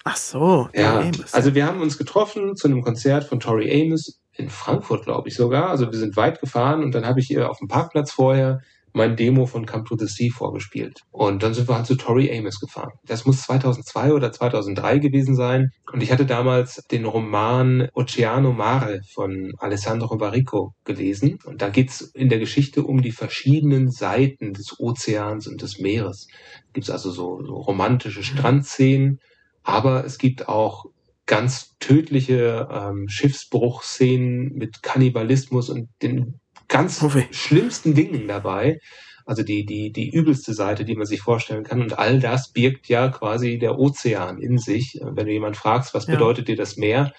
Ach 0.04 0.18
so, 0.18 0.70
ja. 0.74 1.00
Amos. 1.00 1.34
Also 1.34 1.56
wir 1.56 1.66
haben 1.66 1.82
uns 1.82 1.98
getroffen 1.98 2.56
zu 2.56 2.68
einem 2.68 2.82
Konzert 2.82 3.24
von 3.24 3.40
Tori 3.40 3.72
Amos 3.72 4.20
in 4.34 4.50
Frankfurt, 4.50 5.06
glaube 5.06 5.30
ich 5.30 5.36
sogar. 5.36 5.70
Also 5.70 5.92
wir 5.92 5.98
sind 5.98 6.18
weit 6.18 6.42
gefahren 6.42 6.84
und 6.84 6.94
dann 6.94 7.06
habe 7.06 7.22
ich 7.22 7.32
ihr 7.32 7.50
auf 7.50 7.58
dem 7.60 7.70
Parkplatz 7.70 8.12
vorher 8.12 8.62
mein 8.96 9.16
Demo 9.16 9.46
von 9.46 9.66
Come 9.66 9.84
to 9.84 9.98
the 9.98 10.08
Sea 10.08 10.30
vorgespielt. 10.34 11.02
Und 11.12 11.44
dann 11.44 11.54
sind 11.54 11.68
wir 11.68 11.76
halt 11.76 11.86
zu 11.86 11.96
Tori 11.96 12.36
Amos 12.36 12.60
gefahren. 12.60 12.94
Das 13.04 13.26
muss 13.26 13.42
2002 13.42 14.14
oder 14.14 14.32
2003 14.32 15.00
gewesen 15.00 15.36
sein. 15.36 15.72
Und 15.92 16.02
ich 16.02 16.12
hatte 16.12 16.26
damals 16.26 16.82
den 16.92 17.06
Roman 17.06 17.90
Oceano 17.94 18.54
Mare 18.54 19.02
von 19.14 19.52
Alessandro 19.58 20.18
Barrico 20.18 20.74
gelesen. 20.86 21.38
Und 21.46 21.62
da 21.62 21.70
geht's 21.70 22.02
in 22.02 22.30
der 22.30 22.40
Geschichte 22.40 22.84
um 22.84 23.02
die 23.02 23.12
verschiedenen 23.12 23.92
Seiten 23.92 24.54
des 24.54 24.80
Ozeans 24.80 25.48
und 25.48 25.62
des 25.62 25.78
Meeres. 25.80 26.28
Gibt 26.74 26.86
es 26.86 26.92
also 26.92 27.12
so, 27.12 27.44
so 27.46 27.54
romantische 27.56 28.24
Strandszenen, 28.24 29.20
aber 29.64 30.06
es 30.06 30.18
gibt 30.18 30.48
auch 30.48 30.86
ganz 31.26 31.76
tödliche 31.80 32.68
ähm, 32.72 33.10
Schiffsbruchszenen 33.10 34.54
mit 34.54 34.84
Kannibalismus 34.84 35.70
und 35.70 35.90
den 36.02 36.40
ganz 36.68 37.04
schlimmsten 37.32 37.94
Dingen 37.94 38.28
dabei. 38.28 38.80
Also 39.26 39.42
die, 39.42 39.66
die, 39.66 39.92
die 39.92 40.12
übelste 40.12 40.54
Seite, 40.54 40.86
die 40.86 40.96
man 40.96 41.08
sich 41.08 41.22
vorstellen 41.22 41.64
kann. 41.64 41.82
Und 41.82 41.98
all 41.98 42.20
das 42.20 42.52
birgt 42.52 42.88
ja 42.88 43.10
quasi 43.10 43.58
der 43.58 43.80
Ozean 43.80 44.40
in 44.40 44.60
sich. 44.60 45.00
Wenn 45.02 45.26
du 45.26 45.32
jemand 45.32 45.58
fragst, 45.58 45.96
was 45.96 46.06
ja. 46.06 46.14
bedeutet 46.14 46.48
dir 46.48 46.56
das 46.56 46.78
Meer, 46.78 47.12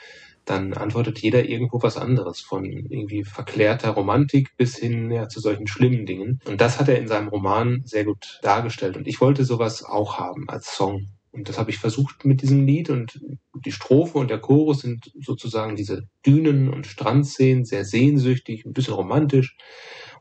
dann 0.45 0.75
antwortet 0.75 1.19
jeder 1.19 1.45
irgendwo 1.45 1.83
was 1.83 1.97
anderes, 1.97 2.41
von 2.41 2.65
irgendwie 2.65 3.25
verklärter 3.25 3.91
Romantik 3.91 4.57
bis 4.57 4.77
hin 4.77 5.11
ja, 5.11 5.29
zu 5.29 5.41
solchen 5.41 5.67
schlimmen 5.67 6.07
Dingen. 6.07 6.41
Und 6.47 6.61
das 6.61 6.79
hat 6.79 6.89
er 6.89 6.99
in 6.99 7.09
seinem 7.09 7.29
Roman 7.29 7.83
sehr 7.85 8.05
gut 8.05 8.39
dargestellt. 8.43 8.97
Und 8.97 9.09
ich 9.09 9.21
wollte 9.21 9.45
sowas 9.45 9.85
auch 9.85 10.19
haben 10.19 10.49
als 10.49 10.77
Song. 10.77 11.09
Und 11.37 11.49
das 11.51 11.59
habe 11.59 11.71
ich 11.71 11.79
versucht 11.79 12.25
mit 12.25 12.41
diesem 12.41 12.65
Lied 12.65 12.89
und 12.89 13.21
die 13.65 13.73
Strophe 13.73 14.17
und 14.17 14.31
der 14.31 14.39
Chorus 14.39 14.81
sind 14.81 15.13
sozusagen 15.21 15.77
diese 15.77 16.09
Dünen- 16.25 16.71
und 16.71 16.87
Strandszenen, 16.87 17.67
sehr 17.67 17.85
sehnsüchtig, 17.85 18.65
ein 18.65 18.73
bisschen 18.73 18.95
romantisch. 18.95 19.57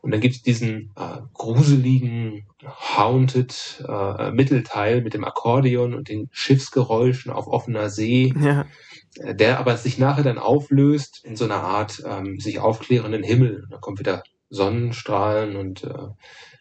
Und 0.02 0.10
dann 0.10 0.20
gibt 0.20 0.34
es 0.36 0.42
diesen 0.42 0.92
äh, 0.94 1.20
gruseligen, 1.32 2.46
haunted 2.62 3.82
äh, 3.88 4.30
Mittelteil 4.30 5.00
mit 5.00 5.14
dem 5.14 5.24
Akkordeon 5.24 5.94
und 5.94 6.10
den 6.10 6.28
Schiffsgeräuschen 6.32 7.32
auf 7.32 7.46
offener 7.46 7.88
See, 7.88 8.34
ja. 8.38 8.66
äh, 9.14 9.34
der 9.34 9.58
aber 9.58 9.78
sich 9.78 9.98
nachher 9.98 10.22
dann 10.22 10.38
auflöst 10.38 11.24
in 11.24 11.34
so 11.34 11.46
einer 11.46 11.62
Art 11.62 12.02
ähm, 12.06 12.38
sich 12.38 12.58
aufklärenden 12.58 13.22
Himmel. 13.22 13.66
Da 13.70 13.78
kommt 13.78 13.98
wieder 13.98 14.22
Sonnenstrahlen 14.50 15.56
und 15.56 15.84
äh, 15.84 16.08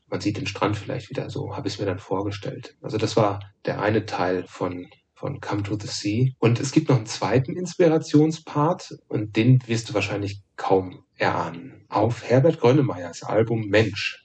man 0.08 0.22
sieht 0.22 0.38
den 0.38 0.48
Strand 0.48 0.78
vielleicht 0.78 1.10
wieder. 1.10 1.30
So 1.30 1.56
habe 1.56 1.68
ich 1.68 1.76
es 1.76 1.80
mir 1.80 1.86
dann 1.86 2.00
vorgestellt. 2.00 2.76
Also 2.82 2.98
das 2.98 3.16
war 3.16 3.40
der 3.66 3.82
eine 3.82 4.06
Teil 4.06 4.46
von 4.48 4.88
von 5.16 5.40
Come 5.40 5.64
to 5.64 5.78
the 5.80 5.88
Sea. 5.88 6.28
Und 6.40 6.60
es 6.60 6.72
gibt 6.72 6.90
noch 6.90 6.98
einen 6.98 7.06
zweiten 7.06 7.56
Inspirationspart 7.56 8.98
und 9.08 9.36
den 9.36 9.66
wirst 9.66 9.90
du 9.90 9.94
wahrscheinlich 9.94 10.42
kaum 10.58 11.06
erahnen. 11.16 11.86
Auf 11.90 12.24
Herbert 12.24 12.60
Grönemeyers 12.60 13.24
Album 13.24 13.68
Mensch 13.70 14.24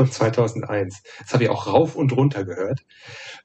von 0.00 0.10
2001. 0.10 1.02
Das 1.18 1.34
habe 1.34 1.44
ich 1.44 1.50
auch 1.50 1.66
rauf 1.66 1.94
und 1.94 2.16
runter 2.16 2.44
gehört. 2.44 2.80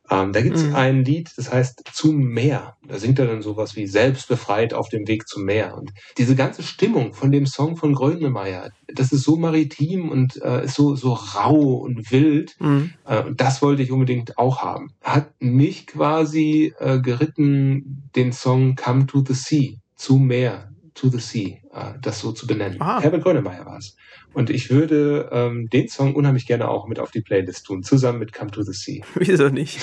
Ähm, 0.10 0.32
da 0.32 0.42
gibt 0.42 0.56
es 0.56 0.64
mhm. 0.64 0.76
ein 0.76 1.04
Lied, 1.04 1.32
das 1.36 1.52
heißt 1.52 1.84
Zum 1.92 2.18
Meer. 2.18 2.78
Da 2.88 2.98
singt 2.98 3.20
er 3.20 3.28
dann 3.28 3.42
sowas 3.42 3.76
wie 3.76 3.88
Selbstbefreit 3.88 4.74
auf 4.74 4.88
dem 4.88 5.06
Weg 5.08 5.28
zum 5.28 5.44
Meer. 5.44 5.76
Und 5.78 5.92
diese 6.18 6.36
ganze 6.36 6.64
Stimmung 6.64 7.14
von 7.14 7.32
dem 7.32 7.46
Song 7.46 7.76
von 7.76 7.94
Grönemeyer, 7.94 8.70
das 8.88 9.12
ist 9.12 9.24
so 9.24 9.36
maritim 9.36 10.10
und 10.10 10.42
äh, 10.42 10.64
ist 10.66 10.76
so, 10.76 10.96
so 10.96 11.14
rau 11.14 11.74
und 11.74 12.10
wild. 12.12 12.56
Mhm. 12.60 12.94
Äh, 13.06 13.24
und 13.24 13.42
das 13.42 13.62
wollte 13.62 13.82
ich 13.82 13.92
unbedingt 13.92 14.38
auch 14.38 14.62
haben. 14.62 14.94
Hat 15.02 15.30
mich 15.40 15.88
quasi 15.88 16.74
äh, 16.80 17.00
geritten, 17.00 18.10
den 18.16 18.32
Song 18.32 18.76
Come 18.76 19.08
to 19.08 19.24
the 19.28 19.34
Sea, 19.34 19.76
zum 19.98 20.28
Meer, 20.28 20.70
to 20.96 21.10
the 21.10 21.20
Sea, 21.20 21.58
äh, 21.74 21.94
das 22.02 22.20
so 22.20 22.32
zu 22.32 22.48
benennen. 22.48 22.82
Ah. 22.82 23.02
Herbert 23.02 23.24
Grönemeyer 23.24 23.66
war 23.66 23.78
es. 23.78 23.96
Und 24.34 24.50
ich 24.50 24.70
würde 24.70 25.30
ähm, 25.32 25.70
den 25.70 25.88
Song 25.88 26.16
unheimlich 26.16 26.48
gerne 26.48 26.68
auch 26.68 26.88
mit 26.88 27.00
auf 27.00 27.12
die 27.12 27.22
Playlist 27.22 27.66
tun, 27.66 27.84
zusammen 27.84 28.20
mit 28.20 28.34
Come 28.34 28.52
to 28.52 28.64
the 28.64 28.74
Sea. 28.74 29.04
Wieso 29.16 29.50
nicht? 29.50 29.80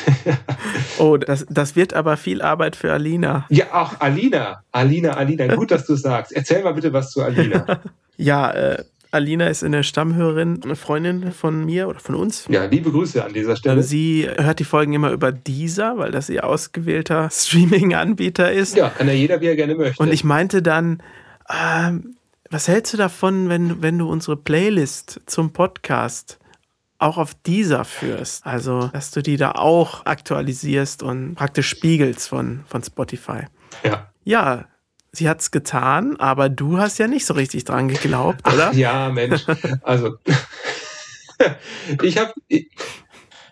oh, 0.98 1.16
das, 1.16 1.46
das 1.48 1.76
wird 1.76 1.94
aber 1.94 2.16
viel 2.16 2.42
Arbeit 2.42 2.76
für 2.76 2.92
Alina. 2.92 3.46
Ja, 3.50 3.72
auch 3.72 4.00
Alina. 4.00 4.62
Alina, 4.72 5.12
Alina, 5.12 5.54
gut, 5.54 5.70
dass 5.70 5.86
du 5.86 5.94
sagst. 5.94 6.32
Erzähl 6.32 6.62
mal 6.62 6.74
bitte 6.74 6.92
was 6.92 7.10
zu 7.10 7.22
Alina. 7.22 7.80
ja, 8.16 8.50
äh, 8.50 8.84
Alina 9.12 9.46
ist 9.48 9.62
eine 9.62 9.84
Stammhörerin, 9.84 10.60
eine 10.64 10.74
Freundin 10.74 11.32
von 11.32 11.66
mir 11.66 11.86
oder 11.86 12.00
von 12.00 12.14
uns. 12.14 12.46
Ja, 12.48 12.64
liebe 12.64 12.90
Grüße 12.90 13.22
an 13.22 13.34
dieser 13.34 13.56
Stelle. 13.56 13.82
Sie 13.82 14.26
hört 14.26 14.58
die 14.58 14.64
Folgen 14.64 14.94
immer 14.94 15.10
über 15.10 15.32
dieser, 15.32 15.98
weil 15.98 16.10
das 16.10 16.30
ihr 16.30 16.44
ausgewählter 16.44 17.28
Streaming-Anbieter 17.32 18.50
ist. 18.50 18.74
Ja, 18.74 18.88
kann 18.88 19.06
ja 19.08 19.12
jeder, 19.12 19.42
wie 19.42 19.46
er 19.46 19.56
gerne 19.56 19.74
möchte. 19.74 20.02
Und 20.02 20.10
ich 20.10 20.24
meinte 20.24 20.62
dann, 20.62 21.02
ähm, 21.50 22.16
was 22.50 22.68
hältst 22.68 22.94
du 22.94 22.96
davon, 22.96 23.50
wenn, 23.50 23.82
wenn 23.82 23.98
du 23.98 24.08
unsere 24.08 24.36
Playlist 24.36 25.20
zum 25.26 25.52
Podcast 25.52 26.38
auch 26.98 27.18
auf 27.18 27.34
dieser 27.34 27.84
führst? 27.84 28.46
Also, 28.46 28.88
dass 28.94 29.10
du 29.10 29.22
die 29.22 29.36
da 29.36 29.52
auch 29.52 30.06
aktualisierst 30.06 31.02
und 31.02 31.34
praktisch 31.34 31.68
spiegelst 31.68 32.30
von, 32.30 32.64
von 32.66 32.82
Spotify. 32.82 33.42
Ja. 33.84 34.10
Ja, 34.24 34.64
sie 35.12 35.28
hat 35.28 35.40
es 35.40 35.50
getan, 35.50 36.16
aber 36.16 36.48
du 36.48 36.78
hast 36.78 36.98
ja 36.98 37.06
nicht 37.06 37.26
so 37.26 37.34
richtig 37.34 37.64
dran 37.64 37.88
geglaubt, 37.88 38.46
oder? 38.46 38.68
Ach, 38.70 38.74
ja, 38.74 39.10
Mensch. 39.10 39.44
Also, 39.82 40.16
ich 42.02 42.18
habe 42.18 42.32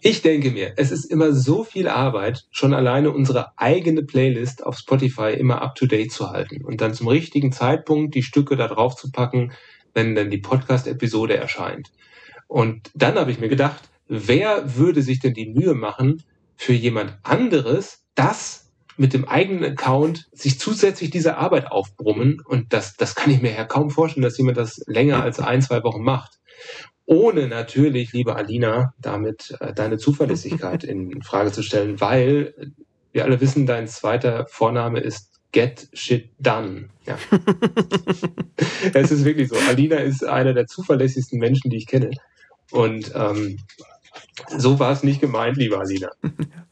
Ich 0.03 0.23
denke 0.23 0.51
mir, 0.51 0.73
es 0.77 0.91
ist 0.91 1.05
immer 1.05 1.33
so 1.33 1.63
viel 1.63 1.87
Arbeit, 1.87 2.47
schon 2.51 2.73
alleine 2.73 3.11
unsere 3.11 3.59
eigene 3.59 4.03
Playlist 4.03 4.65
auf 4.65 4.79
Spotify 4.79 5.35
immer 5.39 5.61
up-to-date 5.61 6.11
zu 6.11 6.31
halten 6.31 6.65
und 6.65 6.81
dann 6.81 6.95
zum 6.95 7.09
richtigen 7.09 7.53
Zeitpunkt 7.53 8.15
die 8.15 8.23
Stücke 8.23 8.57
da 8.57 8.67
drauf 8.67 8.97
zu 8.97 9.11
packen, 9.11 9.53
wenn 9.93 10.15
dann 10.15 10.31
die 10.31 10.39
Podcast-Episode 10.39 11.37
erscheint. 11.37 11.91
Und 12.49 12.91
dann 12.95 13.17
habe 13.17 13.31
ich 13.31 13.41
mir 13.41 13.51
gedacht, 13.51 13.91
wer 14.09 14.77
würde 14.77 15.03
sich 15.03 15.21
denn 15.21 15.35
die 15.35 15.51
Mühe 15.51 15.75
machen, 15.75 16.23
für 16.57 16.73
jemand 16.73 17.19
anderes 17.23 18.05
das 18.15 18.70
mit 19.01 19.15
dem 19.15 19.27
eigenen 19.27 19.65
Account 19.65 20.29
sich 20.31 20.61
zusätzlich 20.61 21.09
diese 21.09 21.39
Arbeit 21.39 21.73
aufbrummen. 21.73 22.43
Und 22.45 22.75
das, 22.75 22.97
das 22.97 23.15
kann 23.15 23.31
ich 23.31 23.41
mir 23.41 23.55
ja 23.55 23.65
kaum 23.65 23.89
vorstellen, 23.89 24.23
dass 24.23 24.37
jemand 24.37 24.59
das 24.59 24.83
länger 24.87 25.23
als 25.23 25.41
ein, 25.41 25.63
zwei 25.63 25.83
Wochen 25.83 26.03
macht 26.03 26.39
ohne 27.07 27.49
natürlich, 27.49 28.13
liebe 28.13 28.37
Alina, 28.37 28.95
damit 29.01 29.57
äh, 29.59 29.73
deine 29.73 29.99
Zuverlässigkeit 29.99 30.85
in 30.85 31.23
Frage 31.23 31.51
zu 31.51 31.65
stellen, 31.65 32.01
weil 32.01 32.55
wir 33.11 33.25
alle 33.25 33.41
wissen, 33.41 33.67
dein 33.67 33.89
zweiter 33.89 34.47
Vorname 34.49 35.01
ist 35.01 35.41
Get 35.51 35.89
Shit 35.93 36.31
Done. 36.39 36.91
Ja. 37.07 37.19
es 38.95 39.11
ist 39.11 39.25
wirklich 39.25 39.49
so. 39.49 39.57
Alina 39.69 39.97
ist 39.97 40.25
einer 40.25 40.55
der 40.55 40.67
zuverlässigsten 40.67 41.41
Menschen, 41.41 41.69
die 41.69 41.79
ich 41.79 41.89
kenne. 41.89 42.11
Und 42.71 43.11
ähm, 43.17 43.59
so 44.57 44.79
war 44.79 44.93
es 44.93 45.03
nicht 45.03 45.21
gemeint, 45.21 45.57
liebe 45.57 45.81
Alina. 45.81 46.11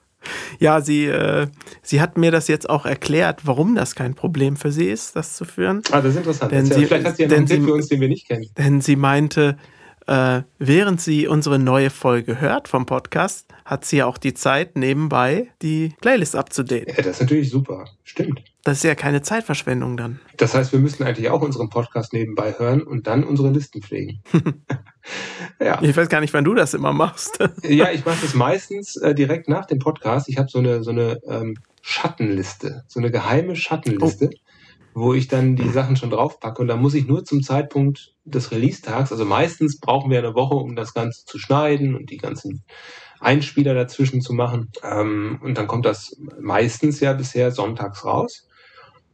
Ja, 0.59 0.81
sie, 0.81 1.07
äh, 1.07 1.47
sie 1.83 2.01
hat 2.01 2.19
mir 2.19 2.31
das 2.31 2.49
jetzt 2.49 2.69
auch 2.69 2.87
erklärt, 2.87 3.41
warum 3.45 3.75
das 3.75 3.95
kein 3.95 4.15
Problem 4.15 4.57
für 4.57 4.73
sie 4.73 4.87
ist, 4.87 5.17
das 5.17 5.37
zu 5.37 5.45
führen. 5.45 5.83
Ah, 5.91 6.01
das 6.01 6.13
ist 6.13 6.19
interessant. 6.19 6.53
Denn 6.53 6.67
sie, 6.67 6.87
Vielleicht 6.87 7.07
hat 7.07 7.17
sie 7.17 7.25
ja 7.25 7.31
einen 7.31 7.47
Tipp 7.47 7.65
für 7.65 7.75
uns, 7.75 7.89
den 7.89 8.01
wir 8.01 8.09
nicht 8.09 8.27
kennen. 8.27 8.47
Denn 8.57 8.81
sie 8.81 8.97
meinte, 8.97 9.57
äh, 10.09 10.43
während 10.59 11.01
sie 11.01 11.29
unsere 11.29 11.59
neue 11.59 11.91
Folge 11.91 12.41
hört 12.41 12.67
vom 12.67 12.87
Podcast, 12.87 13.47
hat 13.67 13.85
sie 13.85 14.03
auch 14.03 14.17
die 14.17 14.33
Zeit, 14.33 14.77
nebenbei 14.77 15.49
die 15.61 15.95
Playlist 16.01 16.35
abzudaten. 16.35 16.89
Ja, 16.89 17.03
das 17.03 17.17
ist 17.17 17.21
natürlich 17.21 17.51
super. 17.51 17.85
Stimmt. 18.05 18.43
Das 18.65 18.79
ist 18.79 18.85
ja 18.85 18.95
keine 18.95 19.21
Zeitverschwendung 19.21 19.99
dann. 19.99 20.21
Das 20.39 20.55
heißt, 20.55 20.73
wir 20.73 20.79
müssten 20.79 21.05
eigentlich 21.05 21.29
auch 21.29 21.43
unseren 21.43 21.69
Podcast 21.69 22.15
nebenbei 22.15 22.55
hören 22.59 22.83
und 22.83 23.07
dann 23.07 23.23
unsere 23.23 23.51
Listen 23.51 23.83
pflegen. 23.83 24.23
ja. 25.61 25.79
Ich 25.83 25.95
weiß 25.95 26.09
gar 26.09 26.21
nicht, 26.21 26.33
wann 26.33 26.45
du 26.45 26.55
das 26.55 26.73
immer 26.73 26.95
machst. 26.95 27.39
ja, 27.63 27.91
ich 27.91 28.07
mache 28.07 28.23
das 28.23 28.33
meistens 28.35 28.97
äh, 28.97 29.15
direkt 29.15 29.49
nach 29.49 29.67
dem 29.67 29.79
Podcast. 29.79 30.29
Ich 30.31 30.39
habe 30.39 30.49
so 30.49 30.59
eine, 30.59 30.83
so 30.83 30.91
eine 30.91 31.21
ähm, 31.27 31.59
Schattenliste, 31.83 32.85
so 32.89 32.99
eine 33.01 33.11
geheime 33.11 33.57
Schattenliste. 33.57 34.31
Oh 34.33 34.48
wo 34.95 35.15
ich 35.15 35.29
dann 35.29 35.57
die 35.57 35.69
Sachen 35.69 35.97
schon 35.97 36.11
draufpacke. 36.11 36.61
Und 36.63 36.69
dann 36.69 36.81
muss 36.81 36.95
ich 36.95 37.07
nur 37.07 37.25
zum 37.25 37.43
Zeitpunkt 37.43 38.15
des 38.25 38.51
Release-Tags, 38.51 39.13
also 39.13 39.25
meistens 39.25 39.81
brauchen 39.81 40.11
wir 40.11 40.19
eine 40.19 40.35
Woche, 40.35 40.55
um 40.55 40.77
das 40.77 40.95
Ganze 40.95 41.25
zu 41.25 41.39
schneiden 41.39 41.95
und 41.95 42.11
die 42.11 42.19
ganzen 42.19 42.65
Einspieler 43.21 43.75
dazwischen 43.75 44.21
zu 44.21 44.33
machen. 44.33 44.71
Ähm, 44.83 45.39
und 45.43 45.59
dann 45.59 45.67
kommt 45.67 45.87
das 45.87 46.17
meistens 46.41 47.01
ja 47.01 47.13
bisher 47.13 47.51
sonntags 47.51 48.05
raus. 48.05 48.49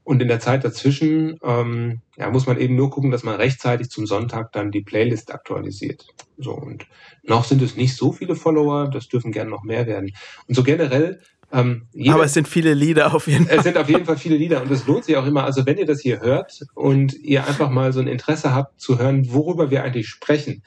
Und 0.04 0.20
in 0.20 0.28
der 0.28 0.40
Zeit 0.40 0.64
dazwischen 0.64 1.38
ähm, 1.42 2.02
ja, 2.18 2.30
muss 2.30 2.46
man 2.46 2.58
eben 2.58 2.76
nur 2.76 2.90
gucken, 2.90 3.10
dass 3.10 3.22
man 3.22 3.36
rechtzeitig 3.36 3.88
zum 3.88 4.06
Sonntag 4.06 4.52
dann 4.52 4.70
die 4.70 4.82
Playlist 4.82 5.32
aktualisiert. 5.32 6.06
So 6.36 6.52
und 6.52 6.86
noch 7.22 7.44
sind 7.44 7.62
es 7.62 7.74
nicht 7.76 7.96
so 7.96 8.12
viele 8.12 8.36
Follower, 8.36 8.90
das 8.90 9.08
dürfen 9.08 9.32
gerne 9.32 9.50
noch 9.50 9.62
mehr 9.62 9.86
werden. 9.86 10.10
Und 10.46 10.54
so 10.54 10.62
generell 10.62 11.22
ähm, 11.54 11.86
jeder, 11.92 12.14
Aber 12.14 12.24
es 12.24 12.34
sind 12.34 12.48
viele 12.48 12.74
Lieder 12.74 13.14
auf 13.14 13.28
jeden 13.28 13.46
Fall. 13.46 13.58
Es 13.58 13.62
sind 13.62 13.76
auf 13.76 13.88
jeden 13.88 14.04
Fall 14.04 14.16
viele 14.16 14.36
Lieder 14.36 14.60
und 14.60 14.70
es 14.72 14.88
lohnt 14.88 15.04
sich 15.04 15.16
auch 15.16 15.24
immer. 15.24 15.44
Also 15.44 15.64
wenn 15.64 15.78
ihr 15.78 15.86
das 15.86 16.00
hier 16.00 16.20
hört 16.20 16.64
und 16.74 17.14
ihr 17.14 17.46
einfach 17.46 17.70
mal 17.70 17.92
so 17.92 18.00
ein 18.00 18.08
Interesse 18.08 18.52
habt 18.52 18.80
zu 18.80 18.98
hören, 18.98 19.32
worüber 19.32 19.70
wir 19.70 19.84
eigentlich 19.84 20.08
sprechen, 20.08 20.64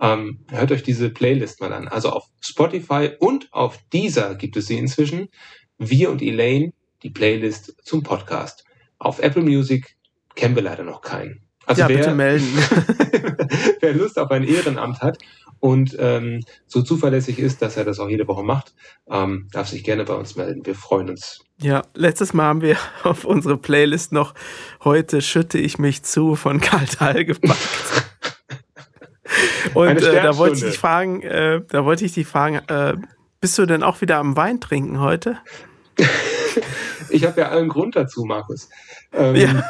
ähm, 0.00 0.40
hört 0.50 0.72
euch 0.72 0.82
diese 0.82 1.10
Playlist 1.10 1.60
mal 1.60 1.74
an. 1.74 1.88
Also 1.88 2.08
auf 2.08 2.24
Spotify 2.40 3.10
und 3.18 3.52
auf 3.52 3.78
dieser 3.92 4.34
gibt 4.34 4.56
es 4.56 4.66
sie 4.66 4.78
inzwischen. 4.78 5.28
Wir 5.76 6.10
und 6.10 6.22
Elaine, 6.22 6.72
die 7.02 7.10
Playlist 7.10 7.76
zum 7.84 8.02
Podcast. 8.02 8.64
Auf 8.98 9.18
Apple 9.18 9.42
Music 9.42 9.96
kennen 10.36 10.54
wir 10.54 10.62
leider 10.62 10.84
noch 10.84 11.02
keinen. 11.02 11.42
Also 11.66 11.82
ja, 11.82 11.88
wer, 11.88 11.98
bitte 11.98 12.14
melden. 12.14 12.46
wer 13.80 13.92
Lust 13.92 14.18
auf 14.18 14.30
ein 14.30 14.44
Ehrenamt 14.44 15.02
hat 15.02 15.18
und 15.60 15.96
ähm, 15.98 16.40
so 16.66 16.82
zuverlässig 16.82 17.38
ist, 17.38 17.62
dass 17.62 17.76
er 17.76 17.84
das 17.84 18.00
auch 18.00 18.08
jede 18.08 18.26
Woche 18.26 18.42
macht, 18.42 18.74
ähm, 19.10 19.48
darf 19.52 19.68
sich 19.68 19.84
gerne 19.84 20.04
bei 20.04 20.14
uns 20.14 20.34
melden. 20.34 20.64
Wir 20.64 20.74
freuen 20.74 21.10
uns. 21.10 21.44
Ja, 21.60 21.82
letztes 21.94 22.32
Mal 22.32 22.44
haben 22.44 22.62
wir 22.62 22.78
auf 23.04 23.24
unsere 23.24 23.58
Playlist 23.58 24.12
noch 24.12 24.34
Heute 24.82 25.20
schütte 25.20 25.58
ich 25.58 25.78
mich 25.78 26.02
zu 26.02 26.34
von 26.34 26.60
Karl 26.60 26.86
Dahl 26.98 27.24
gepackt. 27.26 27.60
und 29.74 30.02
äh, 30.02 30.22
da 30.22 30.36
wollte 30.38 30.56
ich 30.56 30.64
dich 30.64 30.78
fragen, 30.78 31.22
äh, 31.22 31.60
da 31.68 31.84
wollte 31.84 32.06
ich 32.06 32.14
dich 32.14 32.26
fragen, 32.26 32.56
äh, 32.68 32.96
bist 33.40 33.58
du 33.58 33.66
denn 33.66 33.82
auch 33.82 34.00
wieder 34.00 34.16
am 34.16 34.36
Wein 34.36 34.60
trinken 34.60 35.00
heute? 35.00 35.36
ich 37.10 37.24
habe 37.24 37.42
ja 37.42 37.50
allen 37.50 37.68
Grund 37.68 37.96
dazu, 37.96 38.24
Markus. 38.24 38.70
Ähm, 39.12 39.36
ja. 39.36 39.62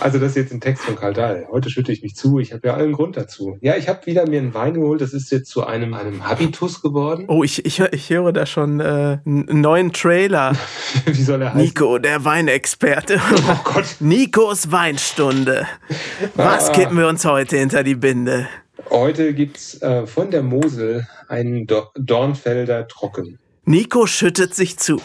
Also 0.00 0.18
das 0.18 0.30
ist 0.30 0.36
jetzt 0.36 0.52
ein 0.52 0.60
Text 0.60 0.84
von 0.84 0.96
Karl 0.96 1.12
Dahl. 1.12 1.46
Heute 1.50 1.70
schütte 1.70 1.92
ich 1.92 2.02
mich 2.02 2.14
zu. 2.14 2.38
Ich 2.38 2.52
habe 2.52 2.68
ja 2.68 2.74
allen 2.74 2.92
Grund 2.92 3.16
dazu. 3.16 3.58
Ja, 3.60 3.76
ich 3.76 3.88
habe 3.88 4.06
wieder 4.06 4.28
mir 4.28 4.40
einen 4.40 4.54
Wein 4.54 4.74
geholt. 4.74 5.00
Das 5.00 5.12
ist 5.12 5.30
jetzt 5.30 5.50
zu 5.50 5.66
einem, 5.66 5.94
einem 5.94 6.28
Habitus 6.28 6.82
geworden. 6.82 7.24
Oh, 7.28 7.42
ich, 7.44 7.64
ich, 7.64 7.80
ich 7.80 8.10
höre 8.10 8.32
da 8.32 8.46
schon 8.46 8.80
äh, 8.80 9.18
einen 9.24 9.60
neuen 9.60 9.92
Trailer. 9.92 10.56
Wie 11.06 11.22
soll 11.22 11.42
er 11.42 11.54
heißen? 11.54 11.60
Nico, 11.60 11.98
der 11.98 12.24
Weinexperte. 12.24 13.20
Oh 13.48 13.58
Gott. 13.64 13.84
Nikos 14.00 14.70
Weinstunde. 14.70 15.66
Was 16.34 16.70
ah. 16.70 16.72
kippen 16.72 16.96
wir 16.98 17.08
uns 17.08 17.24
heute 17.24 17.56
hinter 17.56 17.82
die 17.82 17.96
Binde? 17.96 18.48
Heute 18.90 19.34
gibt's 19.34 19.80
äh, 19.82 20.06
von 20.06 20.30
der 20.30 20.42
Mosel 20.42 21.06
einen 21.28 21.66
Dornfelder 21.96 22.86
Trocken. 22.88 23.38
Nico 23.64 24.06
schüttet 24.06 24.54
sich 24.54 24.78
zu. 24.78 25.00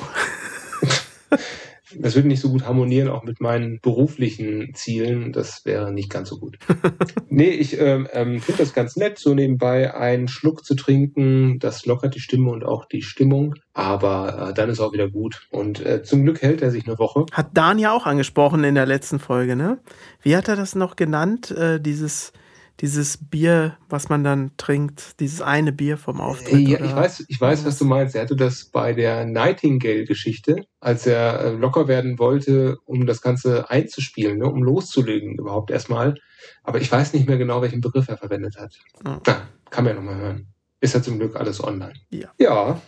das 1.97 2.15
würde 2.15 2.27
nicht 2.27 2.41
so 2.41 2.49
gut 2.49 2.65
harmonieren, 2.65 3.09
auch 3.09 3.23
mit 3.23 3.41
meinen 3.41 3.79
beruflichen 3.81 4.73
Zielen. 4.73 5.31
Das 5.31 5.65
wäre 5.65 5.91
nicht 5.91 6.09
ganz 6.09 6.29
so 6.29 6.37
gut. 6.37 6.57
nee, 7.29 7.49
ich 7.49 7.79
ähm, 7.79 8.07
ähm, 8.13 8.39
finde 8.39 8.63
das 8.63 8.73
ganz 8.73 8.95
nett, 8.95 9.17
so 9.17 9.33
nebenbei 9.33 9.93
einen 9.93 10.27
Schluck 10.27 10.65
zu 10.65 10.75
trinken. 10.75 11.59
Das 11.59 11.85
lockert 11.85 12.15
die 12.15 12.19
Stimme 12.19 12.51
und 12.51 12.63
auch 12.63 12.85
die 12.85 13.01
Stimmung. 13.01 13.55
Aber 13.73 14.49
äh, 14.49 14.53
dann 14.53 14.69
ist 14.69 14.79
auch 14.79 14.93
wieder 14.93 15.09
gut. 15.09 15.47
Und 15.49 15.85
äh, 15.85 16.03
zum 16.03 16.23
Glück 16.23 16.41
hält 16.41 16.61
er 16.61 16.71
sich 16.71 16.87
eine 16.87 16.99
Woche. 16.99 17.25
Hat 17.31 17.49
Dan 17.53 17.79
ja 17.79 17.91
auch 17.91 18.05
angesprochen 18.05 18.63
in 18.63 18.75
der 18.75 18.85
letzten 18.85 19.19
Folge, 19.19 19.55
ne? 19.55 19.79
Wie 20.21 20.35
hat 20.35 20.47
er 20.47 20.55
das 20.55 20.75
noch 20.75 20.95
genannt? 20.95 21.51
Äh, 21.51 21.79
dieses 21.79 22.33
dieses 22.81 23.17
Bier, 23.17 23.77
was 23.89 24.07
man 24.09 24.23
dann 24.23 24.51
trinkt, 24.57 25.19
dieses 25.19 25.41
eine 25.41 25.73
Bier 25.73 25.97
vom 25.97 26.21
Auftritt. 26.21 26.67
Ja, 26.67 26.83
ich 26.83 26.95
weiß, 26.95 27.25
ich 27.27 27.39
weiß, 27.39 27.65
was 27.65 27.77
du 27.77 27.85
meinst. 27.85 28.15
Er 28.15 28.21
hatte 28.21 28.37
das 28.37 28.65
bei 28.65 28.93
der 28.93 29.25
Nightingale-Geschichte, 29.25 30.63
als 30.79 31.05
er 31.05 31.41
äh, 31.41 31.49
locker 31.51 31.87
werden 31.87 32.19
wollte, 32.19 32.77
um 32.85 33.05
das 33.05 33.21
Ganze 33.21 33.69
einzuspielen, 33.69 34.37
ne, 34.37 34.45
um 34.45 34.63
loszulegen 34.63 35.35
überhaupt 35.37 35.71
erstmal. 35.71 36.15
Aber 36.63 36.79
ich 36.79 36.89
weiß 36.89 37.13
nicht 37.13 37.27
mehr 37.27 37.37
genau, 37.37 37.61
welchen 37.61 37.81
Begriff 37.81 38.07
er 38.07 38.17
verwendet 38.17 38.55
hat. 38.57 38.79
Oh. 39.05 39.17
Na, 39.25 39.49
kann 39.69 39.83
man 39.83 39.95
ja 39.95 40.01
nochmal 40.01 40.15
hören. 40.15 40.47
Ist 40.79 40.93
ja 40.93 41.01
zum 41.01 41.19
Glück 41.19 41.35
alles 41.35 41.61
online. 41.61 41.93
Ja. 42.09 42.29
Ja. 42.39 42.81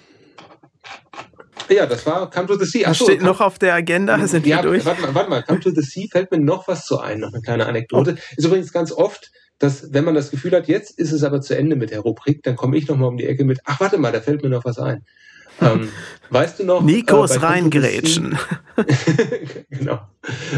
Ja, 1.69 1.85
das 1.85 2.05
war 2.05 2.29
Come 2.29 2.47
to 2.47 2.55
the 2.55 2.65
Sea. 2.65 2.87
Achso, 2.87 3.05
steht 3.05 3.21
noch 3.21 3.39
auf 3.39 3.59
der 3.59 3.73
Agenda, 3.73 4.25
sind 4.27 4.45
ja, 4.45 4.57
wir 4.57 4.63
durch. 4.63 4.85
Warte 4.85 5.01
mal, 5.01 5.15
warte 5.15 5.29
mal, 5.29 5.43
Come 5.43 5.59
to 5.59 5.71
the 5.71 5.81
Sea 5.81 6.07
fällt 6.09 6.31
mir 6.31 6.39
noch 6.39 6.67
was 6.67 6.85
zu 6.85 6.99
ein, 6.99 7.19
noch 7.19 7.31
eine 7.33 7.41
kleine 7.41 7.65
Anekdote. 7.65 8.15
Oh. 8.17 8.33
Ist 8.37 8.45
übrigens 8.45 8.71
ganz 8.71 8.91
oft 8.91 9.31
dass 9.61 9.93
wenn 9.93 10.03
man 10.03 10.15
das 10.15 10.31
Gefühl 10.31 10.53
hat, 10.53 10.67
jetzt 10.67 10.97
ist 10.97 11.11
es 11.11 11.23
aber 11.23 11.39
zu 11.39 11.55
Ende 11.55 11.75
mit 11.75 11.91
der 11.91 11.99
Rubrik, 11.99 12.41
dann 12.43 12.55
komme 12.55 12.77
ich 12.77 12.87
nochmal 12.87 13.09
um 13.09 13.17
die 13.17 13.27
Ecke 13.27 13.45
mit, 13.45 13.59
ach 13.65 13.79
warte 13.79 13.99
mal, 13.99 14.11
da 14.11 14.19
fällt 14.19 14.41
mir 14.41 14.49
noch 14.49 14.65
was 14.65 14.79
ein. 14.79 15.05
Ähm, 15.59 15.89
weißt 16.31 16.59
du 16.59 16.63
noch? 16.63 16.81
Nikos 16.81 17.35
äh, 17.35 17.39
Reingrätschen. 17.39 18.35
genau. 19.69 19.99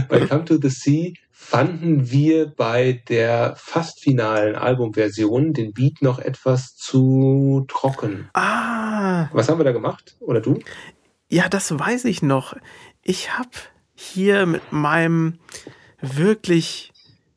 Bei 0.08 0.26
Come 0.28 0.46
to 0.46 0.58
the 0.62 0.70
Sea 0.70 1.12
fanden 1.30 2.10
wir 2.10 2.48
bei 2.48 3.02
der 3.10 3.56
fast 3.58 4.00
finalen 4.00 4.56
Albumversion 4.56 5.52
den 5.52 5.74
Beat 5.74 6.02
noch 6.02 6.20
etwas 6.20 6.78
zu 6.78 7.66
trocken. 7.68 8.30
Ah. 8.34 9.28
Was 9.34 9.50
haben 9.50 9.60
wir 9.60 9.66
da 9.66 9.74
gemacht? 9.74 10.16
Oder 10.22 10.40
du? 10.40 10.60
Ja, 11.28 11.50
das 11.50 11.78
weiß 11.78 12.06
ich 12.06 12.22
noch. 12.22 12.56
Ich 13.02 13.38
habe 13.38 13.50
hier 13.96 14.46
mit 14.46 14.72
meinem 14.72 15.40
wirklich 16.00 16.93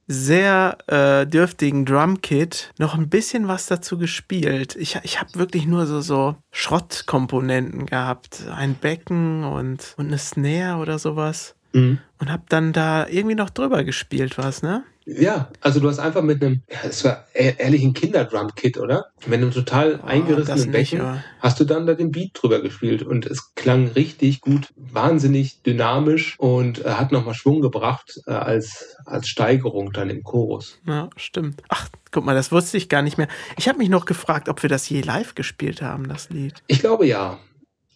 sehr 0.06 0.78
äh, 0.86 1.26
dürftigen 1.26 1.84
Drumkit 1.84 2.72
noch 2.78 2.94
ein 2.94 3.08
bisschen 3.08 3.48
was 3.48 3.66
dazu 3.66 3.98
gespielt. 3.98 4.76
Ich, 4.76 4.98
ich 5.02 5.20
habe 5.20 5.34
wirklich 5.34 5.66
nur 5.66 5.86
so, 5.86 6.00
so 6.00 6.36
Schrottkomponenten 6.52 7.86
gehabt. 7.86 8.44
Ein 8.54 8.74
Becken 8.74 9.44
und, 9.44 9.94
und 9.96 10.06
eine 10.06 10.18
Snare 10.18 10.80
oder 10.80 10.98
sowas. 10.98 11.56
Mhm. 11.72 11.98
Und 12.18 12.30
habe 12.30 12.44
dann 12.48 12.72
da 12.72 13.06
irgendwie 13.08 13.34
noch 13.34 13.50
drüber 13.50 13.84
gespielt, 13.84 14.38
was, 14.38 14.62
ne? 14.62 14.84
Ja, 15.08 15.50
also 15.60 15.78
du 15.78 15.88
hast 15.88 16.00
einfach 16.00 16.22
mit 16.22 16.42
einem, 16.42 16.62
ja, 16.68 16.78
es 16.82 17.04
war 17.04 17.26
e-, 17.32 17.54
ehrlich 17.58 17.84
ein 17.84 17.94
Kinderdrum-Kit, 17.94 18.76
oder? 18.76 19.06
Mit 19.24 19.40
einem 19.40 19.52
total 19.52 20.00
oh, 20.02 20.06
eingerissenen 20.06 20.72
Becken 20.72 20.98
ja. 20.98 21.22
hast 21.38 21.60
du 21.60 21.64
dann 21.64 21.86
da 21.86 21.94
den 21.94 22.10
Beat 22.10 22.30
drüber 22.34 22.60
gespielt 22.60 23.04
und 23.04 23.24
es 23.24 23.54
klang 23.54 23.86
richtig 23.86 24.40
gut, 24.40 24.72
wahnsinnig 24.74 25.62
dynamisch 25.62 26.34
und 26.40 26.84
äh, 26.84 26.90
hat 26.90 27.12
nochmal 27.12 27.34
Schwung 27.34 27.60
gebracht 27.60 28.20
äh, 28.26 28.32
als, 28.32 28.96
als 29.04 29.28
Steigerung 29.28 29.92
dann 29.92 30.10
im 30.10 30.24
Chorus. 30.24 30.80
Ja, 30.88 31.08
stimmt. 31.16 31.62
Ach, 31.68 31.88
guck 32.10 32.24
mal, 32.24 32.34
das 32.34 32.50
wusste 32.50 32.76
ich 32.76 32.88
gar 32.88 33.02
nicht 33.02 33.16
mehr. 33.16 33.28
Ich 33.56 33.68
habe 33.68 33.78
mich 33.78 33.88
noch 33.88 34.06
gefragt, 34.06 34.48
ob 34.48 34.60
wir 34.64 34.68
das 34.68 34.88
je 34.88 35.02
live 35.02 35.36
gespielt 35.36 35.82
haben, 35.82 36.08
das 36.08 36.30
Lied. 36.30 36.64
Ich 36.66 36.80
glaube 36.80 37.06
ja. 37.06 37.38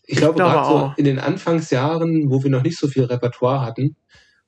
Ich, 0.04 0.14
ich 0.14 0.18
glaube, 0.18 0.36
glaube 0.36 0.52
gerade 0.52 0.68
so 0.68 0.94
in 0.96 1.04
den 1.04 1.18
Anfangsjahren, 1.18 2.30
wo 2.30 2.42
wir 2.44 2.50
noch 2.50 2.62
nicht 2.62 2.78
so 2.78 2.86
viel 2.86 3.04
Repertoire 3.04 3.62
hatten, 3.62 3.96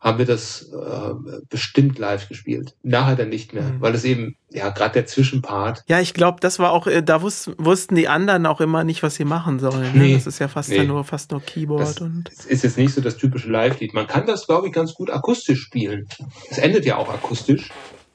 haben 0.02 0.18
wir 0.18 0.26
das 0.26 0.62
äh, 0.72 1.14
bestimmt 1.48 1.96
live 1.96 2.28
gespielt. 2.28 2.74
Nachher 2.82 3.14
dann 3.14 3.28
nicht 3.28 3.54
mehr, 3.54 3.62
mhm. 3.62 3.80
weil 3.80 3.94
es 3.94 4.02
eben, 4.02 4.36
ja, 4.50 4.68
gerade 4.70 4.94
der 4.94 5.06
Zwischenpart. 5.06 5.84
Ja, 5.86 6.00
ich 6.00 6.12
glaube, 6.12 6.40
das 6.40 6.58
war 6.58 6.72
auch, 6.72 6.88
äh, 6.88 7.02
da 7.02 7.22
wus 7.22 7.52
wussten 7.56 7.94
die 7.94 8.08
anderen 8.08 8.44
auch 8.46 8.60
immer 8.60 8.82
nicht, 8.82 9.04
was 9.04 9.14
sie 9.14 9.24
machen 9.24 9.60
sollen. 9.60 9.92
Ne? 9.92 10.02
Nee, 10.02 10.14
das 10.14 10.26
ist 10.26 10.40
ja 10.40 10.48
fast 10.48 10.70
nee. 10.70 10.84
nur, 10.84 11.04
fast 11.04 11.30
nur 11.30 11.40
Keyboard 11.40 11.82
das 11.82 12.00
und. 12.00 12.28
ist 12.48 12.64
jetzt 12.64 12.76
nicht 12.76 12.92
so 12.92 13.00
das 13.00 13.16
typische 13.16 13.48
Live-Lied. 13.48 13.94
Man 13.94 14.08
kann 14.08 14.26
das, 14.26 14.46
glaube 14.48 14.66
ich, 14.66 14.72
ganz 14.72 14.92
gut 14.92 15.08
akustisch 15.08 15.62
spielen. 15.62 16.08
Es 16.50 16.58
endet 16.58 16.84
ja 16.84 16.96
auch 16.96 17.08
akustisch. 17.08 17.70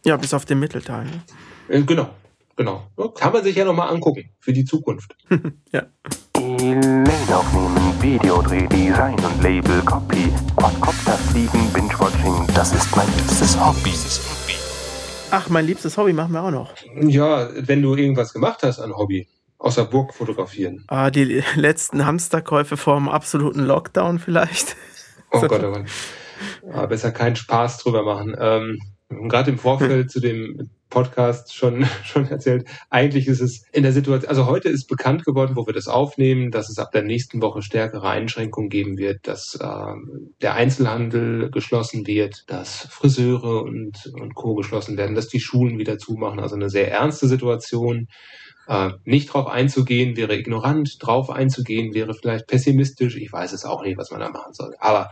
Ja, 0.06 0.18
bis 0.18 0.34
auf 0.34 0.44
den 0.44 0.60
Mittelteil. 0.60 1.06
Ne? 1.06 1.24
Äh, 1.70 1.84
genau, 1.84 2.10
genau. 2.58 2.92
Kann 3.16 3.32
man 3.32 3.46
sich 3.46 3.56
ja 3.56 3.64
nochmal 3.64 3.94
angucken 3.94 4.30
für 4.40 4.52
die 4.52 4.66
Zukunft. 4.66 5.16
ja. 5.72 5.84
Elaine 6.48 7.04
aufnehmen, 7.36 8.02
Videodreh, 8.02 8.68
Design 8.68 9.16
und 9.16 9.44
Label, 9.44 9.82
Copy, 9.82 10.32
Quadcopter 10.56 11.18
fliegen, 11.18 11.70
Binge-Watching, 11.74 12.48
das 12.56 12.74
ist 12.74 12.96
mein 12.96 13.06
liebstes 13.18 13.60
Hobby. 13.60 13.94
Ach, 15.30 15.50
mein 15.50 15.66
liebstes 15.66 15.98
Hobby 15.98 16.14
machen 16.14 16.32
wir 16.32 16.42
auch 16.42 16.52
noch. 16.52 16.74
Ja, 17.02 17.50
wenn 17.54 17.82
du 17.82 17.96
irgendwas 17.96 18.32
gemacht 18.32 18.64
hast 18.64 18.80
an 18.80 18.96
Hobby. 18.96 19.28
Außer 19.58 19.84
Burg 19.84 20.14
fotografieren. 20.14 20.86
Ah, 20.88 21.10
die 21.10 21.44
letzten 21.56 22.06
Hamsterkäufe 22.06 22.78
vor 22.78 22.96
dem 22.96 23.10
absoluten 23.10 23.66
Lockdown 23.66 24.18
vielleicht. 24.18 24.78
Oh. 25.32 25.42
Gott, 25.42 25.52
oh 25.52 25.72
Gott. 25.74 25.86
Ah, 26.72 26.86
besser 26.86 27.12
keinen 27.12 27.36
Spaß 27.36 27.80
drüber 27.80 28.04
machen. 28.04 28.34
Ähm, 28.40 28.80
Gerade 29.10 29.52
im 29.52 29.58
Vorfeld 29.58 30.12
zu 30.12 30.22
dem 30.22 30.70
Podcast 30.90 31.54
schon, 31.54 31.86
schon 32.04 32.28
erzählt. 32.28 32.68
Eigentlich 32.90 33.28
ist 33.28 33.42
es 33.42 33.66
in 33.72 33.84
der 33.84 33.92
Situation, 33.92 34.30
also 34.30 34.46
heute 34.46 34.70
ist 34.70 34.88
bekannt 34.88 35.26
geworden, 35.26 35.56
wo 35.56 35.66
wir 35.66 35.74
das 35.74 35.88
aufnehmen, 35.88 36.52
dass 36.52 36.70
es 36.70 36.80
ab 36.80 36.92
der 36.92 37.04
nächsten 37.04 37.42
Woche 37.42 37.62
stärkere 37.62 38.10
Einschränkungen 38.10 38.70
geben 38.70 38.98
wird, 38.98 39.28
dass 39.28 39.56
äh, 39.56 39.94
der 40.42 40.56
Einzelhandel 40.56 41.52
geschlossen 41.52 42.08
wird, 42.08 42.44
dass 42.48 42.88
Friseure 42.90 43.64
und, 43.64 44.12
und 44.14 44.36
Co. 44.36 44.56
geschlossen 44.56 44.98
werden, 44.98 45.16
dass 45.16 45.28
die 45.28 45.40
Schulen 45.40 45.78
wieder 45.78 45.98
zumachen. 45.98 46.40
Also 46.40 46.56
eine 46.56 46.70
sehr 46.70 46.92
ernste 46.92 47.28
Situation. 47.28 48.08
Äh, 48.68 48.92
nicht 49.06 49.34
drauf 49.34 49.48
einzugehen 49.48 50.18
wäre 50.18 50.36
ignorant, 50.36 50.98
drauf 51.00 51.30
einzugehen 51.30 51.94
wäre 51.94 52.14
vielleicht 52.14 52.48
pessimistisch. 52.48 53.16
Ich 53.16 53.32
weiß 53.32 53.54
es 53.54 53.64
auch 53.64 53.82
nicht, 53.84 53.98
was 53.98 54.12
man 54.12 54.20
da 54.20 54.30
machen 54.30 54.54
soll. 54.54 54.76
Aber 54.80 55.10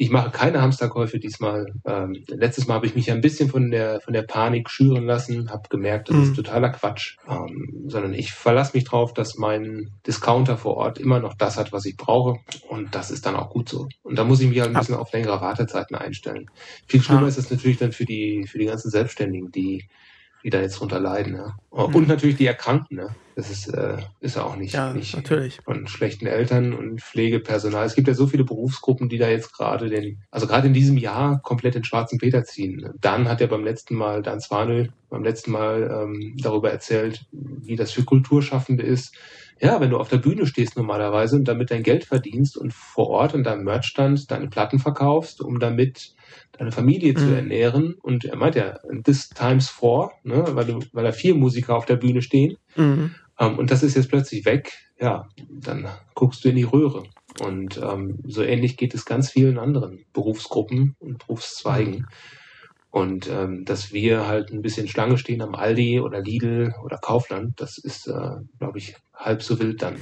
ich 0.00 0.10
mache 0.10 0.30
keine 0.30 0.62
Hamsterkäufe 0.62 1.18
diesmal. 1.18 1.66
Ähm, 1.84 2.24
letztes 2.28 2.68
Mal 2.68 2.74
habe 2.74 2.86
ich 2.86 2.94
mich 2.94 3.10
ein 3.10 3.20
bisschen 3.20 3.50
von 3.50 3.72
der, 3.72 4.00
von 4.00 4.14
der 4.14 4.22
Panik 4.22 4.70
schüren 4.70 5.04
lassen, 5.04 5.50
habe 5.50 5.68
gemerkt, 5.68 6.08
das 6.08 6.16
mhm. 6.16 6.22
ist 6.22 6.36
totaler 6.36 6.70
Quatsch, 6.70 7.16
ähm, 7.28 7.84
sondern 7.88 8.14
ich 8.14 8.32
verlasse 8.32 8.76
mich 8.76 8.84
drauf, 8.84 9.12
dass 9.12 9.36
mein 9.36 9.90
Discounter 10.06 10.56
vor 10.56 10.76
Ort 10.76 10.98
immer 10.98 11.18
noch 11.18 11.34
das 11.34 11.56
hat, 11.56 11.72
was 11.72 11.84
ich 11.84 11.96
brauche 11.96 12.38
und 12.68 12.94
das 12.94 13.10
ist 13.10 13.26
dann 13.26 13.34
auch 13.34 13.50
gut 13.50 13.68
so. 13.68 13.88
Und 14.04 14.16
da 14.16 14.22
muss 14.22 14.40
ich 14.40 14.48
mich 14.48 14.60
halt 14.60 14.70
ein 14.70 14.78
bisschen 14.78 14.94
auf 14.94 15.12
längere 15.12 15.40
Wartezeiten 15.40 15.96
einstellen. 15.96 16.48
Viel 16.86 17.02
schlimmer 17.02 17.22
ja. 17.22 17.28
ist 17.28 17.38
es 17.38 17.50
natürlich 17.50 17.78
dann 17.78 17.90
für 17.90 18.04
die, 18.04 18.46
für 18.46 18.58
die 18.58 18.66
ganzen 18.66 18.90
Selbstständigen, 18.90 19.50
die 19.50 19.88
die 20.44 20.50
da 20.50 20.60
jetzt 20.60 20.78
drunter 20.78 21.00
leiden. 21.00 21.34
Ja. 21.34 21.56
Und 21.70 21.94
mhm. 21.94 22.06
natürlich 22.06 22.36
die 22.36 22.46
Erkrankten. 22.46 22.98
Ne? 22.98 23.08
Das 23.38 23.52
ist, 23.52 23.68
äh, 23.68 23.98
ist 24.18 24.34
ja 24.34 24.42
auch 24.42 24.56
nicht, 24.56 24.74
ja, 24.74 24.92
nicht 24.92 25.14
natürlich. 25.14 25.60
von 25.64 25.86
schlechten 25.86 26.26
Eltern 26.26 26.74
und 26.74 27.00
Pflegepersonal. 27.00 27.86
Es 27.86 27.94
gibt 27.94 28.08
ja 28.08 28.14
so 28.14 28.26
viele 28.26 28.42
Berufsgruppen, 28.42 29.08
die 29.08 29.16
da 29.16 29.28
jetzt 29.28 29.52
gerade 29.52 29.88
den, 29.88 30.18
also 30.32 30.48
gerade 30.48 30.66
in 30.66 30.72
diesem 30.72 30.98
Jahr 30.98 31.40
komplett 31.40 31.76
den 31.76 31.84
schwarzen 31.84 32.18
Peter 32.18 32.42
ziehen. 32.42 32.90
Dan 33.00 33.28
hat 33.28 33.40
ja 33.40 33.46
beim 33.46 33.62
letzten 33.62 33.94
Mal, 33.94 34.22
Dan 34.22 34.40
Zwanel, 34.40 34.92
beim 35.08 35.22
letzten 35.22 35.52
Mal 35.52 35.88
ähm, 35.88 36.34
darüber 36.36 36.72
erzählt, 36.72 37.26
wie 37.30 37.76
das 37.76 37.92
für 37.92 38.02
Kulturschaffende 38.02 38.82
ist. 38.82 39.14
Ja, 39.60 39.80
wenn 39.80 39.90
du 39.90 39.98
auf 39.98 40.08
der 40.08 40.18
Bühne 40.18 40.44
stehst 40.44 40.76
normalerweise 40.76 41.36
und 41.36 41.46
damit 41.46 41.70
dein 41.70 41.84
Geld 41.84 42.06
verdienst 42.06 42.56
und 42.56 42.74
vor 42.74 43.06
Ort 43.08 43.34
in 43.34 43.44
deinem 43.44 43.62
Merchstand 43.62 44.32
deine 44.32 44.48
Platten 44.48 44.80
verkaufst, 44.80 45.40
um 45.42 45.60
damit 45.60 46.16
deine 46.58 46.72
Familie 46.72 47.12
mhm. 47.12 47.16
zu 47.18 47.34
ernähren. 47.36 47.94
Und 48.02 48.24
er 48.24 48.36
meint 48.36 48.56
ja, 48.56 48.80
this 49.04 49.28
times 49.28 49.68
four, 49.68 50.10
ne, 50.24 50.44
weil, 50.50 50.64
du, 50.64 50.80
weil 50.92 51.04
da 51.04 51.12
vier 51.12 51.36
Musiker 51.36 51.76
auf 51.76 51.86
der 51.86 51.96
Bühne 51.96 52.20
stehen. 52.20 52.56
Mhm. 52.74 53.14
Ähm, 53.38 53.58
und 53.58 53.70
das 53.70 53.82
ist 53.82 53.96
jetzt 53.96 54.08
plötzlich 54.08 54.44
weg. 54.44 54.72
Ja, 55.00 55.28
dann 55.48 55.88
guckst 56.14 56.44
du 56.44 56.48
in 56.48 56.56
die 56.56 56.64
Röhre. 56.64 57.04
Und 57.40 57.78
ähm, 57.78 58.18
so 58.24 58.42
ähnlich 58.42 58.76
geht 58.76 58.94
es 58.94 59.04
ganz 59.04 59.30
vielen 59.30 59.58
anderen 59.58 60.04
Berufsgruppen 60.12 60.96
und 60.98 61.18
Berufszweigen. 61.18 62.06
Und 62.90 63.28
ähm, 63.28 63.64
dass 63.64 63.92
wir 63.92 64.26
halt 64.26 64.50
ein 64.50 64.62
bisschen 64.62 64.88
Schlange 64.88 65.18
stehen 65.18 65.42
am 65.42 65.54
Aldi 65.54 66.00
oder 66.00 66.20
Lidl 66.20 66.74
oder 66.82 66.98
Kaufland, 66.98 67.60
das 67.60 67.78
ist, 67.78 68.08
äh, 68.08 68.36
glaube 68.58 68.78
ich, 68.78 68.96
halb 69.14 69.42
so 69.42 69.58
wild 69.60 69.82
dann. 69.82 69.96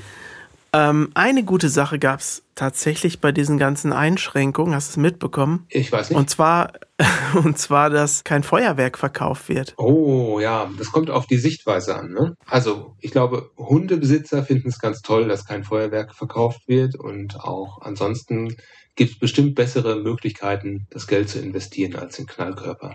Ähm, 0.72 1.10
eine 1.14 1.44
gute 1.44 1.68
Sache 1.68 1.98
gab 1.98 2.20
es 2.20 2.42
tatsächlich 2.54 3.20
bei 3.20 3.32
diesen 3.32 3.58
ganzen 3.58 3.92
Einschränkungen. 3.92 4.74
Hast 4.74 4.88
du 4.88 4.92
es 4.92 4.96
mitbekommen? 4.96 5.66
Ich 5.68 5.92
weiß 5.92 6.10
nicht. 6.10 6.18
Und 6.18 6.28
zwar, 6.28 6.72
und 7.44 7.58
zwar, 7.58 7.90
dass 7.90 8.24
kein 8.24 8.42
Feuerwerk 8.42 8.98
verkauft 8.98 9.48
wird. 9.48 9.74
Oh 9.78 10.40
ja, 10.40 10.70
das 10.78 10.92
kommt 10.92 11.10
auf 11.10 11.26
die 11.26 11.38
Sichtweise 11.38 11.96
an. 11.96 12.12
Ne? 12.12 12.34
Also 12.46 12.96
ich 13.00 13.10
glaube, 13.10 13.50
Hundebesitzer 13.56 14.42
finden 14.42 14.68
es 14.68 14.78
ganz 14.78 15.02
toll, 15.02 15.28
dass 15.28 15.46
kein 15.46 15.64
Feuerwerk 15.64 16.14
verkauft 16.14 16.62
wird 16.66 16.96
und 16.96 17.40
auch 17.40 17.80
ansonsten 17.82 18.56
gibt 18.96 19.12
es 19.12 19.18
bestimmt 19.18 19.54
bessere 19.54 19.96
Möglichkeiten, 19.96 20.86
das 20.90 21.06
Geld 21.06 21.28
zu 21.28 21.38
investieren 21.38 21.96
als 21.96 22.18
in 22.18 22.26
Knallkörper. 22.26 22.94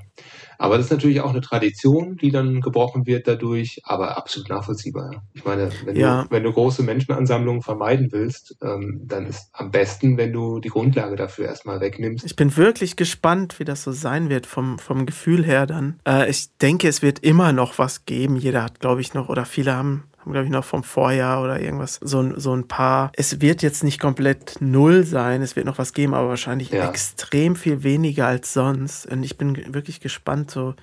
Aber 0.57 0.77
das 0.77 0.87
ist 0.87 0.91
natürlich 0.91 1.21
auch 1.21 1.29
eine 1.29 1.41
Tradition, 1.41 2.17
die 2.17 2.31
dann 2.31 2.61
gebrochen 2.61 3.05
wird 3.05 3.27
dadurch, 3.27 3.81
aber 3.83 4.17
absolut 4.17 4.49
nachvollziehbar. 4.49 5.23
Ich 5.33 5.45
meine, 5.45 5.69
wenn, 5.85 5.95
ja. 5.95 6.23
du, 6.23 6.31
wenn 6.31 6.43
du 6.43 6.51
große 6.51 6.83
Menschenansammlungen 6.83 7.61
vermeiden 7.61 8.11
willst, 8.11 8.57
ähm, 8.61 9.01
dann 9.05 9.27
ist 9.27 9.49
am 9.53 9.71
besten, 9.71 10.17
wenn 10.17 10.33
du 10.33 10.59
die 10.59 10.69
Grundlage 10.69 11.15
dafür 11.15 11.45
erstmal 11.45 11.79
wegnimmst. 11.79 12.25
Ich 12.25 12.35
bin 12.35 12.55
wirklich 12.57 12.95
gespannt, 12.95 13.59
wie 13.59 13.65
das 13.65 13.83
so 13.83 13.91
sein 13.91 14.29
wird 14.29 14.45
vom, 14.45 14.79
vom 14.79 15.05
Gefühl 15.05 15.45
her 15.45 15.65
dann. 15.65 15.99
Äh, 16.07 16.29
ich 16.29 16.55
denke, 16.57 16.87
es 16.87 17.01
wird 17.01 17.19
immer 17.19 17.53
noch 17.53 17.77
was 17.77 18.05
geben. 18.05 18.35
Jeder 18.35 18.63
hat, 18.63 18.79
glaube 18.79 19.01
ich, 19.01 19.13
noch, 19.13 19.29
oder 19.29 19.45
viele 19.45 19.75
haben 19.75 20.03
haben, 20.21 20.31
glaube 20.31 20.45
ich, 20.45 20.51
noch 20.51 20.63
vom 20.63 20.83
Vorjahr 20.83 21.43
oder 21.43 21.59
irgendwas, 21.59 21.99
so, 22.01 22.37
so 22.39 22.55
ein 22.55 22.67
paar. 22.67 23.11
Es 23.15 23.41
wird 23.41 23.61
jetzt 23.61 23.83
nicht 23.83 23.99
komplett 23.99 24.55
null 24.59 25.03
sein, 25.03 25.41
es 25.41 25.55
wird 25.55 25.65
noch 25.65 25.77
was 25.77 25.93
geben, 25.93 26.13
aber 26.13 26.29
wahrscheinlich 26.29 26.69
ja. 26.69 26.87
extrem 26.87 27.55
viel 27.55 27.83
weniger 27.83 28.27
als 28.27 28.53
sonst. 28.53 29.05
Und 29.07 29.23
ich 29.23 29.37
bin 29.37 29.73
wirklich 29.73 29.99
gespannt, 29.99 30.51
so 30.51 30.75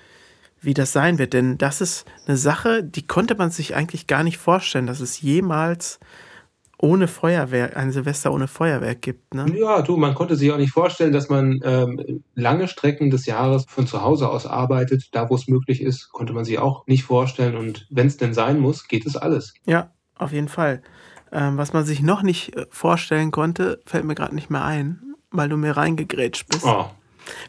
wie 0.61 0.73
das 0.73 0.91
sein 0.91 1.17
wird. 1.17 1.33
Denn 1.33 1.57
das 1.57 1.81
ist 1.81 2.05
eine 2.27 2.37
Sache, 2.37 2.83
die 2.83 3.07
konnte 3.07 3.35
man 3.35 3.49
sich 3.49 3.75
eigentlich 3.75 4.07
gar 4.07 4.23
nicht 4.23 4.37
vorstellen, 4.37 4.87
dass 4.87 4.99
es 4.99 5.21
jemals 5.21 5.99
ohne 6.81 7.09
Feuerwerk, 7.09 7.75
ein 7.75 7.91
Silvester 7.91 8.31
ohne 8.31 8.47
Feuerwerk 8.47 9.01
gibt. 9.01 9.33
Ne? 9.33 9.45
Ja, 9.57 9.81
du, 9.81 9.97
man 9.97 10.15
konnte 10.15 10.37
sich 10.37 10.49
auch 10.51 10.57
nicht 10.57 10.71
vorstellen, 10.71 11.11
dass 11.11 11.27
man 11.27 11.59
ähm, 11.63 12.23
lange 12.35 12.69
Strecken 12.69 13.09
des 13.09 13.25
Jahres 13.25 13.65
von 13.67 13.85
zu 13.85 14.01
Hause 14.01 14.29
aus 14.29 14.45
arbeitet. 14.45 15.09
Da, 15.11 15.29
wo 15.29 15.35
es 15.35 15.49
möglich 15.49 15.81
ist, 15.81 16.09
konnte 16.11 16.31
man 16.31 16.45
sich 16.45 16.57
auch 16.57 16.87
nicht 16.87 17.03
vorstellen. 17.03 17.57
Und 17.57 17.85
wenn 17.89 18.07
es 18.07 18.15
denn 18.15 18.33
sein 18.33 18.59
muss, 18.59 18.87
geht 18.87 19.05
es 19.05 19.17
alles. 19.17 19.53
Ja, 19.65 19.91
auf 20.17 20.31
jeden 20.31 20.47
Fall. 20.47 20.81
Ähm, 21.33 21.57
was 21.57 21.73
man 21.73 21.83
sich 21.83 22.01
noch 22.01 22.23
nicht 22.23 22.55
äh, 22.55 22.65
vorstellen 22.69 23.31
konnte, 23.31 23.81
fällt 23.85 24.05
mir 24.05 24.15
gerade 24.15 24.33
nicht 24.33 24.49
mehr 24.49 24.63
ein, 24.63 25.15
weil 25.31 25.49
du 25.49 25.57
mir 25.57 25.75
reingegrätscht 25.75 26.47
bist. 26.47 26.65
Oh. 26.65 26.85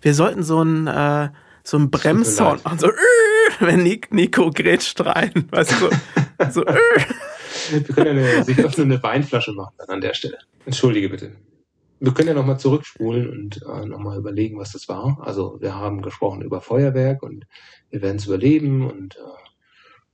Wir 0.02 0.14
sollten 0.14 0.42
so 0.42 0.60
ein 0.60 0.88
äh, 0.88 1.28
so 1.62 1.76
ein 1.76 1.90
Bremssound 1.90 2.64
machen, 2.64 2.78
so, 2.78 2.88
wenn 3.60 3.84
Nico 4.10 4.50
grätscht 4.50 5.00
rein, 5.02 5.48
weißt 5.50 5.72
du, 5.72 5.76
so, 5.76 5.90
so 6.50 6.64
äh. 6.66 6.74
Wir 7.70 7.82
können 7.82 8.18
ja 8.18 8.32
eine, 8.32 8.44
sich 8.44 8.58
öffnende 8.58 9.02
Weinflasche 9.02 9.52
machen 9.52 9.74
dann 9.78 9.88
an 9.88 10.00
der 10.00 10.14
Stelle. 10.14 10.38
Entschuldige 10.66 11.08
bitte. 11.08 11.32
Wir 12.00 12.14
können 12.14 12.28
ja 12.28 12.34
nochmal 12.34 12.58
zurückspulen 12.58 13.28
und 13.28 13.62
äh, 13.62 13.86
nochmal 13.86 14.18
überlegen, 14.18 14.58
was 14.58 14.72
das 14.72 14.88
war. 14.88 15.18
Also 15.20 15.58
wir 15.60 15.74
haben 15.74 16.00
gesprochen 16.00 16.42
über 16.42 16.60
Feuerwerk 16.60 17.22
und 17.22 17.46
wir 17.90 18.00
werden 18.00 18.16
es 18.16 18.26
überleben 18.26 18.90
und 18.90 19.16
äh, 19.16 19.50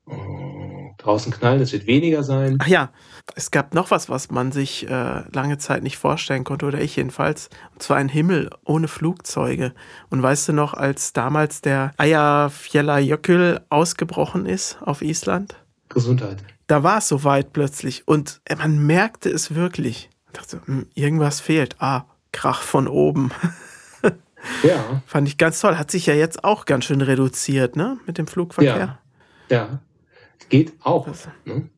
äh, 0.08 0.94
draußen 0.98 1.32
knallen, 1.32 1.60
es 1.60 1.72
wird 1.72 1.86
weniger 1.86 2.22
sein. 2.22 2.58
Ach 2.60 2.66
ja, 2.66 2.90
es 3.34 3.50
gab 3.50 3.74
noch 3.74 3.90
was, 3.90 4.08
was 4.08 4.30
man 4.30 4.52
sich 4.52 4.88
äh, 4.88 5.22
lange 5.32 5.58
Zeit 5.58 5.82
nicht 5.82 5.98
vorstellen 5.98 6.44
konnte, 6.44 6.66
oder 6.66 6.80
ich 6.80 6.96
jedenfalls. 6.96 7.50
Und 7.72 7.82
zwar 7.82 7.96
ein 7.96 8.08
Himmel 8.08 8.50
ohne 8.64 8.88
Flugzeuge. 8.88 9.72
Und 10.10 10.22
weißt 10.22 10.48
du 10.48 10.52
noch, 10.52 10.74
als 10.74 11.12
damals 11.12 11.60
der 11.60 11.92
Eyjafjallajökull 11.98 13.60
ausgebrochen 13.68 14.46
ist 14.46 14.78
auf 14.80 15.02
Island? 15.02 15.56
Gesundheit 15.88 16.42
da 16.66 16.82
war 16.82 16.98
es 16.98 17.08
soweit 17.08 17.52
plötzlich 17.52 18.06
und 18.08 18.40
man 18.58 18.78
merkte 18.84 19.28
es 19.30 19.54
wirklich. 19.54 20.10
Ich 20.26 20.32
dachte, 20.32 20.60
hm, 20.66 20.86
irgendwas 20.94 21.40
fehlt. 21.40 21.76
Ah, 21.80 22.04
Krach 22.32 22.60
von 22.62 22.88
oben. 22.88 23.30
Ja, 24.62 25.02
Fand 25.06 25.28
ich 25.28 25.38
ganz 25.38 25.60
toll. 25.60 25.76
Hat 25.76 25.90
sich 25.90 26.06
ja 26.06 26.14
jetzt 26.14 26.44
auch 26.44 26.64
ganz 26.66 26.84
schön 26.84 27.00
reduziert, 27.00 27.76
ne? 27.76 27.98
Mit 28.06 28.18
dem 28.18 28.26
Flugverkehr. 28.26 28.98
ja. 29.48 29.80
Geht 30.48 30.74
auch. 30.82 31.06
Das- 31.06 31.28
Ne? 31.44 31.68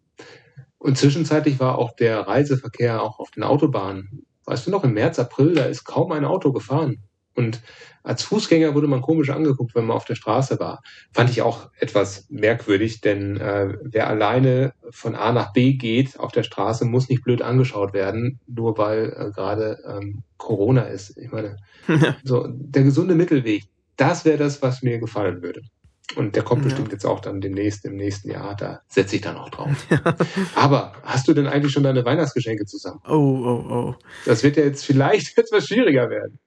Und 0.78 0.97
zwischenzeitlich 0.99 1.59
war 1.59 1.76
auch 1.78 1.97
der 1.97 2.20
Reiseverkehr 2.20 3.03
auch 3.03 3.18
auf 3.18 3.30
den 3.32 3.43
Autobahnen. 3.43 4.26
Weißt 4.45 4.66
du 4.66 4.70
noch, 4.70 4.84
im 4.84 4.95
März, 4.95 5.18
April, 5.18 5.55
da 5.55 5.64
ist 5.64 5.84
kaum 5.84 6.12
ein 6.12 6.24
Auto 6.24 6.53
gefahren. 6.53 6.99
Und 7.39 7.61
als 8.03 8.22
Fußgänger 8.24 8.74
wurde 8.74 8.89
man 8.89 9.01
komisch 9.01 9.30
angeguckt, 9.30 9.74
wenn 9.74 9.86
man 9.86 9.97
auf 9.97 10.05
der 10.05 10.14
Straße 10.16 10.59
war. 10.59 10.80
Fand 11.12 11.30
ich 11.30 11.41
auch 11.43 11.70
etwas 11.78 12.26
merkwürdig, 12.30 13.01
denn 13.01 13.36
äh, 13.36 13.74
wer 13.82 14.09
alleine 14.09 14.72
von 14.91 15.14
A 15.14 15.32
nach 15.32 15.53
B 15.53 15.74
geht 15.74 16.18
auf 16.18 16.32
der 16.32 16.43
Straße, 16.43 16.84
muss 16.84 17.09
nicht 17.09 17.22
blöd 17.22 17.43
angeschaut 17.43 17.93
werden, 17.93 18.41
nur 18.47 18.76
weil 18.78 19.12
äh, 19.16 19.30
gerade 19.30 19.78
ähm, 19.86 20.22
Corona 20.36 20.82
ist. 20.82 21.16
Ich 21.16 21.30
meine, 21.30 21.57
so 22.24 22.47
der 22.49 22.82
gesunde 22.82 23.14
Mittelweg, 23.14 23.64
das 23.97 24.24
wäre 24.24 24.39
das, 24.39 24.62
was 24.62 24.82
mir 24.82 24.99
gefallen 24.99 25.43
würde. 25.43 25.61
Und 26.16 26.34
der 26.36 26.43
kommt 26.43 26.62
Ja. 26.62 26.68
bestimmt 26.68 26.91
jetzt 26.93 27.05
auch 27.05 27.20
dann 27.20 27.41
demnächst 27.43 27.84
im 27.84 27.97
nächsten 27.97 28.30
Jahr. 28.30 28.57
Da 28.57 28.80
setze 28.89 29.16
ich 29.16 29.22
dann 29.22 29.36
auch 29.36 29.51
drauf. 29.51 29.86
Aber 30.55 30.95
hast 31.03 31.28
du 31.28 31.34
denn 31.34 31.47
eigentlich 31.47 31.72
schon 31.72 31.82
deine 31.82 32.05
Weihnachtsgeschenke 32.05 32.64
zusammen? 32.64 33.01
Oh, 33.07 33.12
oh, 33.12 33.70
oh. 33.70 33.95
Das 34.24 34.43
wird 34.43 34.57
ja 34.57 34.64
jetzt 34.64 34.84
vielleicht 34.86 35.36
etwas 35.45 35.66
schwieriger 35.66 36.09
werden. 36.09 36.39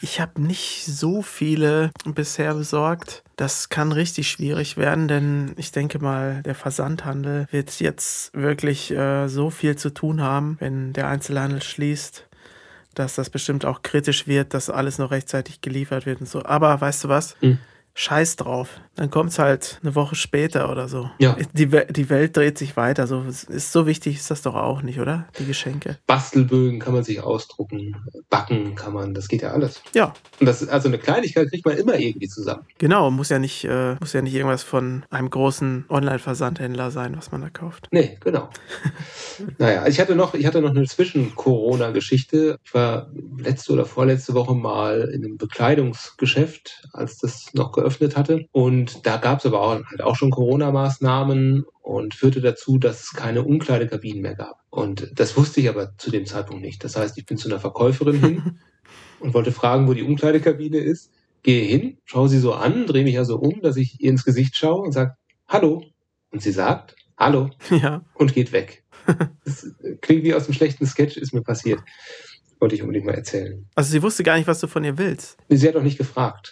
Ich 0.00 0.20
habe 0.20 0.40
nicht 0.40 0.84
so 0.84 1.22
viele 1.22 1.90
bisher 2.04 2.54
besorgt. 2.54 3.22
Das 3.36 3.68
kann 3.68 3.92
richtig 3.92 4.30
schwierig 4.30 4.76
werden, 4.76 5.08
denn 5.08 5.52
ich 5.56 5.72
denke 5.72 5.98
mal, 5.98 6.42
der 6.42 6.54
Versandhandel 6.54 7.46
wird 7.50 7.80
jetzt 7.80 8.32
wirklich 8.34 8.90
äh, 8.90 9.28
so 9.28 9.50
viel 9.50 9.76
zu 9.76 9.90
tun 9.90 10.20
haben, 10.20 10.56
wenn 10.60 10.92
der 10.92 11.08
Einzelhandel 11.08 11.62
schließt, 11.62 12.26
dass 12.94 13.14
das 13.14 13.30
bestimmt 13.30 13.64
auch 13.64 13.82
kritisch 13.82 14.26
wird, 14.26 14.54
dass 14.54 14.70
alles 14.70 14.98
noch 14.98 15.10
rechtzeitig 15.10 15.60
geliefert 15.60 16.06
wird 16.06 16.20
und 16.20 16.28
so. 16.28 16.44
Aber 16.44 16.80
weißt 16.80 17.04
du 17.04 17.08
was? 17.08 17.36
Hm. 17.40 17.58
Scheiß 17.98 18.36
drauf. 18.36 18.80
Dann 18.94 19.10
kommt 19.10 19.30
es 19.30 19.40
halt 19.40 19.80
eine 19.82 19.96
Woche 19.96 20.14
später 20.14 20.70
oder 20.70 20.86
so. 20.86 21.10
Ja. 21.18 21.36
Die, 21.52 21.72
We 21.72 21.84
die 21.90 22.08
Welt 22.10 22.36
dreht 22.36 22.56
sich 22.56 22.76
weiter. 22.76 23.08
So, 23.08 23.24
ist 23.24 23.72
so 23.72 23.88
wichtig 23.88 24.14
ist 24.14 24.30
das 24.30 24.42
doch 24.42 24.54
auch 24.54 24.82
nicht, 24.82 25.00
oder? 25.00 25.26
Die 25.36 25.44
Geschenke. 25.44 25.98
Bastelbögen 26.06 26.78
kann 26.78 26.94
man 26.94 27.02
sich 27.02 27.20
ausdrucken, 27.20 27.96
backen 28.30 28.76
kann 28.76 28.92
man, 28.92 29.14
das 29.14 29.26
geht 29.26 29.42
ja 29.42 29.50
alles. 29.50 29.82
Ja, 29.94 30.14
Und 30.38 30.46
das 30.46 30.62
ist 30.62 30.68
also 30.68 30.86
eine 30.86 30.98
Kleinigkeit 30.98 31.50
kriegt 31.50 31.66
man 31.66 31.76
immer 31.76 31.98
irgendwie 31.98 32.28
zusammen. 32.28 32.64
Genau, 32.78 33.10
muss 33.10 33.30
ja 33.30 33.40
nicht, 33.40 33.64
äh, 33.64 33.96
muss 33.96 34.12
ja 34.12 34.22
nicht 34.22 34.34
irgendwas 34.34 34.62
von 34.62 35.04
einem 35.10 35.28
großen 35.28 35.86
Online-Versandhändler 35.88 36.92
sein, 36.92 37.16
was 37.16 37.32
man 37.32 37.40
da 37.40 37.50
kauft. 37.50 37.88
Nee, 37.90 38.16
genau. 38.20 38.48
naja, 39.58 39.88
ich 39.88 39.98
hatte 39.98 40.14
noch, 40.14 40.34
ich 40.34 40.46
hatte 40.46 40.60
noch 40.60 40.70
eine 40.70 40.84
Zwischen-Corona-Geschichte. 40.84 42.58
Ich 42.62 42.74
war 42.74 43.10
letzte 43.38 43.72
oder 43.72 43.86
vorletzte 43.86 44.34
Woche 44.34 44.54
mal 44.54 45.10
in 45.12 45.24
einem 45.24 45.36
Bekleidungsgeschäft, 45.36 46.88
als 46.92 47.18
das 47.18 47.52
noch 47.54 47.72
geöffnet 47.72 47.87
hatte. 47.90 48.46
Und 48.52 49.06
da 49.06 49.16
gab 49.16 49.40
es 49.40 49.46
aber 49.46 49.60
auch, 49.60 49.84
halt 49.84 50.02
auch 50.02 50.16
schon 50.16 50.30
Corona-Maßnahmen 50.30 51.64
und 51.82 52.14
führte 52.14 52.40
dazu, 52.40 52.78
dass 52.78 53.02
es 53.02 53.12
keine 53.12 53.44
Umkleidekabinen 53.44 54.22
mehr 54.22 54.34
gab. 54.34 54.60
Und 54.70 55.10
das 55.14 55.36
wusste 55.36 55.60
ich 55.60 55.68
aber 55.68 55.96
zu 55.96 56.10
dem 56.10 56.26
Zeitpunkt 56.26 56.62
nicht. 56.62 56.84
Das 56.84 56.96
heißt, 56.96 57.16
ich 57.18 57.26
bin 57.26 57.38
zu 57.38 57.48
einer 57.48 57.60
Verkäuferin 57.60 58.20
hin 58.20 58.60
und 59.20 59.34
wollte 59.34 59.52
fragen, 59.52 59.88
wo 59.88 59.94
die 59.94 60.02
Umkleidekabine 60.02 60.78
ist. 60.78 61.10
Gehe 61.42 61.64
hin, 61.64 61.98
schaue 62.04 62.28
sie 62.28 62.38
so 62.40 62.52
an, 62.52 62.86
drehe 62.86 63.04
mich 63.04 63.16
also 63.16 63.38
um, 63.38 63.60
dass 63.62 63.76
ich 63.76 64.00
ihr 64.00 64.10
ins 64.10 64.24
Gesicht 64.24 64.56
schaue 64.56 64.82
und 64.82 64.92
sage, 64.92 65.14
Hallo. 65.46 65.84
Und 66.30 66.42
sie 66.42 66.52
sagt, 66.52 66.94
Hallo 67.16 67.50
Ja, 67.70 68.02
und 68.14 68.34
geht 68.34 68.52
weg. 68.52 68.84
Das 69.44 69.66
klingt 70.02 70.24
wie 70.24 70.34
aus 70.34 70.44
einem 70.44 70.54
schlechten 70.54 70.84
Sketch, 70.84 71.16
ist 71.16 71.32
mir 71.32 71.42
passiert. 71.42 71.80
Wollte 72.60 72.74
ich 72.74 72.82
unbedingt 72.82 73.06
mal 73.06 73.14
erzählen. 73.14 73.66
also 73.74 73.90
sie 73.90 74.02
wusste 74.02 74.22
gar 74.24 74.36
nicht, 74.36 74.46
was 74.46 74.60
du 74.60 74.66
von 74.66 74.84
ihr 74.84 74.98
willst. 74.98 75.38
Sie 75.48 75.66
hat 75.66 75.76
auch 75.76 75.82
nicht 75.82 75.96
gefragt. 75.96 76.50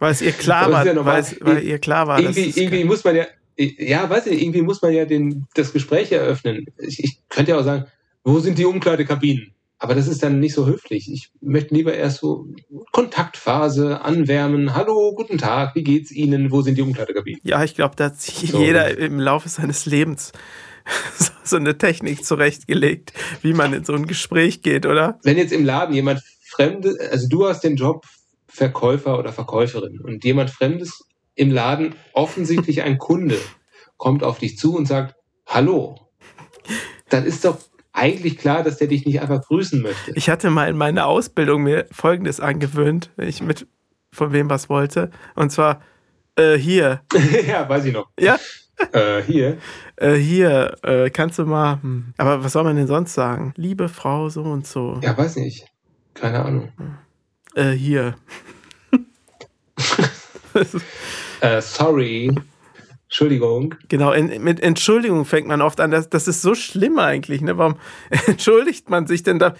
Weil 0.00 0.12
es 0.12 0.22
ihr 0.22 0.32
klar 0.32 0.72
war, 0.72 0.84
ja 0.84 1.04
weil, 1.04 1.20
es, 1.20 1.36
weil 1.40 1.62
ihr 1.62 1.78
klar 1.78 2.08
war, 2.08 2.18
irgendwie, 2.18 2.52
irgendwie 2.56 2.84
muss 2.84 3.04
man 3.04 3.14
ja, 3.14 3.26
ja, 3.56 4.08
weiß 4.08 4.26
ich, 4.28 4.42
irgendwie 4.42 4.62
muss 4.62 4.80
man 4.80 4.92
ja 4.94 5.04
den, 5.04 5.46
das 5.54 5.72
Gespräch 5.72 6.10
eröffnen. 6.10 6.66
Ich, 6.78 7.04
ich 7.04 7.18
könnte 7.28 7.52
ja 7.52 7.58
auch 7.58 7.64
sagen, 7.64 7.84
wo 8.24 8.40
sind 8.40 8.58
die 8.58 8.64
Umkleidekabinen? 8.64 9.52
Aber 9.78 9.94
das 9.94 10.08
ist 10.08 10.22
dann 10.22 10.40
nicht 10.40 10.54
so 10.54 10.66
höflich. 10.66 11.10
Ich 11.12 11.30
möchte 11.40 11.74
lieber 11.74 11.94
erst 11.94 12.18
so 12.20 12.48
Kontaktphase, 12.92 14.00
anwärmen. 14.02 14.74
Hallo, 14.74 15.14
guten 15.14 15.38
Tag, 15.38 15.74
wie 15.74 15.82
geht's 15.84 16.10
Ihnen? 16.10 16.50
Wo 16.50 16.62
sind 16.62 16.76
die 16.76 16.82
Umkleidekabinen? 16.82 17.40
ja, 17.44 17.62
ich 17.62 17.74
glaube, 17.74 17.94
da 17.96 18.06
hat 18.06 18.20
sich 18.20 18.50
So. 18.50 18.58
jeder 18.60 18.96
im 18.96 19.20
Laufe 19.20 19.48
seines 19.50 19.84
Lebens 19.84 20.32
so 21.44 21.56
eine 21.56 21.76
Technik 21.76 22.24
zurechtgelegt, 22.24 23.12
wie 23.42 23.52
man 23.52 23.74
in 23.74 23.84
so 23.84 23.92
ein 23.92 24.06
Gespräch 24.06 24.62
geht, 24.62 24.86
oder? 24.86 25.18
wenn 25.24 25.36
jetzt 25.36 25.52
im 25.52 25.64
Laden 25.64 25.94
jemand 25.94 26.22
Fremde, 26.42 26.96
also 27.10 27.28
du 27.28 27.46
hast 27.46 27.62
den 27.64 27.76
Job 27.76 28.04
Verkäufer 28.50 29.18
oder 29.18 29.32
Verkäuferin 29.32 30.00
und 30.00 30.24
jemand 30.24 30.50
Fremdes 30.50 31.04
im 31.34 31.50
Laden, 31.50 31.94
offensichtlich 32.12 32.82
ein 32.82 32.98
Kunde, 32.98 33.38
kommt 33.96 34.22
auf 34.24 34.38
dich 34.38 34.58
zu 34.58 34.76
und 34.76 34.86
sagt, 34.86 35.14
hallo, 35.46 36.10
dann 37.08 37.24
ist 37.24 37.44
doch 37.44 37.58
eigentlich 37.92 38.38
klar, 38.38 38.62
dass 38.62 38.78
der 38.78 38.88
dich 38.88 39.04
nicht 39.06 39.20
einfach 39.20 39.42
grüßen 39.42 39.80
möchte. 39.80 40.12
Ich 40.14 40.28
hatte 40.28 40.50
mal 40.50 40.68
in 40.68 40.76
meiner 40.76 41.06
Ausbildung 41.06 41.62
mir 41.62 41.86
Folgendes 41.90 42.40
angewöhnt, 42.40 43.10
wenn 43.16 43.28
ich 43.28 43.42
mit 43.42 43.66
von 44.12 44.32
wem 44.32 44.50
was 44.50 44.68
wollte. 44.68 45.10
Und 45.34 45.50
zwar, 45.50 45.80
äh, 46.36 46.56
hier, 46.56 47.02
ja, 47.48 47.68
weiß 47.68 47.84
ich 47.84 47.92
noch. 47.92 48.10
ja, 48.18 48.38
Äh, 48.92 49.22
hier, 49.22 49.58
äh, 49.96 50.14
hier, 50.14 50.74
äh, 50.82 51.10
kannst 51.10 51.38
du 51.38 51.44
mal, 51.44 51.82
hm. 51.82 52.14
aber 52.16 52.42
was 52.42 52.52
soll 52.52 52.64
man 52.64 52.76
denn 52.76 52.86
sonst 52.86 53.12
sagen? 53.12 53.52
Liebe 53.56 53.88
Frau 53.88 54.30
so 54.30 54.42
und 54.42 54.66
so, 54.66 54.98
ja, 55.02 55.16
weiß 55.16 55.36
nicht. 55.36 55.66
Keine 56.14 56.42
Ahnung. 56.42 56.72
Äh, 57.54 57.72
hier. 57.72 58.16
Äh, 61.40 61.62
sorry. 61.62 62.30
Entschuldigung. 63.04 63.74
Genau, 63.88 64.12
in, 64.12 64.42
mit 64.42 64.60
Entschuldigung 64.60 65.24
fängt 65.24 65.48
man 65.48 65.62
oft 65.62 65.80
an. 65.80 65.90
Das, 65.90 66.08
das 66.08 66.28
ist 66.28 66.42
so 66.42 66.54
schlimm 66.54 66.98
eigentlich. 66.98 67.40
Ne? 67.40 67.58
Warum 67.58 67.76
entschuldigt 68.26 68.90
man 68.90 69.06
sich 69.06 69.22
denn 69.22 69.38
da? 69.38 69.54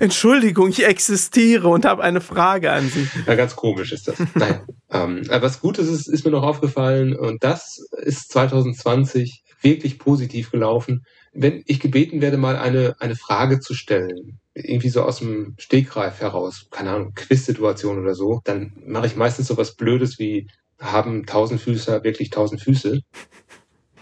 Entschuldigung, 0.00 0.70
ich 0.70 0.84
existiere 0.84 1.68
und 1.68 1.84
habe 1.84 2.02
eine 2.02 2.22
Frage 2.22 2.72
an 2.72 2.88
Sie. 2.88 3.06
Ja, 3.26 3.34
ganz 3.34 3.54
komisch 3.54 3.92
ist 3.92 4.08
das. 4.08 4.16
Naja, 4.34 4.62
ähm, 4.90 5.22
aber 5.28 5.42
was 5.42 5.60
Gutes 5.60 5.88
ist, 5.88 6.08
ist 6.08 6.24
mir 6.24 6.30
noch 6.30 6.42
aufgefallen 6.42 7.14
und 7.14 7.44
das 7.44 7.86
ist 7.98 8.32
2020 8.32 9.44
wirklich 9.60 9.98
positiv 9.98 10.50
gelaufen. 10.50 11.04
Wenn 11.32 11.62
ich 11.66 11.80
gebeten 11.80 12.20
werde, 12.20 12.36
mal 12.36 12.56
eine, 12.56 12.96
eine 12.98 13.16
Frage 13.16 13.60
zu 13.60 13.74
stellen, 13.74 14.40
irgendwie 14.54 14.88
so 14.88 15.02
aus 15.02 15.18
dem 15.18 15.54
Stegreif 15.58 16.20
heraus, 16.20 16.66
keine 16.70 16.90
Ahnung, 16.90 17.14
Quiz-Situation 17.14 17.98
oder 17.98 18.14
so, 18.14 18.40
dann 18.44 18.72
mache 18.84 19.06
ich 19.06 19.16
meistens 19.16 19.46
so 19.46 19.56
was 19.56 19.76
Blödes 19.76 20.18
wie, 20.18 20.48
haben 20.80 21.26
Tausendfüßer 21.26 22.04
wirklich 22.04 22.30
tausend 22.30 22.60
Füße? 22.62 23.00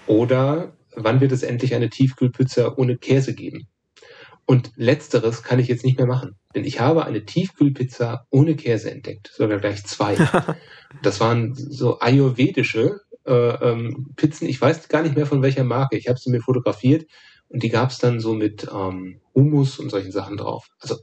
Oder 0.07 0.72
wann 0.95 1.20
wird 1.20 1.33
es 1.33 1.43
endlich 1.43 1.74
eine 1.74 1.91
Tiefkühlpizza 1.91 2.74
ohne 2.76 2.97
Käse 2.97 3.35
geben? 3.35 3.66
Und 4.47 4.72
letzteres 4.76 5.43
kann 5.43 5.59
ich 5.59 5.68
jetzt 5.68 5.85
nicht 5.85 5.99
mehr 5.99 6.07
machen. 6.07 6.37
Denn 6.55 6.64
ich 6.64 6.81
habe 6.81 7.05
eine 7.05 7.24
Tiefkühlpizza 7.26 8.24
ohne 8.31 8.57
Käse 8.57 8.91
entdeckt. 8.91 9.31
Sogar 9.35 9.59
gleich 9.59 9.85
zwei. 9.85 10.16
Das 11.03 11.20
waren 11.20 11.55
so 11.55 11.99
ayurvedische 11.99 13.03
ähm, 13.33 14.09
Pizzen. 14.16 14.49
Ich 14.49 14.61
weiß 14.61 14.89
gar 14.89 15.03
nicht 15.03 15.16
mehr 15.16 15.26
von 15.26 15.43
welcher 15.43 15.64
Marke. 15.64 15.97
Ich 15.97 16.09
habe 16.09 16.18
sie 16.18 16.31
mir 16.31 16.41
fotografiert 16.41 17.07
und 17.49 17.62
die 17.62 17.68
gab 17.68 17.91
es 17.91 17.99
dann 17.99 18.20
so 18.20 18.35
mit 18.35 18.66
ähm, 18.72 19.20
Hummus 19.35 19.79
und 19.79 19.91
solchen 19.91 20.12
Sachen 20.12 20.37
drauf. 20.37 20.68
Also 20.81 20.97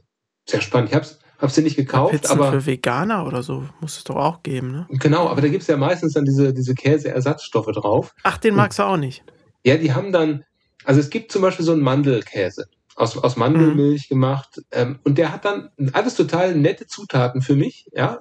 sehr 0.48 0.60
spannend. 0.60 0.90
Ich 0.90 0.94
habe 0.94 1.06
hab 1.38 1.50
sie 1.50 1.62
nicht 1.62 1.76
gekauft, 1.76 2.12
Pizzen 2.12 2.32
aber 2.32 2.52
für 2.52 2.66
Veganer 2.66 3.26
oder 3.26 3.42
so 3.42 3.64
muss 3.80 3.98
es 3.98 4.04
doch 4.04 4.16
auch 4.16 4.42
geben, 4.42 4.72
ne? 4.72 4.86
genau, 4.90 5.28
aber 5.28 5.42
da 5.42 5.48
gibt's 5.48 5.66
ja 5.66 5.76
meistens 5.76 6.14
dann 6.14 6.24
diese, 6.24 6.54
diese 6.54 6.74
Käseersatzstoffe 6.74 7.70
drauf. 7.72 8.14
Ach, 8.22 8.38
den 8.38 8.54
magst 8.54 8.78
du 8.78 8.84
auch 8.84 8.96
nicht. 8.96 9.22
Ja, 9.64 9.76
die 9.76 9.92
haben 9.92 10.12
dann, 10.12 10.44
also 10.84 11.00
es 11.00 11.10
gibt 11.10 11.32
zum 11.32 11.42
Beispiel 11.42 11.64
so 11.64 11.72
einen 11.72 11.82
Mandelkäse 11.82 12.68
aus, 12.94 13.18
aus 13.18 13.36
Mandelmilch 13.36 14.08
gemacht 14.08 14.62
ähm, 14.70 14.98
und 15.04 15.18
der 15.18 15.32
hat 15.32 15.44
dann 15.44 15.70
alles 15.92 16.14
total 16.14 16.54
nette 16.54 16.86
Zutaten 16.86 17.42
für 17.42 17.56
mich, 17.56 17.90
ja, 17.92 18.20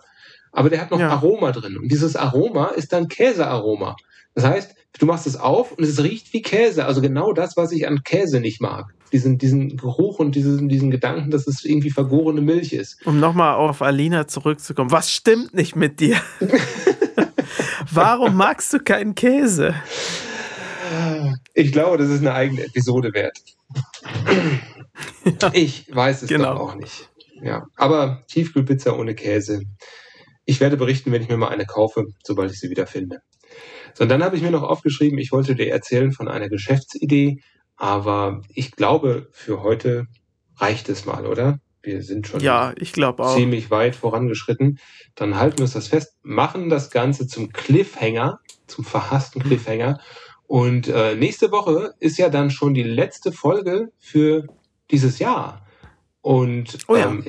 aber 0.55 0.69
der 0.69 0.81
hat 0.81 0.89
noch 0.91 0.99
Ja. 0.99 1.09
Aroma 1.09 1.51
drin 1.51 1.77
und 1.77 1.89
dieses 1.91 2.15
Aroma 2.15 2.67
ist 2.69 2.91
dann 2.93 3.07
Käsearoma. 3.07 3.95
Das 4.33 4.43
heißt, 4.45 4.75
du 4.99 5.05
machst 5.05 5.27
es 5.27 5.37
auf 5.37 5.71
und 5.73 5.83
es 5.83 6.01
riecht 6.01 6.33
wie 6.33 6.41
Käse, 6.41 6.85
also 6.85 7.01
genau 7.01 7.31
das, 7.33 7.55
was 7.55 7.71
ich 7.71 7.87
an 7.87 8.03
Käse 8.03 8.39
nicht 8.39 8.59
mag. 8.61 8.93
Diesen, 9.13 9.37
diesen 9.37 9.77
Geruch 9.77 10.19
und 10.19 10.35
diesen, 10.35 10.67
diesen 10.67 10.91
Gedanken, 10.91 11.29
dass 11.31 11.47
es 11.47 11.63
irgendwie 11.63 11.91
vergorene 11.91 12.41
Milch 12.41 12.73
ist. 12.73 13.05
Um 13.05 13.19
nochmal 13.19 13.55
auf 13.55 13.81
Alina 13.81 14.27
zurückzukommen. 14.27 14.91
Was 14.91 15.11
stimmt 15.11 15.53
nicht 15.53 15.75
mit 15.75 15.99
dir? 16.01 16.17
Warum 17.91 18.35
magst 18.35 18.73
du 18.73 18.79
keinen 18.79 19.15
Käse? 19.15 19.75
Ich 21.53 21.71
glaube, 21.71 21.97
das 21.97 22.09
ist 22.09 22.19
eine 22.21 22.33
eigene 22.33 22.65
Episode 22.65 23.13
wert. 23.13 23.37
Ich 25.53 25.87
weiß 25.93 26.23
es 26.23 26.29
Genau. 26.29 26.53
doch 26.53 26.59
auch 26.71 26.75
nicht. 26.75 27.09
Ja, 27.41 27.67
aber 27.75 28.21
Tiefkühlpizza 28.27 28.93
ohne 28.97 29.13
Käse. 29.15 29.61
Ich 30.45 30.59
werde 30.59 30.77
berichten, 30.77 31.11
wenn 31.11 31.21
ich 31.21 31.29
mir 31.29 31.37
mal 31.37 31.49
eine 31.49 31.65
kaufe, 31.65 32.05
sobald 32.23 32.51
ich 32.51 32.59
sie 32.59 32.69
wieder 32.69 32.87
finde. 32.87 33.19
So, 33.93 34.03
und 34.03 34.09
dann 34.09 34.23
habe 34.23 34.35
ich 34.35 34.41
mir 34.41 34.51
noch 34.51 34.63
aufgeschrieben, 34.63 35.17
ich 35.19 35.31
wollte 35.31 35.55
dir 35.55 35.71
erzählen 35.71 36.11
von 36.11 36.27
einer 36.27 36.49
Geschäftsidee, 36.49 37.39
aber 37.75 38.41
ich 38.53 38.71
glaube, 38.71 39.27
für 39.31 39.63
heute 39.63 40.07
reicht 40.57 40.89
es 40.89 41.05
mal, 41.05 41.25
oder? 41.25 41.59
wir 41.85 42.01
sind 42.01 42.27
schon 42.27 42.39
Ja, 42.41 42.73
ich 42.77 42.93
glaube 42.93 43.23
auch. 43.23 43.35
ziemlich 43.35 43.69
weit 43.69 43.95
vorangeschritten. 43.95 44.79
Dann 45.13 45.37
halten 45.37 45.59
wir 45.59 45.63
uns 45.65 45.73
das 45.73 45.87
fest, 45.87 46.15
machen 46.23 46.69
das 46.69 46.89
Ganze 46.89 47.27
zum 47.27 47.51
Cliffhanger, 47.53 48.39
zum 48.67 48.83
verhassten. 48.85 49.41
Cliffhanger. 49.43 49.99
Und 50.47 50.87
äh, 50.87 51.15
nächste 51.15 51.51
Woche 51.51 51.93
ist 51.99 52.17
ja 52.17 52.29
dann 52.29 52.49
schon 52.51 52.73
die 52.73 52.83
letzte 52.83 53.31
Folge 53.31 53.91
für 53.99 54.47
dieses 54.91 55.19
Jahr. 55.19 55.65
Und, 56.21 56.79
Oh 56.87 56.95
ja. 56.95 57.05
ähm, 57.09 57.23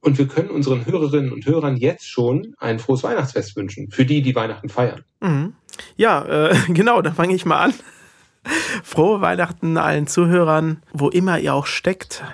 und 0.00 0.18
wir 0.18 0.28
können 0.28 0.50
unseren 0.50 0.86
Hörerinnen 0.86 1.32
und 1.32 1.46
Hörern 1.46 1.76
jetzt 1.76 2.08
schon 2.08 2.54
ein 2.58 2.78
frohes 2.78 3.02
Weihnachtsfest 3.02 3.54
wünschen, 3.56 3.90
für 3.90 4.04
die, 4.04 4.22
die 4.22 4.34
Weihnachten 4.34 4.68
feiern. 4.68 5.02
Mhm. 5.20 5.54
Ja, 5.96 6.24
äh, 6.24 6.56
genau, 6.68 7.02
dann 7.02 7.14
fange 7.14 7.34
ich 7.34 7.44
mal 7.44 7.58
an. 7.58 7.74
Frohe 8.82 9.20
Weihnachten 9.20 9.76
allen 9.76 10.06
Zuhörern, 10.06 10.82
wo 10.92 11.08
immer 11.08 11.38
ihr 11.38 11.54
auch 11.54 11.66
steckt. 11.66 12.24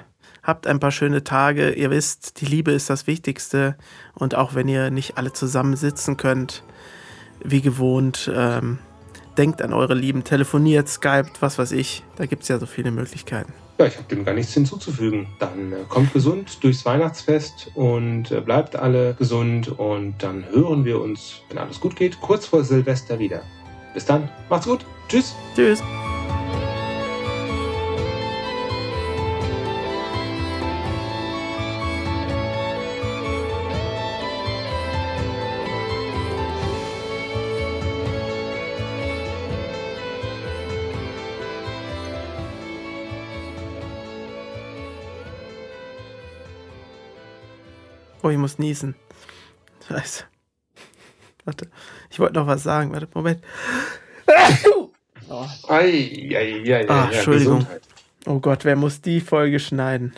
Habt 0.42 0.68
ein 0.68 0.78
paar 0.78 0.92
schöne 0.92 1.24
Tage. 1.24 1.72
Ihr 1.72 1.90
wisst, 1.90 2.40
die 2.40 2.46
Liebe 2.46 2.70
ist 2.70 2.88
das 2.88 3.08
Wichtigste. 3.08 3.76
Und 4.14 4.36
auch 4.36 4.54
wenn 4.54 4.68
ihr 4.68 4.90
nicht 4.90 5.18
alle 5.18 5.32
zusammen 5.32 5.74
sitzen 5.74 6.16
könnt, 6.16 6.62
wie 7.42 7.60
gewohnt, 7.60 8.30
ähm, 8.32 8.78
denkt 9.36 9.60
an 9.60 9.72
eure 9.72 9.94
Lieben, 9.94 10.22
telefoniert, 10.22 10.88
skypt, 10.88 11.42
was 11.42 11.58
weiß 11.58 11.72
ich. 11.72 12.04
Da 12.14 12.26
gibt 12.26 12.44
es 12.44 12.48
ja 12.48 12.60
so 12.60 12.66
viele 12.66 12.92
Möglichkeiten. 12.92 13.52
Ja, 13.78 13.86
ich 13.86 13.96
habe 13.96 14.08
dem 14.08 14.24
gar 14.24 14.32
nichts 14.34 14.54
hinzuzufügen. 14.54 15.28
Dann 15.38 15.72
äh, 15.72 15.76
kommt 15.88 16.12
gesund 16.12 16.62
durchs 16.62 16.84
Weihnachtsfest 16.86 17.70
und 17.74 18.30
äh, 18.30 18.40
bleibt 18.40 18.74
alle 18.74 19.14
gesund 19.14 19.78
und 19.78 20.14
dann 20.22 20.46
hören 20.50 20.84
wir 20.84 21.00
uns, 21.00 21.42
wenn 21.48 21.58
alles 21.58 21.80
gut 21.80 21.94
geht, 21.94 22.20
kurz 22.20 22.46
vor 22.46 22.64
Silvester 22.64 23.18
wieder. 23.18 23.42
Bis 23.92 24.06
dann, 24.06 24.28
macht's 24.48 24.66
gut, 24.66 24.86
tschüss. 25.08 25.34
Tschüss. 25.54 25.82
Oh, 48.26 48.30
ich 48.30 48.38
muss 48.38 48.58
niesen. 48.58 48.96
Scheiße. 49.86 50.24
Warte, 51.44 51.70
ich 52.10 52.18
wollte 52.18 52.34
noch 52.34 52.48
was 52.48 52.64
sagen. 52.64 52.92
Warte, 52.92 53.06
Moment. 53.14 53.40
Oh. 55.28 55.46
Ei, 55.68 56.32
ei, 56.34 56.74
ei, 56.74 56.88
Ah, 56.88 57.04
Entschuldigung. 57.12 57.58
Gesundheit. 57.60 57.82
Oh 58.26 58.40
Gott, 58.40 58.64
wer 58.64 58.74
muss 58.74 59.00
die 59.00 59.20
Folge 59.20 59.60
schneiden? 59.60 60.12